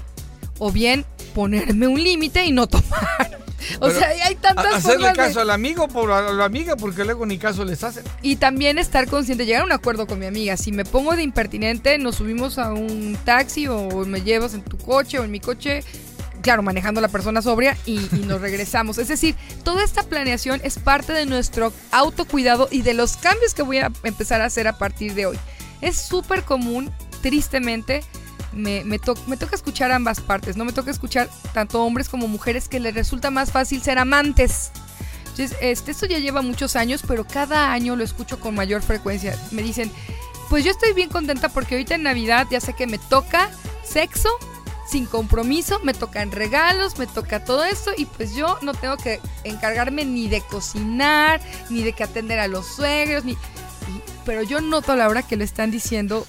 o 0.60 0.72
bien 0.72 1.06
ponerme 1.36 1.88
un 1.88 2.02
límite 2.04 2.46
y 2.46 2.52
no 2.52 2.68
tomar. 2.68 2.86
O 3.82 3.88
Pero 3.88 4.00
sea, 4.00 4.10
hay 4.24 4.36
tantas 4.36 4.66
A- 4.66 4.78
Hacerle 4.78 5.08
formas 5.08 5.12
de- 5.18 5.24
caso 5.24 5.42
al 5.42 5.50
amigo 5.50 5.88
por 5.90 6.10
a 6.12 6.32
la 6.32 6.46
amiga 6.46 6.78
porque 6.78 7.04
luego 7.04 7.26
ni 7.26 7.38
caso 7.38 7.66
les 7.66 7.84
hacen. 7.84 8.04
y 8.22 8.38
también 8.38 8.78
estar 8.78 9.08
consciente, 9.10 9.46
llegar 9.46 9.64
a 9.64 9.66
un 9.66 9.72
acuerdo 9.74 10.08
con 10.08 10.20
mi 10.20 10.26
amiga. 10.26 10.56
Si 10.56 10.72
me 10.72 10.86
pongo 10.86 11.16
de 11.18 11.24
impertinente, 11.24 11.98
nos 11.98 12.16
subimos 12.16 12.60
a 12.60 12.72
un 12.72 13.18
taxi 13.26 13.68
o 13.68 13.90
me 14.06 14.22
llevas 14.22 14.54
en 14.54 14.62
tu 14.62 14.78
coche 14.78 15.20
o 15.20 15.26
en 15.26 15.32
mi 15.32 15.40
coche, 15.42 15.84
claro, 16.48 16.64
manejando 16.64 17.02
la 17.02 17.10
persona 17.10 17.42
sobria 17.42 17.76
y, 17.86 18.00
y 18.16 18.24
nos 18.26 18.40
regresamos. 18.40 18.98
Es 19.00 19.10
decir, 19.10 19.36
toda 19.66 19.84
esta 19.84 20.04
planeación 20.04 20.62
es 20.64 20.80
parte 20.80 21.12
de 21.12 21.26
nuestro 21.26 21.74
autocuidado 21.92 22.70
y 22.72 22.84
de 22.84 22.94
los 22.94 23.18
cambios 23.18 23.54
que 23.54 23.64
voy 23.64 23.80
a 23.80 23.92
empezar 24.04 24.40
a 24.40 24.46
hacer 24.46 24.66
a 24.66 24.78
partir 24.78 25.14
de 25.14 25.26
hoy. 25.26 25.38
Es 25.82 25.98
súper 25.98 26.44
común, 26.44 26.90
tristemente, 27.22 28.02
me, 28.54 28.86
me, 28.86 28.98
to- 28.98 29.18
me 29.28 29.36
toca 29.36 29.58
escuchar 29.58 29.92
ambas 29.92 30.22
partes, 30.22 30.56
no 30.56 30.64
me 30.64 30.72
toca 30.72 30.90
escuchar 30.90 31.30
tanto 31.54 31.84
hombres 31.84 32.08
como 32.08 32.30
mujeres 32.30 32.70
que 32.70 32.80
les 32.80 32.96
resulta 32.96 33.30
más 33.30 33.52
fácil 33.52 33.82
ser 33.84 34.00
amantes. 34.00 34.72
Este, 35.60 35.92
esto 35.92 36.06
ya 36.06 36.20
lleva 36.20 36.42
muchos 36.42 36.78
años, 36.78 37.02
pero 37.06 37.28
cada 37.28 37.74
año 37.74 37.98
lo 37.98 38.06
escucho 38.06 38.40
con 38.40 38.56
mayor 38.56 38.82
frecuencia. 38.84 39.38
Me 39.52 39.64
dicen, 39.64 39.92
pues 40.50 40.64
yo 40.64 40.72
estoy 40.72 40.94
bien 40.94 41.10
contenta 41.10 41.50
porque 41.50 41.76
ahorita 41.76 41.96
en 41.96 42.04
Navidad 42.04 42.48
ya 42.50 42.62
sé 42.62 42.72
que 42.72 42.88
me 42.88 43.00
toca 43.00 43.50
sexo 43.84 44.30
sin 44.90 45.06
compromiso, 45.06 45.80
me 45.84 45.94
tocan 45.94 46.32
regalos, 46.32 46.98
me 46.98 47.08
toca 47.08 47.44
todo 47.44 47.66
esto 47.66 47.92
y 47.98 48.06
pues 48.06 48.36
yo 48.36 48.58
no 48.62 48.74
tengo 48.74 48.98
que 48.98 49.20
encargarme 49.44 50.06
ni 50.06 50.28
de 50.28 50.42
cocinar, 50.42 51.42
ni 51.70 51.84
de 51.84 51.94
que 51.94 52.04
atender 52.04 52.40
a 52.40 52.48
los 52.48 52.66
suegros, 52.66 53.26
ni... 53.26 53.38
pero 54.26 54.44
yo 54.44 54.62
noto 54.62 54.94
a 54.94 54.96
la 54.96 55.10
hora 55.10 55.24
que 55.24 55.36
lo 55.36 55.44
están 55.44 55.72
diciendo 55.72 56.26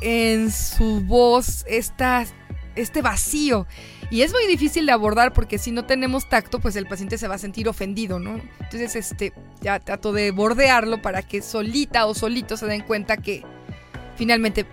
en 0.00 0.52
su 0.52 1.00
voz 1.00 1.64
esta, 1.66 2.26
este 2.74 3.02
vacío. 3.02 3.66
Y 4.10 4.22
es 4.22 4.32
muy 4.32 4.46
difícil 4.46 4.86
de 4.86 4.92
abordar 4.92 5.32
porque 5.32 5.58
si 5.58 5.72
no 5.72 5.84
tenemos 5.84 6.28
tacto, 6.28 6.60
pues 6.60 6.76
el 6.76 6.86
paciente 6.86 7.18
se 7.18 7.26
va 7.26 7.34
a 7.36 7.38
sentir 7.38 7.68
ofendido, 7.68 8.20
¿no? 8.20 8.40
Entonces, 8.60 8.94
este, 8.94 9.32
ya 9.60 9.80
trato 9.80 10.12
de 10.12 10.30
bordearlo 10.30 11.02
para 11.02 11.22
que 11.22 11.42
solita 11.42 12.06
o 12.06 12.14
solito 12.14 12.56
se 12.56 12.66
den 12.66 12.82
cuenta 12.82 13.16
que 13.16 13.42
finalmente 14.16 14.64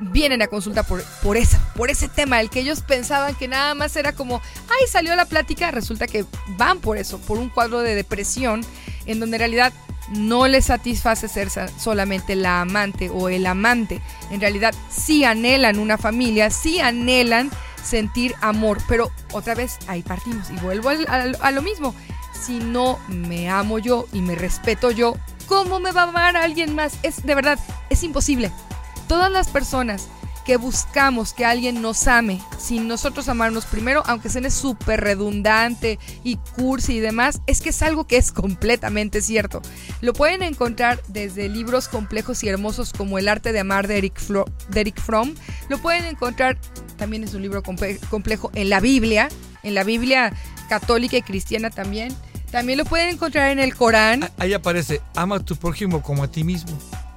vienen 0.00 0.42
a 0.42 0.46
consulta 0.48 0.82
por, 0.82 1.02
por, 1.22 1.36
esa, 1.36 1.58
por 1.74 1.90
ese 1.90 2.08
tema, 2.08 2.40
el 2.40 2.50
que 2.50 2.60
ellos 2.60 2.80
pensaban 2.80 3.34
que 3.34 3.48
nada 3.48 3.74
más 3.74 3.94
era 3.96 4.12
como, 4.12 4.40
ay, 4.68 4.86
salió 4.88 5.14
la 5.16 5.24
plática, 5.26 5.70
resulta 5.70 6.06
que 6.06 6.24
van 6.56 6.78
por 6.80 6.98
eso, 6.98 7.18
por 7.18 7.38
un 7.38 7.48
cuadro 7.48 7.80
de 7.80 7.94
depresión, 7.94 8.62
en 9.06 9.20
donde 9.20 9.36
en 9.36 9.40
realidad 9.40 9.72
no 10.10 10.48
les 10.48 10.66
satisface 10.66 11.28
ser 11.28 11.48
solamente 11.78 12.34
la 12.34 12.60
amante 12.60 13.08
o 13.10 13.28
el 13.28 13.46
amante. 13.46 14.00
En 14.30 14.40
realidad 14.40 14.74
sí 14.90 15.24
anhelan 15.24 15.78
una 15.78 15.96
familia, 15.96 16.50
sí 16.50 16.80
anhelan 16.80 17.50
sentir 17.82 18.34
amor, 18.40 18.78
pero 18.88 19.10
otra 19.32 19.54
vez 19.54 19.78
ahí 19.86 20.02
partimos 20.02 20.50
y 20.50 20.54
vuelvo 20.56 20.88
al- 20.90 21.38
a, 21.40 21.50
lo 21.50 21.62
mismo. 21.62 21.94
Si 22.38 22.58
no 22.58 22.98
me 23.08 23.48
amo 23.48 23.78
yo 23.78 24.06
y 24.12 24.20
me 24.20 24.34
respeto 24.34 24.90
yo, 24.90 25.16
¿cómo 25.46 25.78
me 25.80 25.92
va 25.92 26.02
a 26.02 26.08
amar 26.08 26.36
alguien 26.36 26.74
más? 26.74 26.94
Es 27.02 27.24
de 27.24 27.34
verdad, 27.34 27.58
es 27.88 28.02
imposible. 28.02 28.50
Todas 29.12 29.30
las 29.30 29.48
personas 29.48 30.08
que 30.46 30.56
buscamos 30.56 31.34
que 31.34 31.44
alguien 31.44 31.82
nos 31.82 32.06
ame 32.08 32.40
sin 32.58 32.88
nosotros 32.88 33.28
amarnos 33.28 33.66
primero, 33.66 34.02
aunque 34.06 34.30
suene 34.30 34.50
súper 34.50 35.02
redundante 35.02 35.98
y 36.24 36.36
cursi 36.56 36.94
y 36.94 37.00
demás, 37.00 37.42
es 37.46 37.60
que 37.60 37.68
es 37.68 37.82
algo 37.82 38.06
que 38.06 38.16
es 38.16 38.32
completamente 38.32 39.20
cierto. 39.20 39.60
Lo 40.00 40.14
pueden 40.14 40.42
encontrar 40.42 41.02
desde 41.08 41.50
libros 41.50 41.88
complejos 41.88 42.42
y 42.42 42.48
hermosos 42.48 42.94
como 42.94 43.18
El 43.18 43.28
arte 43.28 43.52
de 43.52 43.60
amar 43.60 43.86
de 43.86 43.98
Eric, 43.98 44.18
de 44.70 44.80
Eric 44.80 44.98
Fromm. 44.98 45.34
Lo 45.68 45.76
pueden 45.76 46.06
encontrar, 46.06 46.58
también 46.96 47.22
es 47.22 47.34
un 47.34 47.42
libro 47.42 47.62
comple- 47.62 48.00
complejo, 48.08 48.50
en 48.54 48.70
la 48.70 48.80
Biblia, 48.80 49.28
en 49.62 49.74
la 49.74 49.84
Biblia 49.84 50.32
católica 50.70 51.18
y 51.18 51.22
cristiana 51.22 51.68
también. 51.68 52.16
También 52.50 52.78
lo 52.78 52.86
pueden 52.86 53.10
encontrar 53.10 53.50
en 53.50 53.58
el 53.58 53.74
Corán. 53.76 54.24
Ah, 54.24 54.30
Ahí 54.38 54.54
aparece, 54.54 55.02
ama 55.14 55.36
a 55.36 55.40
tu 55.40 55.54
prójimo 55.56 56.00
como 56.02 56.22
a 56.22 56.28
ti 56.30 56.44
mismo. 56.44 56.72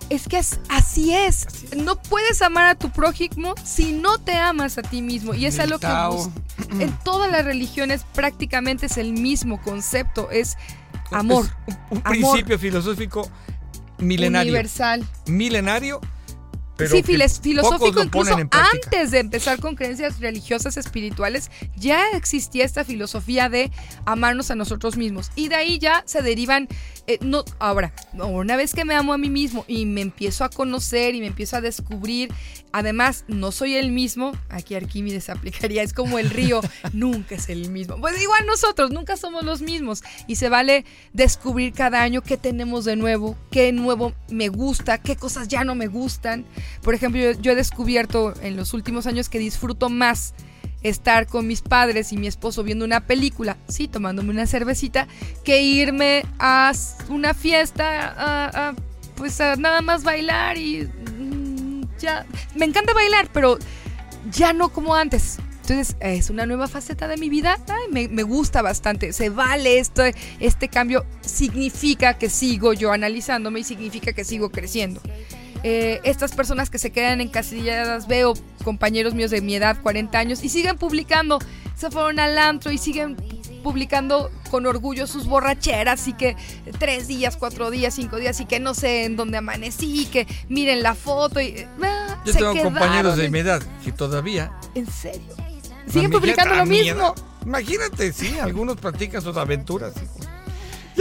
Es 0.10 0.28
que 0.28 0.38
es- 0.38 0.60
así 0.70 1.14
es. 1.14 1.48
No 1.76 1.96
puedes 2.02 2.42
amar 2.42 2.66
a 2.68 2.76
tu 2.76 2.92
prójimo 2.92 3.56
si 3.64 3.92
no 3.94 4.20
te 4.20 4.34
amas 4.36 4.78
a 4.78 4.82
ti 4.84 5.02
mismo. 5.02 5.34
Y 5.34 5.46
es 5.46 5.56
El 5.56 5.62
algo 5.62 5.80
que 5.80 5.88
Tao. 5.88 6.32
en 6.80 6.92
todas 7.04 7.32
las 7.32 7.44
religiones 7.46 8.06
prácticamente 8.14 8.86
es 8.86 8.98
el 8.98 9.14
mismo 9.14 9.62
concepto. 9.62 10.30
Es 10.32 10.58
amor. 11.12 11.46
Es 11.68 11.76
un, 11.90 11.98
un 11.98 12.02
Amor. 12.06 12.12
principio 12.32 12.60
filosófico 12.60 13.30
milenario. 13.98 14.52
Universal. 14.54 15.06
Milenario, 15.28 16.02
pero 16.78 16.90
sí, 16.90 17.04
filosófico 17.04 18.00
lo 18.00 18.04
incluso 18.04 18.36
antes 18.52 19.12
de 19.12 19.20
empezar 19.20 19.60
con 19.60 19.76
creencias 19.76 20.20
religiosas 20.20 20.78
espirituales, 20.78 21.50
ya 21.76 22.12
existía 22.12 22.66
esta 22.66 22.84
filosofía 22.84 23.50
de 23.50 23.72
amarnos 24.06 24.52
a 24.52 24.56
nosotros 24.56 24.98
mismos. 24.98 25.32
Y 25.36 25.48
de 25.48 25.56
ahí 25.56 25.80
ya 25.80 26.04
se 26.06 26.22
derivan, 26.22 26.68
eh, 27.08 27.18
no, 27.22 27.46
ahora, 27.60 27.94
una 28.14 28.56
vez 28.58 28.74
que 28.74 28.86
me 28.86 28.96
amo 28.96 29.14
a 29.14 29.18
mí 29.18 29.30
mismo 29.30 29.64
y 29.68 29.86
me 29.86 30.02
empiezo 30.02 30.44
a 30.44 30.50
conocer 30.50 31.16
y 31.16 31.22
me 31.22 31.28
empiezo 31.28 31.58
a 31.58 31.62
descubrir, 31.62 32.34
además 32.72 33.24
no 33.28 33.52
soy 33.52 33.76
el 33.76 33.92
mismo, 33.92 34.34
aquí 34.50 34.76
Arquímedes 34.76 35.30
aplicaría, 35.30 35.84
es 35.84 35.94
como 35.94 36.20
el 36.20 36.30
río, 36.30 36.62
nunca 36.94 37.36
es 37.36 37.50
el 37.50 37.70
mismo. 37.70 37.98
Pues 38.02 38.22
igual 38.22 38.46
nosotros, 38.46 38.92
nunca 38.92 39.16
somos 39.18 39.44
los 39.44 39.62
mismos. 39.62 40.04
Y 40.28 40.36
se 40.36 40.50
vale 40.50 40.86
descubrir 41.14 41.74
cada 41.74 42.02
año 42.02 42.22
qué 42.22 42.38
tenemos 42.38 42.86
de 42.86 42.96
nuevo, 42.96 43.38
qué 43.52 43.72
nuevo 43.72 44.14
me 44.30 44.50
gusta, 44.50 44.98
qué 44.98 45.16
cosas 45.16 45.48
ya 45.48 45.64
no 45.64 45.76
me 45.76 45.88
gustan. 45.88 46.46
Por 46.82 46.94
ejemplo, 46.94 47.32
yo, 47.32 47.52
he 47.52 47.56
descubierto 47.56 48.34
en 48.42 48.56
los 48.56 48.74
últimos 48.74 49.08
años 49.08 49.30
que 49.30 49.40
disfruto 49.40 49.90
más 49.90 50.34
estar 50.84 51.26
con 51.26 51.48
mis 51.48 51.62
padres 51.62 52.12
y 52.12 52.18
mi 52.18 52.28
esposo 52.28 52.64
viendo 52.64 52.86
una 52.86 53.08
película, 53.08 53.58
sí, 53.68 53.88
tomándome 53.88 54.30
una 54.30 54.46
cervecita, 54.46 55.08
que 55.44 55.64
irme 55.64 56.24
a 56.38 56.72
una 57.10 57.34
fiesta, 57.34 58.76
pues 59.16 59.42
a 59.42 59.56
nada 59.56 59.82
más 59.82 60.04
bailar 60.04 60.58
y 60.58 60.84
mm, 60.84 61.82
ya. 62.00 62.26
Me 62.56 62.66
encanta 62.66 62.94
bailar, 62.94 63.30
pero 63.34 63.58
ya 64.32 64.54
no 64.54 64.70
como 64.70 64.96
antes. 64.96 65.40
Entonces, 65.68 65.96
es 66.00 66.30
una 66.30 66.46
nueva 66.46 66.68
faceta 66.68 67.08
de 67.08 67.18
mi 67.18 67.28
vida. 67.28 67.58
Me, 67.90 68.08
me 68.08 68.22
gusta 68.22 68.62
bastante. 68.62 69.14
Se 69.14 69.30
vale 69.30 69.80
esto, 69.80 70.04
este 70.40 70.68
cambio. 70.68 71.08
Significa 71.22 72.20
que 72.20 72.30
sigo 72.30 72.74
yo 72.74 72.92
analizándome 72.92 73.62
y 73.62 73.64
significa 73.64 74.14
que 74.14 74.24
sigo 74.24 74.52
creciendo. 74.52 75.02
Eh, 75.68 76.00
estas 76.04 76.36
personas 76.36 76.70
que 76.70 76.78
se 76.78 76.92
quedan 76.92 77.22
encasilladas, 77.22 78.08
veo 78.08 78.36
compañeros 78.64 79.16
míos 79.16 79.32
de 79.32 79.42
mi 79.42 79.56
edad, 79.56 79.82
40 79.82 80.16
años, 80.16 80.44
y 80.44 80.50
siguen 80.50 80.78
publicando. 80.78 81.40
Se 81.76 81.90
fueron 81.90 82.20
al 82.20 82.38
antro 82.38 82.72
y 82.72 82.78
siguen 82.78 83.18
publicando 83.64 84.30
con 84.52 84.68
orgullo 84.68 85.08
sus 85.08 85.26
borracheras 85.26 86.08
y 86.08 86.14
que 86.14 86.36
tres 86.78 87.08
días, 87.08 87.36
cuatro 87.36 87.72
días, 87.72 87.96
cinco 87.96 88.18
días 88.18 88.40
y 88.42 88.46
que 88.46 88.60
no 88.60 88.76
sé 88.76 89.06
en 89.06 89.16
dónde 89.16 89.40
amanecí, 89.40 90.06
que 90.06 90.28
miren 90.50 90.84
la 90.84 90.94
foto 90.94 91.42
y... 91.42 91.66
ah, 91.82 92.22
Yo 92.24 92.34
se 92.34 92.38
tengo 92.38 92.54
quedaron 92.54 92.74
compañeros 92.74 93.18
de 93.18 93.30
mi 93.32 93.40
edad 93.40 93.64
que 93.84 93.92
todavía 93.92 94.52
¿En 94.76 94.86
serio? 94.86 95.34
Siguen 95.92 96.12
publicando 96.12 96.54
lo 96.54 96.66
mi 96.68 96.84
mismo. 96.84 97.16
Imagínate, 97.44 98.14
sí, 98.14 98.38
algunos 98.38 98.78
practican 98.78 99.24
sus 99.24 99.36
aventuras. 99.36 99.94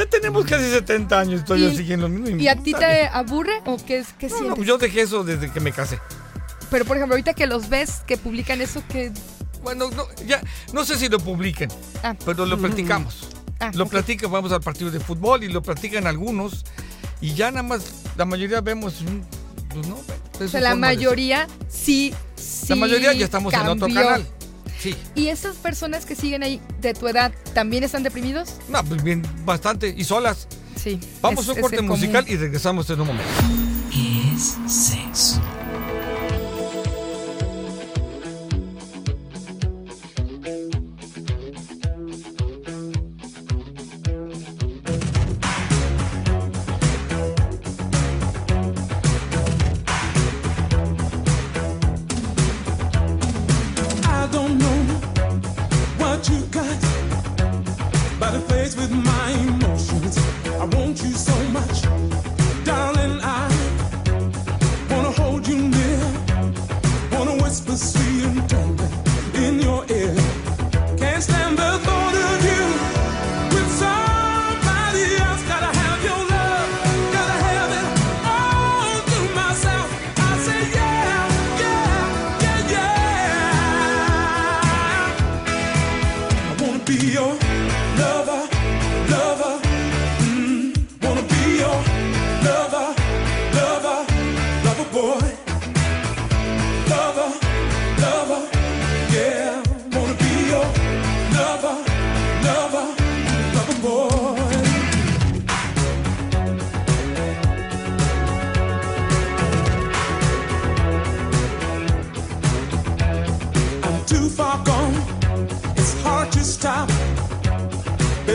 Ya 0.04 0.10
tenemos 0.10 0.44
casi 0.44 0.70
70 0.70 1.18
años 1.18 1.40
y 1.40 1.44
todavía 1.44 1.68
¿Y- 1.72 1.76
siguen 1.76 2.00
lo 2.00 2.08
mismo. 2.08 2.36
¿Y 2.40 2.48
a 2.48 2.56
ti 2.56 2.72
te 2.74 3.06
aburre 3.08 3.60
o 3.64 3.76
qué, 3.84 3.98
es- 3.98 4.12
qué 4.18 4.26
No, 4.28 4.32
no, 4.34 4.38
sientes? 4.38 4.56
pues 4.56 4.68
yo 4.68 4.78
dejé 4.78 5.00
eso 5.02 5.24
desde 5.24 5.50
que 5.50 5.60
me 5.60 5.72
casé. 5.72 5.98
Pero 6.70 6.84
por 6.84 6.96
ejemplo, 6.96 7.14
ahorita 7.14 7.34
que 7.34 7.46
los 7.46 7.68
ves, 7.68 8.02
que 8.06 8.16
publican 8.16 8.60
eso, 8.60 8.82
que... 8.88 9.12
Bueno, 9.62 9.90
no, 9.90 10.06
ya, 10.26 10.42
no 10.72 10.84
sé 10.84 10.98
si 10.98 11.08
lo 11.08 11.18
publiquen, 11.18 11.70
Ah, 12.02 12.14
pero 12.24 12.44
lo 12.44 12.58
practicamos. 12.58 13.28
ah, 13.60 13.70
Lo 13.74 13.84
ok. 13.84 13.90
platican, 13.90 14.30
vamos 14.30 14.52
al 14.52 14.60
partido 14.60 14.90
de 14.90 15.00
fútbol 15.00 15.42
y 15.44 15.48
lo 15.48 15.62
practican 15.62 16.06
algunos. 16.06 16.64
Y 17.20 17.32
ya 17.34 17.50
nada 17.50 17.62
más, 17.62 17.84
la 18.16 18.24
mayoría 18.26 18.60
vemos. 18.60 19.00
mm, 19.02 19.20
Pues 19.74 19.86
no, 19.88 19.98
O 20.44 20.48
sea, 20.48 20.60
la 20.60 20.74
mayoría 20.76 21.46
sí, 21.68 22.12
sí 22.36 22.66
La 22.68 22.76
mayoría 22.76 23.12
ya 23.12 23.24
estamos 23.24 23.52
en 23.54 23.60
otro 23.60 23.86
cambió. 23.86 24.02
canal. 24.02 24.26
Sí. 24.84 24.94
¿Y 25.14 25.28
esas 25.28 25.56
personas 25.56 26.04
que 26.04 26.14
siguen 26.14 26.42
ahí 26.42 26.60
de 26.82 26.92
tu 26.92 27.08
edad 27.08 27.32
también 27.54 27.84
están 27.84 28.02
deprimidos? 28.02 28.56
No, 28.68 28.84
pues 28.84 29.02
bien, 29.02 29.22
bastante. 29.46 29.94
Y 29.96 30.04
solas. 30.04 30.46
Sí. 30.76 31.00
Vamos 31.22 31.44
es- 31.44 31.48
a 31.48 31.52
un 31.54 31.60
corte 31.62 31.76
común. 31.78 31.92
musical 31.92 32.26
y 32.28 32.36
regresamos 32.36 32.90
en 32.90 33.00
un 33.00 33.06
momento. 33.06 33.32
¿Qué 33.90 34.34
es 34.34 34.56
sexo? 34.70 35.40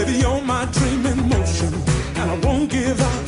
Baby, 0.09 0.21
you're 0.21 0.41
my 0.41 0.65
dream 0.65 1.05
in 1.05 1.29
motion, 1.29 1.73
and 2.15 2.31
I 2.31 2.39
won't 2.43 2.69
give 2.71 2.99
up. 2.99 3.18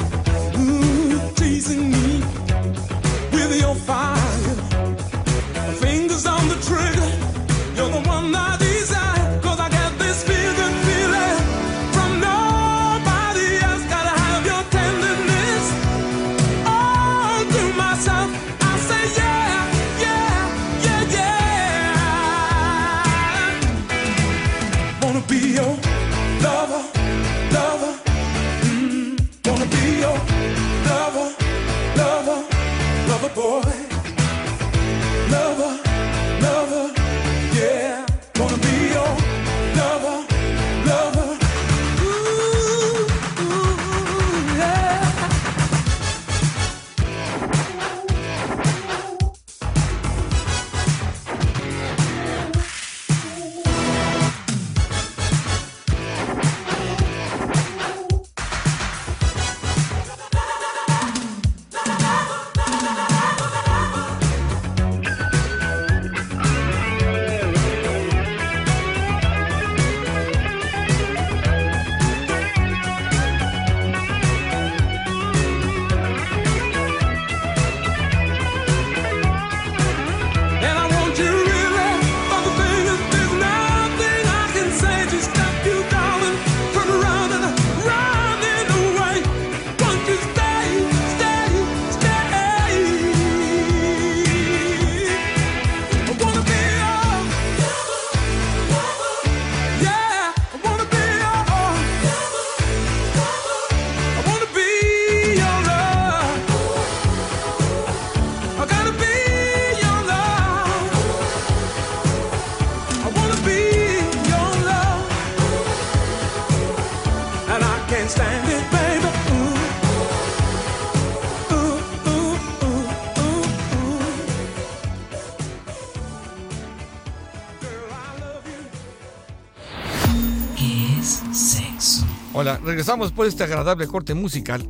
Regresamos 132.82 133.12
por 133.12 133.28
este 133.28 133.44
agradable 133.44 133.86
corte 133.86 134.16
musical. 134.16 134.68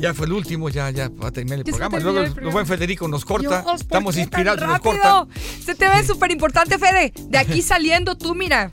Ya 0.00 0.14
fue 0.14 0.24
el 0.24 0.32
último, 0.32 0.70
ya, 0.70 0.88
ya 0.90 1.10
va 1.10 1.28
a 1.28 1.30
terminar 1.32 1.58
el 1.58 1.64
programa. 1.66 1.98
Luego 1.98 2.20
el 2.20 2.50
buen 2.50 2.66
Federico 2.66 3.08
nos 3.08 3.26
corta. 3.26 3.48
Dios, 3.60 3.62
¿por 3.62 3.74
Estamos 3.76 4.14
qué 4.14 4.20
tan 4.22 4.28
inspirados, 4.28 4.66
nos 4.66 4.80
corta. 4.80 5.26
Se 5.62 5.74
te 5.74 5.86
ve 5.86 6.02
súper 6.06 6.30
importante, 6.32 6.78
Fede. 6.78 7.12
De 7.28 7.36
aquí 7.36 7.60
saliendo 7.72 8.16
tú, 8.16 8.34
mira. 8.34 8.70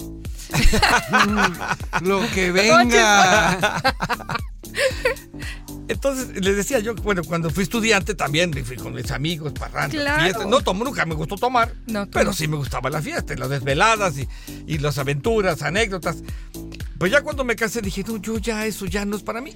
Lo 2.03 2.21
que 2.33 2.53
venga. 2.53 3.81
Entonces, 5.89 6.41
les 6.41 6.55
decía 6.55 6.79
yo, 6.79 6.95
bueno, 6.95 7.21
cuando 7.25 7.49
fui 7.49 7.63
estudiante 7.63 8.15
también 8.15 8.53
fui 8.65 8.77
con 8.77 8.93
mis 8.93 9.11
amigos, 9.11 9.51
parrandas, 9.51 9.91
Claro. 9.91 10.23
fiestas. 10.23 10.47
No 10.47 10.61
tomo, 10.61 10.85
nunca 10.85 11.05
me 11.05 11.15
gustó 11.15 11.35
tomar, 11.35 11.73
No, 11.87 12.09
pero 12.09 12.31
sí 12.31 12.47
me 12.47 12.55
gustaba 12.55 12.89
la 12.89 13.01
fiesta, 13.01 13.35
las 13.35 13.49
desveladas 13.49 14.17
y, 14.17 14.27
y 14.67 14.77
las 14.77 14.97
aventuras, 14.97 15.61
anécdotas. 15.61 16.17
Pues 17.03 17.11
ya 17.11 17.21
cuando 17.21 17.43
me 17.43 17.53
casé 17.53 17.81
dije, 17.81 18.01
no, 18.07 18.15
yo 18.15 18.37
ya 18.37 18.65
eso 18.65 18.85
ya 18.85 19.03
no 19.03 19.17
es 19.17 19.23
para 19.23 19.41
mí. 19.41 19.53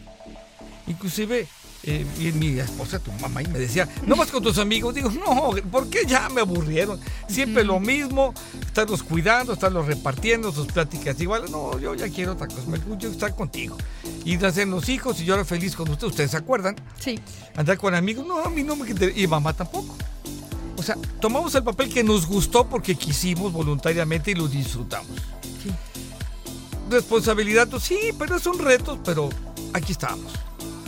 Inclusive, 0.85 1.47
eh, 1.83 2.05
y 2.19 2.33
mi 2.33 2.59
esposa, 2.59 2.99
tu 2.99 3.09
mamá, 3.21 3.41
y 3.41 3.47
me 3.47 3.57
decía, 3.57 3.87
¿no 4.05 4.17
vas 4.17 4.29
con 4.31 4.43
tus 4.43 4.57
amigos? 4.57 4.93
Digo, 4.93 5.09
no, 5.11 5.51
¿por 5.71 5.89
qué 5.89 5.99
ya 6.05 6.27
me 6.27 6.41
aburrieron? 6.41 6.99
Siempre 7.29 7.63
lo 7.63 7.79
mismo, 7.79 8.33
estarlos 8.59 9.01
cuidando, 9.01 9.53
estarlos 9.53 9.87
repartiendo, 9.87 10.51
sus 10.51 10.67
pláticas 10.67 11.21
igual. 11.21 11.49
No, 11.49 11.79
yo 11.79 11.95
ya 11.95 12.09
quiero 12.09 12.33
otra 12.33 12.47
cosa, 12.47 12.67
me 12.67 12.79
gusta 12.79 13.07
estar 13.07 13.33
contigo. 13.33 13.77
Y 14.25 14.35
nacer 14.35 14.67
los 14.67 14.89
hijos 14.89 15.21
y 15.21 15.23
yo 15.23 15.35
era 15.35 15.45
feliz 15.45 15.73
con 15.73 15.87
ustedes, 15.87 16.11
¿ustedes 16.11 16.31
se 16.31 16.37
acuerdan? 16.37 16.75
Sí. 16.99 17.17
Andar 17.55 17.77
con 17.77 17.95
amigos, 17.95 18.27
no, 18.27 18.39
a 18.39 18.49
mí 18.49 18.61
no 18.61 18.75
me 18.75 18.89
interesa. 18.89 19.17
Y 19.17 19.25
mamá 19.25 19.53
tampoco. 19.53 19.95
O 20.75 20.83
sea, 20.83 20.97
tomamos 21.21 21.55
el 21.55 21.63
papel 21.63 21.87
que 21.93 22.03
nos 22.03 22.27
gustó 22.27 22.67
porque 22.67 22.95
quisimos 22.95 23.53
voluntariamente 23.53 24.31
y 24.31 24.35
lo 24.35 24.49
disfrutamos. 24.49 25.09
Responsabilidad, 26.89 27.67
pues 27.67 27.83
sí, 27.83 27.97
pero 28.17 28.35
es 28.37 28.45
un 28.45 28.59
reto, 28.59 28.99
pero 29.03 29.29
aquí 29.73 29.91
estamos. 29.91 30.33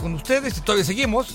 Con 0.00 0.14
ustedes 0.14 0.56
y 0.56 0.60
todavía 0.62 0.84
seguimos. 0.84 1.34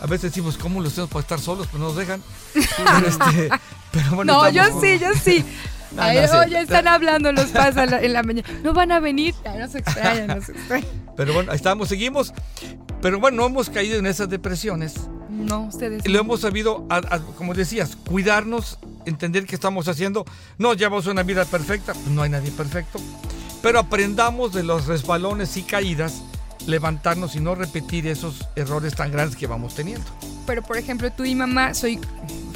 A 0.00 0.06
veces 0.06 0.32
decimos, 0.32 0.56
¿cómo 0.58 0.80
lo 0.80 0.88
hacemos 0.88 1.08
para 1.10 1.20
estar 1.20 1.38
solos? 1.40 1.68
Pues 1.70 1.80
no 1.80 1.88
nos 1.88 1.96
dejan. 1.96 2.20
Pero, 2.52 3.06
este, 3.06 3.48
pero 3.92 4.16
bueno, 4.16 4.32
No, 4.32 4.48
yo 4.50 4.62
estamos- 4.62 4.82
sí, 4.82 4.98
yo 4.98 5.08
sí. 5.22 5.44
No, 5.92 6.00
Ay, 6.00 6.20
no, 6.22 6.26
sí. 6.28 6.34
oye, 6.46 6.60
están 6.62 6.88
hablando 6.88 7.30
los 7.32 7.48
pasa 7.50 7.84
en 7.84 8.14
la, 8.14 8.22
mañana. 8.22 8.48
No 8.62 8.72
van 8.72 8.92
a 8.92 8.98
venir. 8.98 9.34
Ay, 9.44 9.58
no 9.58 9.68
se 9.68 9.80
extrañan, 9.80 10.26
no 10.26 10.40
se 10.42 10.52
extrañan. 10.56 10.88
Pero 11.18 11.34
bueno, 11.34 11.52
ahí 11.52 11.56
estamos, 11.56 11.86
seguimos. 11.90 12.32
Pero 13.02 13.20
bueno, 13.20 13.36
no 13.42 13.46
hemos 13.46 13.68
caído 13.68 13.98
en 13.98 14.06
esas 14.06 14.30
depresiones. 14.30 14.94
No, 15.28 15.64
ustedes. 15.64 16.02
Y 16.06 16.08
lo 16.08 16.18
hemos 16.18 16.40
sabido, 16.40 16.86
a- 16.88 16.96
a- 16.96 17.18
como 17.36 17.52
decías, 17.52 17.94
cuidarnos, 18.08 18.78
entender 19.04 19.44
que 19.44 19.54
estamos 19.54 19.86
haciendo. 19.86 20.24
No 20.56 20.72
llevamos 20.72 21.06
una 21.08 21.24
vida 21.24 21.44
perfecta, 21.44 21.92
pues 21.92 22.06
no 22.06 22.22
hay 22.22 22.30
nadie 22.30 22.50
perfecto. 22.52 22.98
Pero 23.62 23.78
aprendamos 23.78 24.52
de 24.52 24.64
los 24.64 24.86
resbalones 24.86 25.56
y 25.56 25.62
caídas, 25.62 26.22
levantarnos 26.66 27.36
y 27.36 27.40
no 27.40 27.54
repetir 27.54 28.06
esos 28.06 28.48
errores 28.56 28.94
tan 28.94 29.12
grandes 29.12 29.36
que 29.36 29.46
vamos 29.46 29.74
teniendo. 29.74 30.04
Pero 30.46 30.62
por 30.62 30.76
ejemplo, 30.76 31.10
tú 31.12 31.24
y 31.24 31.34
mamá, 31.34 31.74
soy, 31.74 32.00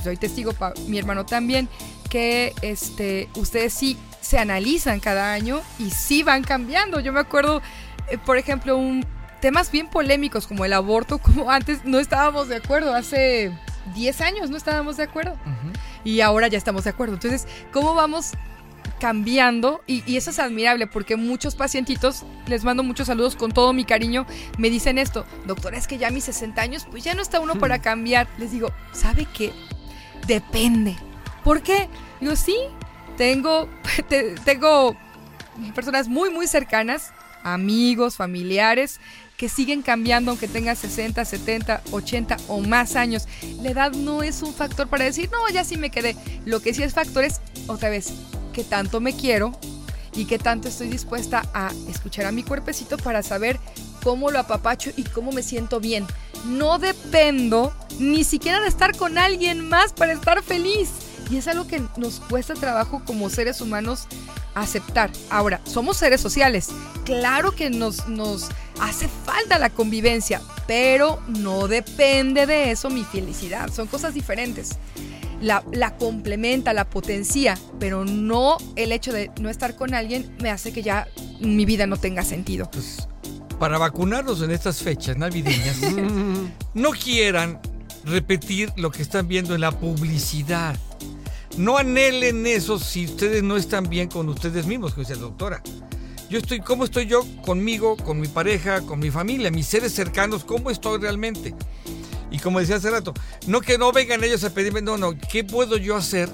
soy 0.03 0.17
testigo, 0.17 0.53
mi 0.89 0.99
hermano 0.99 1.25
también, 1.25 1.69
que 2.11 2.55
este, 2.63 3.29
ustedes 3.37 3.73
sí 3.73 3.97
se 4.21 4.39
analizan 4.39 5.01
cada 5.01 5.33
año 5.33 5.61
y 5.79 5.91
sí 5.91 6.23
van 6.25 6.43
cambiando. 6.43 6.99
Yo 6.99 7.13
me 7.13 7.21
acuerdo, 7.21 7.63
eh, 8.11 8.19
por 8.19 8.39
ejemplo, 8.39 8.77
un, 8.77 9.07
temas 9.41 9.71
bien 9.71 9.89
polémicos 9.89 10.49
como 10.49 10.65
el 10.65 10.73
aborto, 10.73 11.19
como 11.23 11.51
antes 11.51 11.85
no 11.85 12.01
estábamos 12.01 12.49
de 12.49 12.57
acuerdo, 12.57 12.95
hace 12.95 13.57
10 13.95 14.21
años 14.21 14.51
no 14.51 14.57
estábamos 14.57 14.97
de 14.97 15.05
acuerdo 15.05 15.37
y 16.03 16.21
ahora 16.21 16.49
ya 16.49 16.59
estamos 16.59 16.85
de 16.85 16.91
acuerdo. 16.91 17.15
Entonces, 17.15 17.47
¿cómo 17.73 17.95
vamos 17.95 18.33
cambiando? 19.01 19.83
Y, 19.87 20.03
y 20.11 20.17
eso 20.17 20.31
es 20.31 20.39
admirable 20.39 20.87
porque 20.87 21.17
muchos 21.17 21.55
pacientitos, 21.55 22.25
les 22.47 22.65
mando 22.65 22.83
muchos 22.83 23.07
saludos 23.07 23.37
con 23.37 23.53
todo 23.53 23.73
mi 23.73 23.85
cariño, 23.85 24.27
me 24.59 24.71
dicen 24.71 24.99
esto, 24.99 25.25
doctora, 25.47 25.77
es 25.79 25.87
que 25.87 25.99
ya 25.99 26.09
a 26.09 26.11
mis 26.11 26.25
60 26.25 26.61
años, 26.63 26.87
pues 26.91 27.05
ya 27.05 27.15
no 27.15 27.23
está 27.23 27.41
uno 27.41 27.55
para 27.57 27.81
cambiar. 27.81 28.27
Les 28.39 28.53
digo, 28.53 28.73
¿sabe 28.93 29.27
qué? 29.33 29.53
Depende. 30.27 30.97
¿Por 31.45 31.63
qué? 31.63 31.89
Digo, 32.21 32.35
sí, 32.37 32.57
tengo, 33.17 33.69
te- 34.09 34.35
tengo 34.45 34.97
personas 35.75 36.09
muy, 36.09 36.31
muy 36.31 36.47
cercanas, 36.47 37.13
amigos, 37.43 38.17
familiares, 38.17 39.01
que 39.37 39.49
siguen 39.51 39.83
cambiando 39.83 40.31
aunque 40.31 40.49
tengan 40.49 40.77
60, 40.77 41.25
70, 41.25 41.83
80 41.93 42.37
o 42.49 42.61
más 42.61 42.97
años. 42.97 43.29
La 43.63 43.71
edad 43.71 43.93
no 43.93 44.23
es 44.23 44.43
un 44.43 44.55
factor 44.55 44.89
para 44.89 45.05
decir, 45.05 45.29
no, 45.31 45.49
ya 45.53 45.63
sí 45.63 45.77
me 45.77 45.91
quedé. 45.91 46.17
Lo 46.47 46.61
que 46.61 46.73
sí 46.73 46.83
es 46.83 46.95
factor 46.95 47.23
es, 47.23 47.41
otra 47.67 47.91
vez, 47.91 48.13
que 48.57 48.65
tanto 48.65 49.01
me 49.03 49.15
quiero 49.15 49.53
y 50.15 50.25
que 50.25 50.39
tanto 50.39 50.69
estoy 50.69 50.89
dispuesta 50.89 51.43
a 51.53 51.71
escuchar 51.91 52.25
a 52.25 52.33
mi 52.33 52.43
cuerpecito 52.43 52.97
para 52.97 53.23
saber 53.23 53.61
cómo 54.03 54.31
lo 54.31 54.39
apapacho 54.39 54.91
y 54.97 55.03
cómo 55.03 55.31
me 55.31 55.43
siento 55.43 55.79
bien. 55.79 56.07
No 56.47 56.79
dependo 56.79 57.75
ni 57.99 58.25
siquiera 58.25 58.61
de 58.61 58.69
estar 58.69 58.97
con 58.97 59.19
alguien 59.19 59.69
más 59.69 59.93
para 59.93 60.15
estar 60.15 60.43
feliz. 60.43 60.89
Y 61.31 61.37
es 61.37 61.49
algo 61.49 61.67
que 61.67 61.83
nos 61.99 62.21
cuesta 62.21 62.55
trabajo 62.55 63.03
como 63.05 63.29
seres 63.29 63.61
humanos 63.61 64.07
aceptar. 64.55 65.11
Ahora, 65.29 65.61
somos 65.65 65.99
seres 65.99 66.23
sociales. 66.23 66.69
Claro 67.05 67.53
que 67.55 67.69
nos, 67.69 68.09
nos 68.09 68.49
hace 68.81 69.07
falta 69.27 69.59
la 69.59 69.69
convivencia, 69.69 70.41
pero 70.67 71.21
no 71.27 71.69
depende 71.69 72.47
de 72.47 72.71
eso 72.71 72.89
mi 72.89 73.05
felicidad. 73.05 73.71
Son 73.71 73.87
cosas 73.87 74.15
diferentes. 74.15 74.79
La, 75.41 75.63
la 75.73 75.97
complementa, 75.97 76.73
la 76.73 76.89
potencia, 76.89 77.59
pero 77.79 78.05
no 78.05 78.57
el 78.75 78.93
hecho 78.93 79.13
de 79.13 79.31
no 79.41 79.51
estar 79.51 79.77
con 79.77 79.95
alguien 79.95 80.35
me 80.41 80.51
hace 80.51 80.73
que 80.73 80.83
ya 80.83 81.09
mi 81.41 81.65
vida 81.65 81.87
no 81.87 81.97
tenga 81.99 82.25
sentido. 82.25 82.71
Pues, 82.71 83.07
para 83.59 83.79
vacunarnos 83.79 84.43
en 84.43 84.51
estas 84.51 84.83
fechas 84.83 85.17
navideñas, 85.17 85.77
no 86.75 86.91
quieran 86.91 87.61
repetir 88.05 88.73
lo 88.77 88.91
que 88.91 89.03
están 89.03 89.29
viendo 89.29 89.55
en 89.55 89.61
la 89.61 89.73
publicidad. 89.73 90.77
No 91.57 91.79
anhelen 91.79 92.47
eso 92.47 92.79
si 92.79 93.07
ustedes 93.07 93.43
no 93.43 93.57
están 93.57 93.89
bien 93.89 94.09
con 94.09 94.29
ustedes 94.29 94.67
mismos, 94.67 94.93
como 94.93 95.07
dice 95.07 95.17
la 95.17 95.23
doctora. 95.23 95.63
Yo 96.29 96.39
estoy, 96.39 96.61
¿cómo 96.61 96.85
estoy 96.85 97.07
yo 97.07 97.25
conmigo, 97.43 97.97
con 97.97 98.21
mi 98.21 98.29
pareja, 98.29 98.81
con 98.83 98.99
mi 98.99 99.11
familia, 99.11 99.51
mis 99.51 99.67
seres 99.67 99.95
cercanos? 99.95 100.45
¿Cómo 100.45 100.71
estoy 100.71 100.99
realmente? 100.99 101.55
Y 102.31 102.39
como 102.39 102.61
decía 102.61 102.77
hace 102.77 102.91
rato, 102.91 103.15
no 103.47 103.61
que 103.61 103.79
no 103.79 103.93
vengan 103.93 104.23
ellos 104.25 104.43
a 104.45 104.51
pedirme, 104.51 104.83
no, 104.83 104.97
no, 104.97 105.17
¿qué 105.17 105.45
puedo 105.45 105.77
yo 105.77 105.97
hacer? 105.97 106.29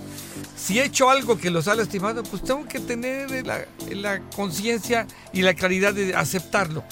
Si 0.56 0.78
he 0.78 0.84
hecho 0.84 1.10
algo 1.10 1.38
que 1.38 1.50
los 1.50 1.68
ha 1.68 1.74
lastimado, 1.74 2.22
pues 2.22 2.42
tengo 2.42 2.66
que 2.66 2.80
tener 2.80 3.46
la, 3.46 4.20
conciencia 4.34 5.06
y 5.32 5.42
la 5.42 5.54
claridad 5.54 5.92
de 5.92 6.14
aceptarlo, 6.14 6.82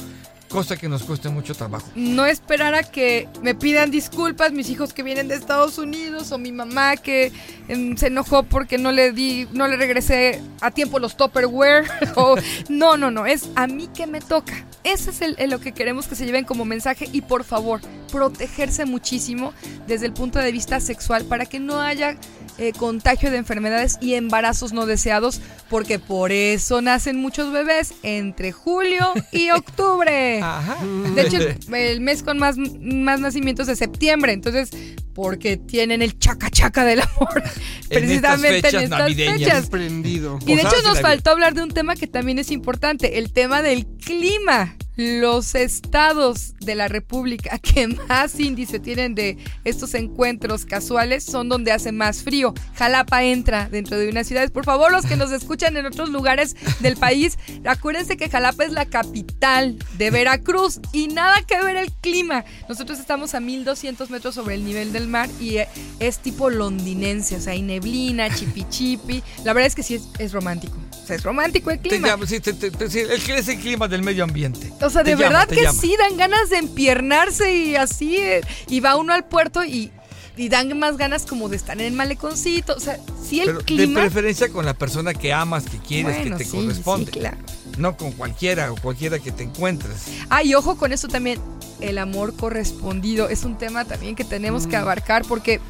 cosa 0.49 0.77
que 0.77 0.89
nos 0.89 1.05
cuesta 1.05 1.31
mucho 1.31 1.55
trabajo. 1.55 1.87
no 1.95 2.27
esperar 2.27 2.75
a 2.75 2.83
que 2.83 3.29
me 3.43 3.55
pidan 3.55 3.91
disculpas 3.91 4.53
mis 4.53 4.69
hijos 4.69 4.93
que 4.93 5.03
vienen 5.03 5.29
de 5.29 5.37
Estados 5.37 5.79
Unidos 5.79 6.33
o 6.33 6.39
mi 6.39 6.53
mamá 6.53 6.97
que 6.97 7.33
em, 7.69 7.97
se 7.97 8.09
enojó 8.09 8.43
porque 8.43 8.77
no 8.77 8.93
le 8.93 9.13
di, 9.13 9.49
no 9.53 9.67
le 9.67 9.77
regresé 9.77 10.43
a 10.61 10.71
tiempo 10.71 10.99
los 10.99 11.17
Tupperware. 11.17 11.89
o, 12.17 12.37
no, 12.69 12.97
no, 12.97 13.11
no, 13.11 13.25
es 13.25 13.49
a 13.55 13.67
mí 13.67 13.89
que 13.89 14.07
me 14.07 14.21
toca. 14.21 14.67
Ese 14.83 15.11
es 15.11 15.21
el 15.21 15.51
lo 15.51 15.61
que 15.61 15.73
queremos 15.73 16.07
que 16.07 16.15
se 16.15 16.25
lleven 16.25 16.45
como 16.45 16.65
mensaje 16.65 17.09
y 17.13 17.21
por 17.23 17.45
favor, 17.45 17.81
protegerse 18.11 18.87
muchísimo 18.87 19.53
desde 19.87 20.07
el 20.07 20.13
punto 20.13 20.39
de 20.39 20.53
vista 20.53 20.81
sexual 20.81 21.25
para 21.25 21.47
que 21.47 21.61
no 21.61 21.81
haya 21.81 22.17
eh, 22.61 22.73
contagio 22.77 23.31
de 23.31 23.39
enfermedades 23.39 23.97
y 24.03 24.15
embarazos 24.15 24.75
no 24.75 24.85
deseados, 24.85 25.41
porque 25.71 25.99
por 25.99 26.31
eso 26.31 26.83
nacen 26.83 27.17
muchos 27.17 27.53
bebés 27.53 27.95
entre 28.03 28.53
julio 28.53 29.13
y 29.33 29.51
octubre. 29.57 30.41
Ajá. 30.43 30.77
De 31.15 31.23
hecho, 31.23 31.39
el, 31.39 31.75
el 31.75 32.01
mes 32.03 32.23
con 32.23 32.39
más, 32.39 32.57
más 32.59 33.19
nacimientos 33.19 33.67
es 33.69 33.79
septiembre, 33.79 34.33
entonces, 34.33 34.71
porque 35.15 35.57
tienen 35.57 36.03
el 36.03 36.19
chaca 36.19 36.51
chaca 36.51 36.85
del 36.85 37.01
amor, 37.01 37.43
precisamente 37.89 38.61
fechas 38.63 38.75
en 38.75 38.93
estas 38.93 39.15
fechas. 39.15 39.71
Prendido. 39.71 40.39
Y 40.45 40.55
de 40.55 40.61
hecho 40.61 40.83
nos 40.85 41.01
faltó 41.01 41.31
hablar 41.31 41.55
de 41.55 41.63
un 41.63 41.71
tema 41.71 41.97
que 41.97 42.07
también 42.07 42.39
es 42.39 42.51
importante, 42.51 43.19
el 43.19 43.33
tema 43.33 43.63
del 43.63 43.87
clima. 43.87 44.77
Los 45.01 45.55
estados 45.55 46.53
de 46.61 46.75
la 46.75 46.87
República 46.87 47.59
que 47.63 47.89
más 47.89 48.39
índice 48.39 48.79
tienen 48.79 49.15
de 49.15 49.39
estos 49.65 49.95
encuentros 49.95 50.67
casuales 50.67 51.25
son 51.25 51.49
donde 51.49 51.73
hace 51.73 51.91
más 51.91 52.23
frío. 52.23 52.53
Jalapa 52.75 53.25
entra 53.25 53.71
dentro 53.71 53.97
de 53.97 54.11
unas 54.11 54.27
ciudades. 54.27 54.51
Por 54.51 54.67
favor, 54.67 54.93
los 54.93 55.07
que 55.07 55.17
nos 55.17 55.33
escuchan 55.33 55.75
en 55.79 55.87
otros 55.87 56.11
lugares 56.11 56.55
del 56.81 56.99
país, 56.99 57.39
acuérdense 57.65 58.19
que 58.19 58.29
Jalapa 58.29 58.63
es 58.65 58.73
la 58.73 58.85
capital 58.85 59.79
de 59.97 60.11
Veracruz 60.11 60.81
y 60.93 61.09
nada 61.09 61.41
que 61.47 61.59
ver 61.63 61.77
el 61.77 61.91
clima. 61.93 62.45
Nosotros 62.69 63.01
estamos 63.01 63.35
a 63.35 63.41
1200 63.41 64.11
metros 64.11 64.35
sobre 64.35 64.57
el 64.57 64.67
nivel 64.67 64.93
del 64.93 65.09
mar 65.09 65.31
y 65.41 65.57
eh, 65.57 65.69
es 65.99 66.19
tipo 66.19 66.51
londinense, 66.51 67.37
o 67.37 67.41
sea, 67.41 67.55
hay 67.55 67.63
neblina, 67.63 68.29
chipi 68.35 68.69
chipi. 68.69 69.23
La 69.45 69.55
verdad 69.55 69.69
es 69.69 69.75
que 69.75 69.83
sí 69.83 69.95
es, 69.95 70.11
es 70.19 70.33
romántico. 70.33 70.77
Sea, 71.07 71.17
es 71.17 71.23
romántico 71.23 71.71
el 71.71 71.81
Te 71.81 71.89
clima. 71.89 72.09
llama- 72.09 72.27
sí, 72.27 72.41
te- 72.41 72.53
te- 72.53 72.71
te- 72.71 72.91
sí, 72.91 73.01
el 73.01 73.11
es 73.13 73.49
el 73.49 73.59
clima 73.59 73.89
del 73.89 74.03
medio 74.03 74.25
ambiente. 74.25 74.73
O 74.81 74.91
sea, 74.91 75.03
Te 75.03 75.11
de 75.11 75.17
llama, 75.17 75.29
verdad 75.39 75.49
te 75.49 75.55
que 75.57 75.63
llama. 75.63 75.81
sí, 75.81 75.97
dan 75.99 76.17
ganas 76.17 76.51
de 76.51 76.59
empiernarse 76.59 77.55
y 77.55 77.77
así, 77.77 78.17
eh, 78.17 78.41
y 78.69 78.81
va 78.81 78.97
uno 78.97 79.13
al 79.13 79.25
puerto 79.25 79.65
y, 79.65 79.91
y 80.37 80.49
dan 80.49 80.79
más 80.79 80.97
ganas 80.97 81.27
como 81.27 81.49
de 81.49 81.57
estar 81.57 81.79
en 81.81 81.87
el 81.87 81.93
maleconcito. 81.93 82.75
O 82.75 82.81
sea, 82.81 82.99
sí 83.23 83.41
el 83.41 83.47
Pero 83.47 83.59
de 83.59 83.65
clima... 83.65 84.01
preferencia 84.01 84.49
con 84.51 84.65
la 84.65 84.75
persona 84.75 85.15
que 85.15 85.33
amas, 85.33 85.65
que 85.65 85.79
quieres, 85.79 86.17
Bueno, 86.19 86.37
que 86.37 86.45
te 86.45 86.51
sí, 86.51 86.57
corresponde. 86.57 87.13
sí, 87.13 87.19
claro. 87.19 87.37
no 87.79 87.97
con 87.97 88.13
cualquiera 88.13 88.71
o 88.73 88.77
cualquiera 88.77 89.19
que 89.19 89.33
te 89.33 89.43
encuentres. 89.43 89.95
Ah, 90.29 90.43
y 90.43 90.55
ojo 90.55 90.77
con 90.77 90.93
eso 90.93 91.09
también, 91.09 91.41
el 91.81 91.99
amor 91.99 92.35
correspondido 92.37 93.29
es 93.29 93.45
un 93.45 93.57
tema 93.59 93.85
también 93.85 94.15
que 94.15 94.25
tenemos 94.25 94.67
que 94.67 94.77
abarcar 94.77 95.25
porque 95.27 95.61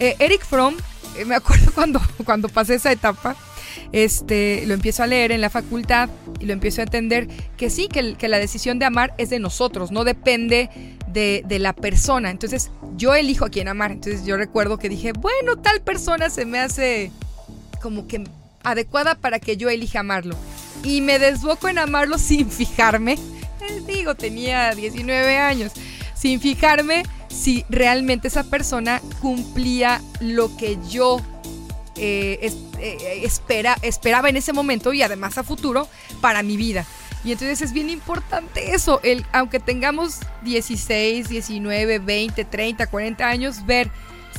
eh, 0.00 0.16
Eric 0.18 0.44
Fromm, 0.44 0.74
eh, 1.16 1.24
me 1.24 1.34
acuerdo 1.36 1.70
cuando, 1.74 2.00
cuando 2.24 2.48
pasé 2.48 2.74
esa 2.74 2.90
etapa, 2.92 3.36
este, 3.92 4.64
lo 4.66 4.74
empiezo 4.74 5.02
a 5.02 5.06
leer 5.06 5.32
en 5.32 5.40
la 5.40 5.50
facultad 5.50 6.08
y 6.40 6.46
lo 6.46 6.52
empiezo 6.52 6.80
a 6.80 6.84
entender 6.84 7.28
que 7.56 7.70
sí, 7.70 7.88
que, 7.88 8.28
la 8.28 8.38
decisión 8.38 8.78
de 8.78 8.86
amar 8.86 9.14
es 9.18 9.30
de 9.30 9.38
nosotros, 9.38 9.90
no 9.90 10.04
depende 10.04 10.70
de, 11.08 11.42
de 11.46 11.58
la 11.58 11.72
persona. 11.72 12.30
Entonces 12.30 12.70
yo 12.96 13.14
elijo 13.14 13.44
a 13.44 13.50
quién 13.50 13.68
amar. 13.68 13.92
Entonces 13.92 14.24
yo 14.24 14.36
recuerdo 14.36 14.78
que 14.78 14.88
dije, 14.88 15.12
bueno, 15.12 15.56
tal 15.56 15.80
persona 15.80 16.30
se 16.30 16.46
me 16.46 16.58
hace 16.58 17.10
como 17.80 18.06
que 18.06 18.24
adecuada 18.62 19.14
para 19.14 19.38
que 19.38 19.56
yo 19.56 19.68
elija 19.68 20.00
amarlo. 20.00 20.36
Y 20.82 21.00
me 21.00 21.18
desboco 21.18 21.68
en 21.68 21.78
amarlo 21.78 22.18
sin 22.18 22.50
fijarme. 22.50 23.12
Eh, 23.12 23.82
digo, 23.86 24.14
tenía 24.14 24.74
19 24.74 25.38
años. 25.38 25.72
Sin 26.14 26.40
fijarme 26.40 27.04
si 27.28 27.64
realmente 27.68 28.28
esa 28.28 28.44
persona 28.44 29.00
cumplía 29.20 30.00
lo 30.20 30.56
que 30.56 30.78
yo 30.88 31.20
eh, 31.96 32.52
eh, 32.78 33.20
espera, 33.22 33.76
esperaba 33.82 34.28
en 34.28 34.36
ese 34.36 34.52
momento 34.52 34.92
y 34.92 35.02
además 35.02 35.38
a 35.38 35.44
futuro 35.44 35.88
para 36.20 36.42
mi 36.42 36.56
vida. 36.56 36.84
Y 37.24 37.32
entonces 37.32 37.62
es 37.62 37.72
bien 37.72 37.88
importante 37.88 38.74
eso, 38.74 39.00
el, 39.02 39.24
aunque 39.32 39.58
tengamos 39.58 40.20
16, 40.42 41.28
19, 41.28 41.98
20, 41.98 42.44
30, 42.44 42.86
40 42.86 43.26
años, 43.26 43.64
ver 43.64 43.90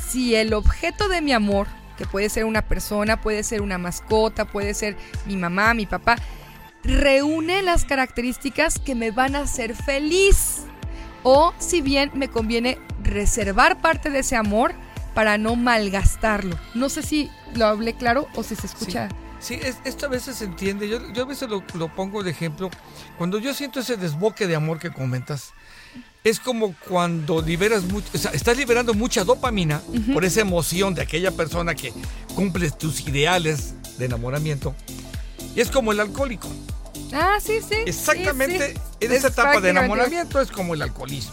si 0.07 0.35
el 0.35 0.53
objeto 0.53 1.07
de 1.07 1.21
mi 1.21 1.33
amor, 1.33 1.67
que 1.97 2.05
puede 2.05 2.29
ser 2.29 2.45
una 2.45 2.61
persona, 2.61 3.19
puede 3.21 3.43
ser 3.43 3.61
una 3.61 3.79
mascota, 3.79 4.45
puede 4.45 4.73
ser 4.75 4.97
mi 5.25 5.35
mamá, 5.35 5.73
mi 5.73 5.87
papá, 5.87 6.17
reúne 6.83 7.63
las 7.63 7.85
características 7.85 8.77
que 8.77 8.93
me 8.93 9.09
van 9.09 9.35
a 9.35 9.41
hacer 9.41 9.75
feliz. 9.75 10.63
O 11.23 11.55
si 11.57 11.81
bien 11.81 12.11
me 12.13 12.27
conviene 12.27 12.77
reservar 13.01 13.81
parte 13.81 14.11
de 14.11 14.19
ese 14.19 14.35
amor 14.35 14.75
para 15.15 15.39
no 15.39 15.55
malgastarlo. 15.55 16.55
No 16.75 16.89
sé 16.89 17.01
si 17.01 17.31
lo 17.55 17.65
hablé 17.65 17.95
claro 17.95 18.27
o 18.35 18.43
si 18.43 18.55
se 18.55 18.67
escucha. 18.67 19.09
Sí, 19.39 19.55
es- 19.61 19.77
esto 19.85 20.05
a 20.05 20.09
veces 20.09 20.35
se 20.37 20.45
entiende. 20.45 20.87
Yo, 20.87 20.99
yo 21.13 21.23
a 21.23 21.25
veces 21.25 21.49
lo, 21.49 21.63
lo 21.73 21.87
pongo 21.93 22.21
de 22.23 22.29
ejemplo. 22.31 22.69
Cuando 23.17 23.39
yo 23.39 23.53
siento 23.53 23.79
ese 23.79 23.97
desboque 23.97 24.45
de 24.47 24.55
amor 24.55 24.77
que 24.79 24.91
comentas, 24.91 25.53
es 26.23 26.39
como 26.39 26.75
cuando 26.87 27.41
liberas 27.41 27.83
mucho, 27.83 28.07
o 28.13 28.17
sea, 28.17 28.31
estás 28.31 28.57
liberando 28.57 28.93
mucha 28.93 29.23
dopamina 29.23 29.81
por 30.13 30.25
esa 30.25 30.41
emoción 30.41 30.95
de 30.95 31.01
aquella 31.03 31.31
persona 31.31 31.75
que 31.75 31.93
cumple 32.35 32.71
tus 32.71 33.01
ideales 33.07 33.75
de 33.97 34.05
enamoramiento. 34.05 34.73
Y 35.55 35.61
es 35.61 35.69
como 35.71 35.91
el 35.91 35.99
alcohólico. 35.99 36.49
Ah, 37.13 37.37
sí, 37.41 37.59
sí. 37.61 37.75
Exactamente 37.85 38.69
sí, 38.69 38.73
sí. 38.73 39.05
en 39.05 39.11
esa 39.13 39.27
Es 39.27 39.33
etapa 39.33 39.61
de 39.61 39.69
enamoramiento 39.69 40.41
es 40.41 40.49
como 40.51 40.73
el 40.73 40.81
alcoholismo. 40.81 41.31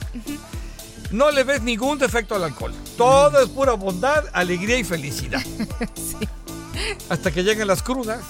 No 1.10 1.30
le 1.30 1.44
ves 1.44 1.62
ningún 1.62 1.98
defecto 1.98 2.34
al 2.34 2.44
alcohol. 2.44 2.72
Todo 2.96 3.42
es 3.42 3.48
pura 3.48 3.72
bondad, 3.74 4.24
alegría 4.32 4.78
y 4.78 4.84
felicidad. 4.84 5.42
Hasta 7.08 7.30
que 7.30 7.42
llegan 7.42 7.66
las 7.68 7.82
crudas. 7.82 8.20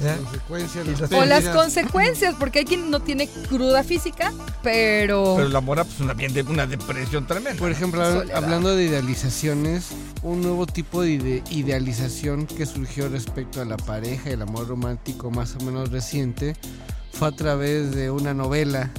Las 0.00 0.16
consecuencias, 0.18 0.86
Y 0.86 0.90
las 0.92 1.00
las- 1.00 1.12
O 1.12 1.24
las 1.26 1.44
consecuencias, 1.48 2.34
porque 2.38 2.60
hay 2.60 2.64
quien 2.64 2.90
no 2.90 3.00
tiene 3.00 3.28
cruda 3.48 3.82
física, 3.84 4.32
pero... 4.62 5.34
Pero 5.36 5.46
el 5.48 5.54
amor 5.56 5.84
pues 5.84 6.00
una 6.00 6.14
bien 6.14 6.32
de 6.32 6.42
una 6.42 6.66
depresión 6.66 7.26
tremenda. 7.26 7.58
Por 7.58 7.70
ejemplo, 7.70 8.02
Soledad. 8.02 8.36
hablando 8.42 8.74
de 8.74 8.84
idealizaciones, 8.84 9.88
un 10.22 10.40
nuevo 10.40 10.66
tipo 10.66 11.02
de 11.02 11.10
ide- 11.10 11.42
idealización 11.50 12.46
que 12.46 12.64
surgió 12.64 13.08
respecto 13.10 13.60
a 13.60 13.66
la 13.66 13.76
pareja, 13.76 14.30
el 14.30 14.40
amor 14.40 14.68
romántico 14.68 15.30
más 15.30 15.54
o 15.56 15.64
menos 15.64 15.90
reciente, 15.90 16.56
fue 17.12 17.28
a 17.28 17.32
través 17.32 17.90
de 17.94 18.10
una 18.10 18.32
novela 18.32 18.90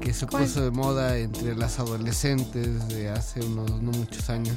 que 0.00 0.12
se 0.12 0.26
¿Cuál? 0.26 0.44
puso 0.44 0.62
de 0.62 0.70
moda 0.70 1.16
entre 1.18 1.54
las 1.56 1.78
adolescentes 1.78 2.88
de 2.88 3.08
hace 3.10 3.40
unos 3.40 3.70
no 3.82 3.90
muchos 3.92 4.28
años, 4.30 4.56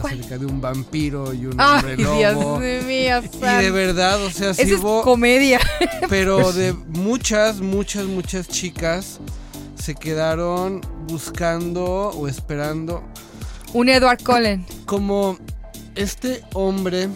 ¿Cuál? 0.00 0.14
acerca 0.14 0.38
de 0.38 0.46
un 0.46 0.60
vampiro 0.60 1.34
y 1.34 1.46
un 1.46 1.54
Ay, 1.58 1.78
hombre 1.78 1.96
Dios 1.96 2.34
lobo. 2.34 2.58
mío, 2.58 3.20
Y 3.34 3.62
de 3.64 3.70
verdad, 3.70 4.22
o 4.24 4.30
sea, 4.30 4.54
sí 4.54 4.62
Esa 4.62 4.74
es 4.74 4.80
hubo, 4.80 5.02
comedia. 5.02 5.60
pero 6.08 6.52
de 6.54 6.72
muchas, 6.72 7.60
muchas, 7.60 8.06
muchas 8.06 8.48
chicas 8.48 9.18
se 9.74 9.94
quedaron 9.94 10.80
buscando 11.08 11.84
o 12.10 12.28
esperando 12.28 13.02
Un 13.72 13.88
Edward 13.88 14.22
Cullen. 14.22 14.64
como 14.86 15.38
este 15.94 16.42
hombre 16.54 17.08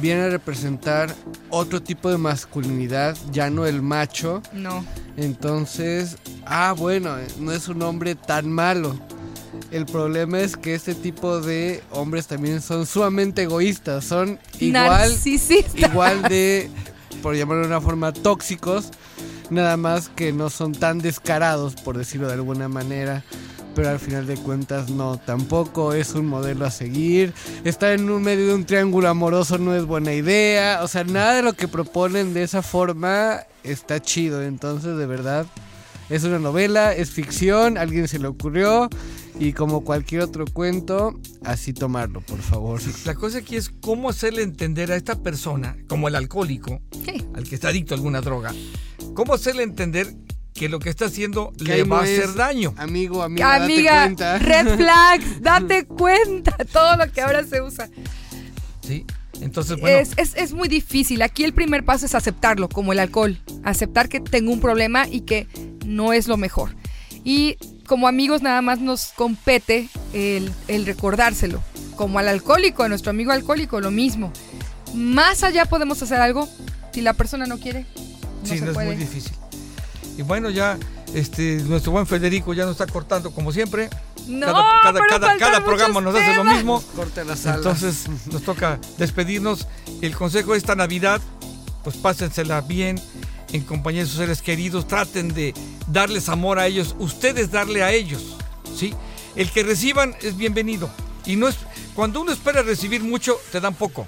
viene 0.00 0.22
a 0.22 0.28
representar 0.30 1.14
otro 1.50 1.82
tipo 1.82 2.10
de 2.10 2.18
masculinidad, 2.18 3.16
ya 3.30 3.50
no 3.50 3.66
el 3.66 3.82
macho, 3.82 4.42
No. 4.52 4.84
entonces, 5.16 6.16
ah, 6.46 6.74
bueno, 6.76 7.16
no 7.38 7.52
es 7.52 7.68
un 7.68 7.82
hombre 7.82 8.14
tan 8.14 8.50
malo. 8.50 8.98
El 9.70 9.86
problema 9.86 10.40
es 10.40 10.56
que 10.56 10.74
este 10.74 10.94
tipo 10.94 11.40
de 11.40 11.82
hombres 11.90 12.26
también 12.26 12.60
son 12.62 12.86
sumamente 12.86 13.42
egoístas, 13.42 14.04
son 14.04 14.38
igual, 14.58 15.10
igual 15.74 16.22
de, 16.22 16.70
por 17.22 17.34
llamarlo 17.36 17.62
de 17.62 17.68
una 17.68 17.80
forma, 17.80 18.12
tóxicos, 18.12 18.90
nada 19.50 19.76
más 19.76 20.08
que 20.08 20.32
no 20.32 20.48
son 20.50 20.72
tan 20.72 20.98
descarados, 20.98 21.74
por 21.74 21.96
decirlo 21.98 22.26
de 22.28 22.34
alguna 22.34 22.68
manera. 22.68 23.22
Pero 23.74 23.88
al 23.88 23.98
final 23.98 24.26
de 24.26 24.36
cuentas 24.36 24.90
no, 24.90 25.16
tampoco 25.18 25.94
es 25.94 26.14
un 26.14 26.26
modelo 26.26 26.66
a 26.66 26.70
seguir. 26.70 27.32
Estar 27.64 27.92
en 27.92 28.10
un 28.10 28.22
medio 28.22 28.48
de 28.48 28.54
un 28.54 28.66
triángulo 28.66 29.08
amoroso 29.08 29.58
no 29.58 29.74
es 29.74 29.84
buena 29.84 30.12
idea. 30.12 30.80
O 30.82 30.88
sea, 30.88 31.04
nada 31.04 31.34
de 31.34 31.42
lo 31.42 31.54
que 31.54 31.68
proponen 31.68 32.34
de 32.34 32.42
esa 32.42 32.62
forma 32.62 33.40
está 33.62 34.00
chido. 34.00 34.42
Entonces, 34.42 34.96
de 34.96 35.06
verdad, 35.06 35.46
es 36.10 36.24
una 36.24 36.38
novela, 36.38 36.94
es 36.94 37.10
ficción, 37.10 37.78
a 37.78 37.80
alguien 37.80 38.08
se 38.08 38.18
le 38.18 38.26
ocurrió. 38.26 38.90
Y 39.38 39.54
como 39.54 39.82
cualquier 39.82 40.20
otro 40.20 40.44
cuento, 40.44 41.18
así 41.42 41.72
tomarlo, 41.72 42.20
por 42.20 42.38
favor. 42.38 42.80
La 43.06 43.14
cosa 43.14 43.38
aquí 43.38 43.56
es 43.56 43.70
cómo 43.70 44.10
hacerle 44.10 44.42
entender 44.42 44.92
a 44.92 44.96
esta 44.96 45.16
persona, 45.22 45.76
como 45.88 46.08
el 46.08 46.14
alcohólico, 46.14 46.82
al 47.34 47.44
que 47.44 47.54
está 47.54 47.68
adicto 47.68 47.94
a 47.94 47.96
alguna 47.96 48.20
droga, 48.20 48.52
cómo 49.14 49.32
hacerle 49.32 49.62
entender 49.62 50.14
que 50.62 50.68
lo 50.68 50.78
que 50.78 50.90
está 50.90 51.06
haciendo 51.06 51.52
Que 51.58 51.64
le 51.64 51.82
va 51.82 51.88
no 51.88 51.96
a 51.96 52.04
hacer 52.04 52.20
es- 52.22 52.34
daño. 52.36 52.72
Amigo, 52.76 53.20
amiga, 53.24 53.56
Amiga, 53.56 53.94
date 53.94 54.04
cuenta. 54.06 54.38
red 54.38 54.76
flags, 54.76 55.42
date 55.42 55.86
cuenta, 55.86 56.56
todo 56.72 56.96
lo 56.96 57.10
que 57.10 57.20
ahora 57.20 57.42
se 57.44 57.60
usa. 57.60 57.88
¿sí? 58.86 59.04
Entonces, 59.40 59.80
bueno, 59.80 59.98
Es, 59.98 60.12
es, 60.18 60.34
es 60.36 60.52
muy 60.52 60.68
difícil. 60.68 61.20
Aquí 61.22 61.42
el 61.42 61.52
primer 61.52 61.84
paso 61.84 62.06
es 62.06 62.14
aceptarlo, 62.14 62.68
como 62.68 62.92
el 62.92 63.00
alcohol. 63.00 63.38
Aceptar 63.64 64.08
que 64.08 64.20
tengo 64.20 64.52
un 64.52 64.60
problema 64.60 65.08
y 65.08 65.22
que 65.22 65.48
no 65.84 66.12
es 66.12 66.28
lo 66.28 66.36
mejor. 66.36 66.76
Y 67.24 67.56
como 67.88 68.06
amigos 68.06 68.40
nada 68.42 68.62
más 68.62 68.78
nos 68.80 69.06
compete 69.16 69.88
el, 70.12 70.52
el 70.68 70.86
recordárselo. 70.86 71.60
Como 71.96 72.20
al 72.20 72.28
alcohólico, 72.28 72.84
a 72.84 72.88
nuestro 72.88 73.10
amigo 73.10 73.32
alcohólico, 73.32 73.80
lo 73.80 73.90
mismo. 73.90 74.32
Más 74.94 75.42
allá 75.42 75.64
podemos 75.64 76.00
hacer 76.02 76.20
algo 76.20 76.48
si 76.92 77.00
la 77.00 77.14
persona 77.14 77.46
no 77.46 77.58
quiere. 77.58 77.80
No 78.42 78.48
sí, 78.48 78.58
se 78.60 78.64
no 78.64 78.70
es 78.70 78.76
muy 78.76 78.94
difícil. 78.94 79.32
Y 80.16 80.22
bueno, 80.22 80.50
ya 80.50 80.78
este, 81.14 81.56
nuestro 81.64 81.92
buen 81.92 82.06
Federico 82.06 82.54
ya 82.54 82.64
nos 82.64 82.72
está 82.72 82.86
cortando 82.86 83.30
como 83.30 83.52
siempre. 83.52 83.90
No, 84.26 84.46
cada 84.46 85.00
cada, 85.08 85.26
pero 85.26 85.38
cada, 85.38 85.64
programa 85.64 86.00
nos 86.00 86.14
hace 86.14 86.34
lo 86.34 86.44
mismo. 86.44 86.82
Corta 86.94 87.24
la 87.24 87.36
sala. 87.36 87.56
Entonces 87.56 88.06
nos 88.30 88.42
toca 88.42 88.78
despedirnos. 88.98 89.66
El 90.00 90.14
consejo 90.14 90.52
de 90.52 90.58
esta 90.58 90.74
Navidad, 90.74 91.20
pues 91.82 91.96
pásensela 91.96 92.60
bien 92.60 93.00
en 93.52 93.62
compañía 93.62 94.02
de 94.02 94.06
sus 94.06 94.18
seres 94.18 94.42
queridos. 94.42 94.86
Traten 94.86 95.34
de 95.34 95.54
darles 95.88 96.28
amor 96.28 96.58
a 96.58 96.66
ellos, 96.66 96.94
ustedes 96.98 97.50
darle 97.50 97.82
a 97.82 97.92
ellos. 97.92 98.36
¿sí? 98.76 98.94
El 99.34 99.50
que 99.50 99.62
reciban 99.62 100.14
es 100.22 100.36
bienvenido. 100.36 100.90
Y 101.24 101.36
no 101.36 101.48
es 101.48 101.56
cuando 101.94 102.20
uno 102.20 102.32
espera 102.32 102.62
recibir 102.62 103.02
mucho, 103.02 103.38
te 103.50 103.60
dan 103.60 103.74
poco. 103.74 104.06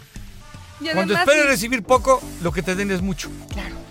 Y 0.80 0.88
Cuando 0.88 1.14
esperas 1.14 1.42
sí, 1.44 1.48
recibir 1.48 1.82
poco, 1.82 2.20
lo 2.42 2.52
que 2.52 2.62
te 2.62 2.74
den 2.74 2.90
es 2.90 3.00
mucho. 3.00 3.30
Claro. 3.52 3.83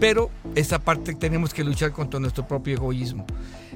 Pero 0.00 0.30
esa 0.54 0.78
parte 0.78 1.14
tenemos 1.14 1.52
que 1.52 1.64
luchar 1.64 1.92
contra 1.92 2.20
nuestro 2.20 2.46
propio 2.46 2.74
egoísmo. 2.74 3.26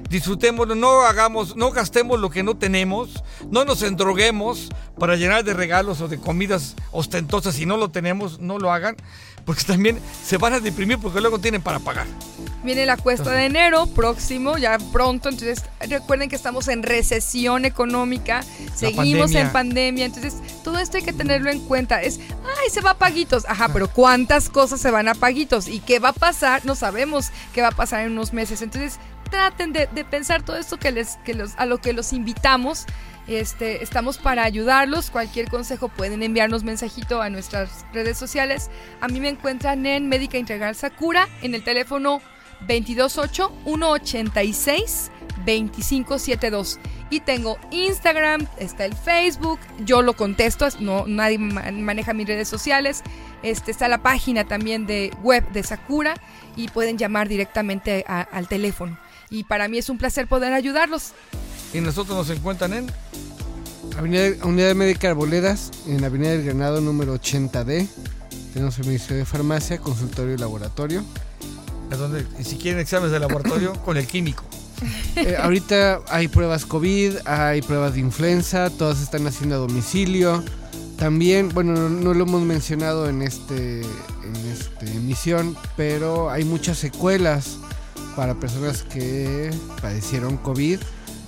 Disfrutémoslo, 0.09 0.75
no 0.75 1.01
hagamos, 1.01 1.55
no 1.55 1.71
gastemos 1.71 2.19
lo 2.19 2.29
que 2.29 2.43
no 2.43 2.55
tenemos, 2.55 3.23
no 3.49 3.65
nos 3.65 3.81
endroguemos 3.83 4.69
para 4.99 5.15
llenar 5.15 5.43
de 5.43 5.53
regalos 5.53 6.01
o 6.01 6.07
de 6.07 6.19
comidas 6.19 6.75
ostentosas. 6.91 7.55
Si 7.55 7.65
no 7.65 7.77
lo 7.77 7.89
tenemos, 7.89 8.39
no 8.39 8.59
lo 8.59 8.71
hagan, 8.71 8.95
porque 9.45 9.63
también 9.63 9.99
se 10.23 10.37
van 10.37 10.53
a 10.53 10.59
deprimir 10.59 10.97
porque 10.97 11.21
luego 11.21 11.39
tienen 11.39 11.61
para 11.61 11.79
pagar. 11.79 12.07
Viene 12.63 12.85
la 12.85 12.95
cuesta 12.95 13.31
de 13.31 13.45
enero 13.45 13.87
próximo, 13.87 14.57
ya 14.57 14.77
pronto. 14.91 15.27
Entonces, 15.27 15.63
recuerden 15.81 16.29
que 16.29 16.35
estamos 16.37 16.69
en 16.69 16.81
recesión 16.81 17.65
económica, 17.65 18.41
seguimos 18.73 19.31
pandemia. 19.31 19.41
en 19.41 19.51
pandemia. 19.51 20.05
Entonces, 20.05 20.35
todo 20.63 20.79
esto 20.79 20.95
hay 20.97 21.03
que 21.03 21.11
tenerlo 21.11 21.51
en 21.51 21.59
cuenta. 21.59 22.01
Es, 22.01 22.19
ay, 22.19 22.69
se 22.71 22.79
va 22.79 22.91
a 22.91 22.97
paguitos. 22.97 23.45
Ajá, 23.49 23.69
pero 23.73 23.89
¿cuántas 23.89 24.49
cosas 24.49 24.79
se 24.79 24.91
van 24.91 25.09
a 25.09 25.13
paguitos? 25.13 25.67
¿Y 25.67 25.81
qué 25.81 25.99
va 25.99 26.09
a 26.09 26.13
pasar? 26.13 26.65
No 26.65 26.75
sabemos 26.75 27.31
qué 27.53 27.61
va 27.61 27.67
a 27.67 27.71
pasar 27.71 28.05
en 28.05 28.13
unos 28.13 28.31
meses. 28.31 28.61
Entonces, 28.61 28.97
traten 29.29 29.73
de, 29.73 29.87
de 29.87 30.05
pensar 30.05 30.43
todo 30.43 30.57
esto 30.57 30.77
que 30.77 30.91
les, 30.91 31.17
que 31.25 31.33
los, 31.33 31.51
a 31.57 31.65
lo 31.65 31.81
que 31.81 31.91
los 31.91 32.13
invitamos 32.13 32.85
Este, 33.27 33.81
estamos 33.83 34.17
para 34.17 34.43
ayudarlos. 34.43 35.09
Cualquier 35.09 35.49
consejo 35.49 35.87
pueden 35.89 36.23
enviarnos 36.23 36.63
mensajito 36.63 37.21
a 37.21 37.29
nuestras 37.29 37.85
redes 37.93 38.17
sociales. 38.17 38.69
A 39.01 39.07
mí 39.07 39.19
me 39.19 39.29
encuentran 39.29 39.85
en 39.85 40.09
Médica 40.09 40.37
Integral 40.37 40.75
Sakura 40.75 41.27
en 41.41 41.55
el 41.55 41.63
teléfono 41.63 42.21
228-186-2572. 45.45 46.77
Y 47.09 47.19
tengo 47.19 47.57
Instagram, 47.71 48.47
está 48.57 48.85
el 48.85 48.95
Facebook, 48.95 49.59
yo 49.85 50.01
lo 50.01 50.13
contesto, 50.13 50.65
es- 50.65 50.79
no, 50.79 51.05
nadie 51.05 51.37
ma- 51.37 51.69
maneja 51.71 52.13
mis 52.13 52.27
redes 52.27 52.47
sociales. 52.49 53.03
Este, 53.43 53.71
está 53.71 53.87
la 53.87 53.99
página 53.99 54.45
también 54.45 54.85
de 54.87 55.11
web 55.21 55.47
de 55.51 55.61
Sakura 55.63 56.15
y 56.55 56.69
pueden 56.69 56.97
llamar 56.97 57.27
directamente 57.27 58.03
al 58.07 58.47
teléfono. 58.47 58.97
Y 59.29 59.43
para 59.43 59.67
mí 59.67 59.77
es 59.77 59.89
un 59.89 59.97
placer 59.97 60.27
poder 60.27 60.53
ayudarlos. 60.53 61.13
Y 61.73 61.81
nosotros 61.81 62.15
nos 62.15 62.29
encuentran 62.29 62.73
en 62.73 62.91
Avenida, 63.97 64.45
Unidad 64.45 64.75
Médica 64.75 65.09
Arboledas, 65.09 65.71
en 65.87 66.01
la 66.01 66.07
Avenida 66.07 66.31
del 66.31 66.43
Granado 66.45 66.81
número 66.81 67.15
80D. 67.15 67.87
Tenemos 68.53 68.75
servicio 68.75 69.15
de 69.15 69.25
farmacia, 69.25 69.79
consultorio 69.79 70.35
y 70.35 70.37
laboratorio. 70.37 71.03
a 71.91 71.95
donde, 71.95 72.25
y 72.39 72.43
si 72.43 72.57
quieren 72.57 72.79
exámenes 72.79 73.11
de 73.11 73.19
laboratorio, 73.19 73.73
con 73.85 73.97
el 73.97 74.05
químico. 74.05 74.43
Eh, 75.15 75.35
ahorita 75.39 76.01
hay 76.09 76.27
pruebas 76.27 76.65
COVID, 76.65 77.17
hay 77.25 77.61
pruebas 77.61 77.93
de 77.93 78.01
influenza, 78.01 78.69
todas 78.69 79.01
están 79.01 79.25
haciendo 79.25 79.55
a 79.55 79.59
domicilio. 79.59 80.43
También, 80.97 81.49
bueno, 81.49 81.73
no, 81.73 81.89
no 81.89 82.13
lo 82.13 82.23
hemos 82.25 82.43
mencionado 82.43 83.09
en 83.09 83.21
este 83.21 83.81
en 83.81 84.35
esta 84.51 84.85
emisión, 84.85 85.55
pero 85.75 86.29
hay 86.29 86.43
muchas 86.43 86.77
secuelas 86.77 87.57
para 88.15 88.35
personas 88.35 88.83
que 88.83 89.51
padecieron 89.81 90.37
COVID. 90.37 90.79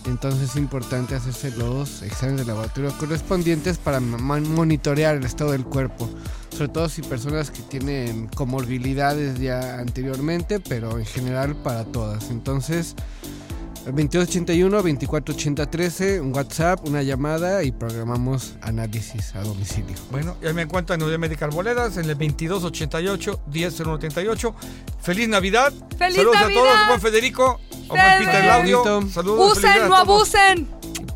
Entonces 0.07 0.51
es 0.51 0.55
importante 0.55 1.15
hacerse 1.15 1.51
los 1.51 2.01
exámenes 2.03 2.41
de 2.41 2.47
laboratorio 2.47 2.95
correspondientes 2.97 3.77
para 3.77 3.99
monitorear 3.99 5.15
el 5.15 5.23
estado 5.23 5.51
del 5.51 5.65
cuerpo. 5.65 6.09
Sobre 6.49 6.69
todo 6.69 6.89
si 6.89 7.01
personas 7.01 7.51
que 7.51 7.61
tienen 7.63 8.27
comorbilidades 8.27 9.39
ya 9.39 9.79
anteriormente, 9.79 10.59
pero 10.59 10.99
en 10.99 11.05
general 11.05 11.55
para 11.55 11.85
todas. 11.85 12.29
Entonces, 12.29 12.95
2281-2480-13, 13.85 16.19
un 16.21 16.33
WhatsApp, 16.35 16.85
una 16.87 17.01
llamada 17.03 17.63
y 17.63 17.71
programamos 17.71 18.55
análisis 18.61 19.33
a 19.35 19.41
domicilio. 19.41 19.95
Bueno, 20.11 20.35
ya 20.41 20.51
me 20.53 20.63
encuentran 20.63 20.99
en 20.99 21.03
Unidad 21.05 21.19
Médica 21.19 21.45
Arboledas 21.45 21.97
en 21.97 22.09
el 22.09 22.17
2288-100138. 22.17 24.53
¡Feliz 25.01 25.27
Navidad! 25.27 25.71
¡Feliz 25.97 26.15
Saludos 26.17 26.35
Navidad! 26.41 26.61
a 26.61 26.63
todos, 26.73 26.87
buen 26.87 27.01
Federico, 27.01 27.45
a 27.45 27.57
buen 27.87 28.01
Fede. 28.01 28.25
Peter 28.25 28.45
Laudio. 28.45 28.83
Benito. 28.83 29.09
Saludos, 29.13 29.57
Usen, 29.57 29.87
no 29.89 29.95
a 29.95 30.03
todos. 30.05 30.35
abusen. 30.35 30.67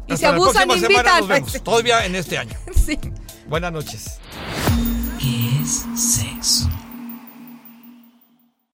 Y 0.07 0.17
si 0.17 0.23
la 0.23 0.29
abusan, 0.29 0.61
semana 0.63 0.81
invitan. 0.81 1.19
nos 1.19 1.27
vemos, 1.27 1.63
todavía 1.63 2.05
en 2.05 2.15
este 2.15 2.37
año. 2.37 2.57
Sí. 2.85 2.97
Buenas 3.47 3.71
noches. 3.71 4.17
¿Qué 5.19 5.61
es 5.61 5.85
sexo? 5.95 6.67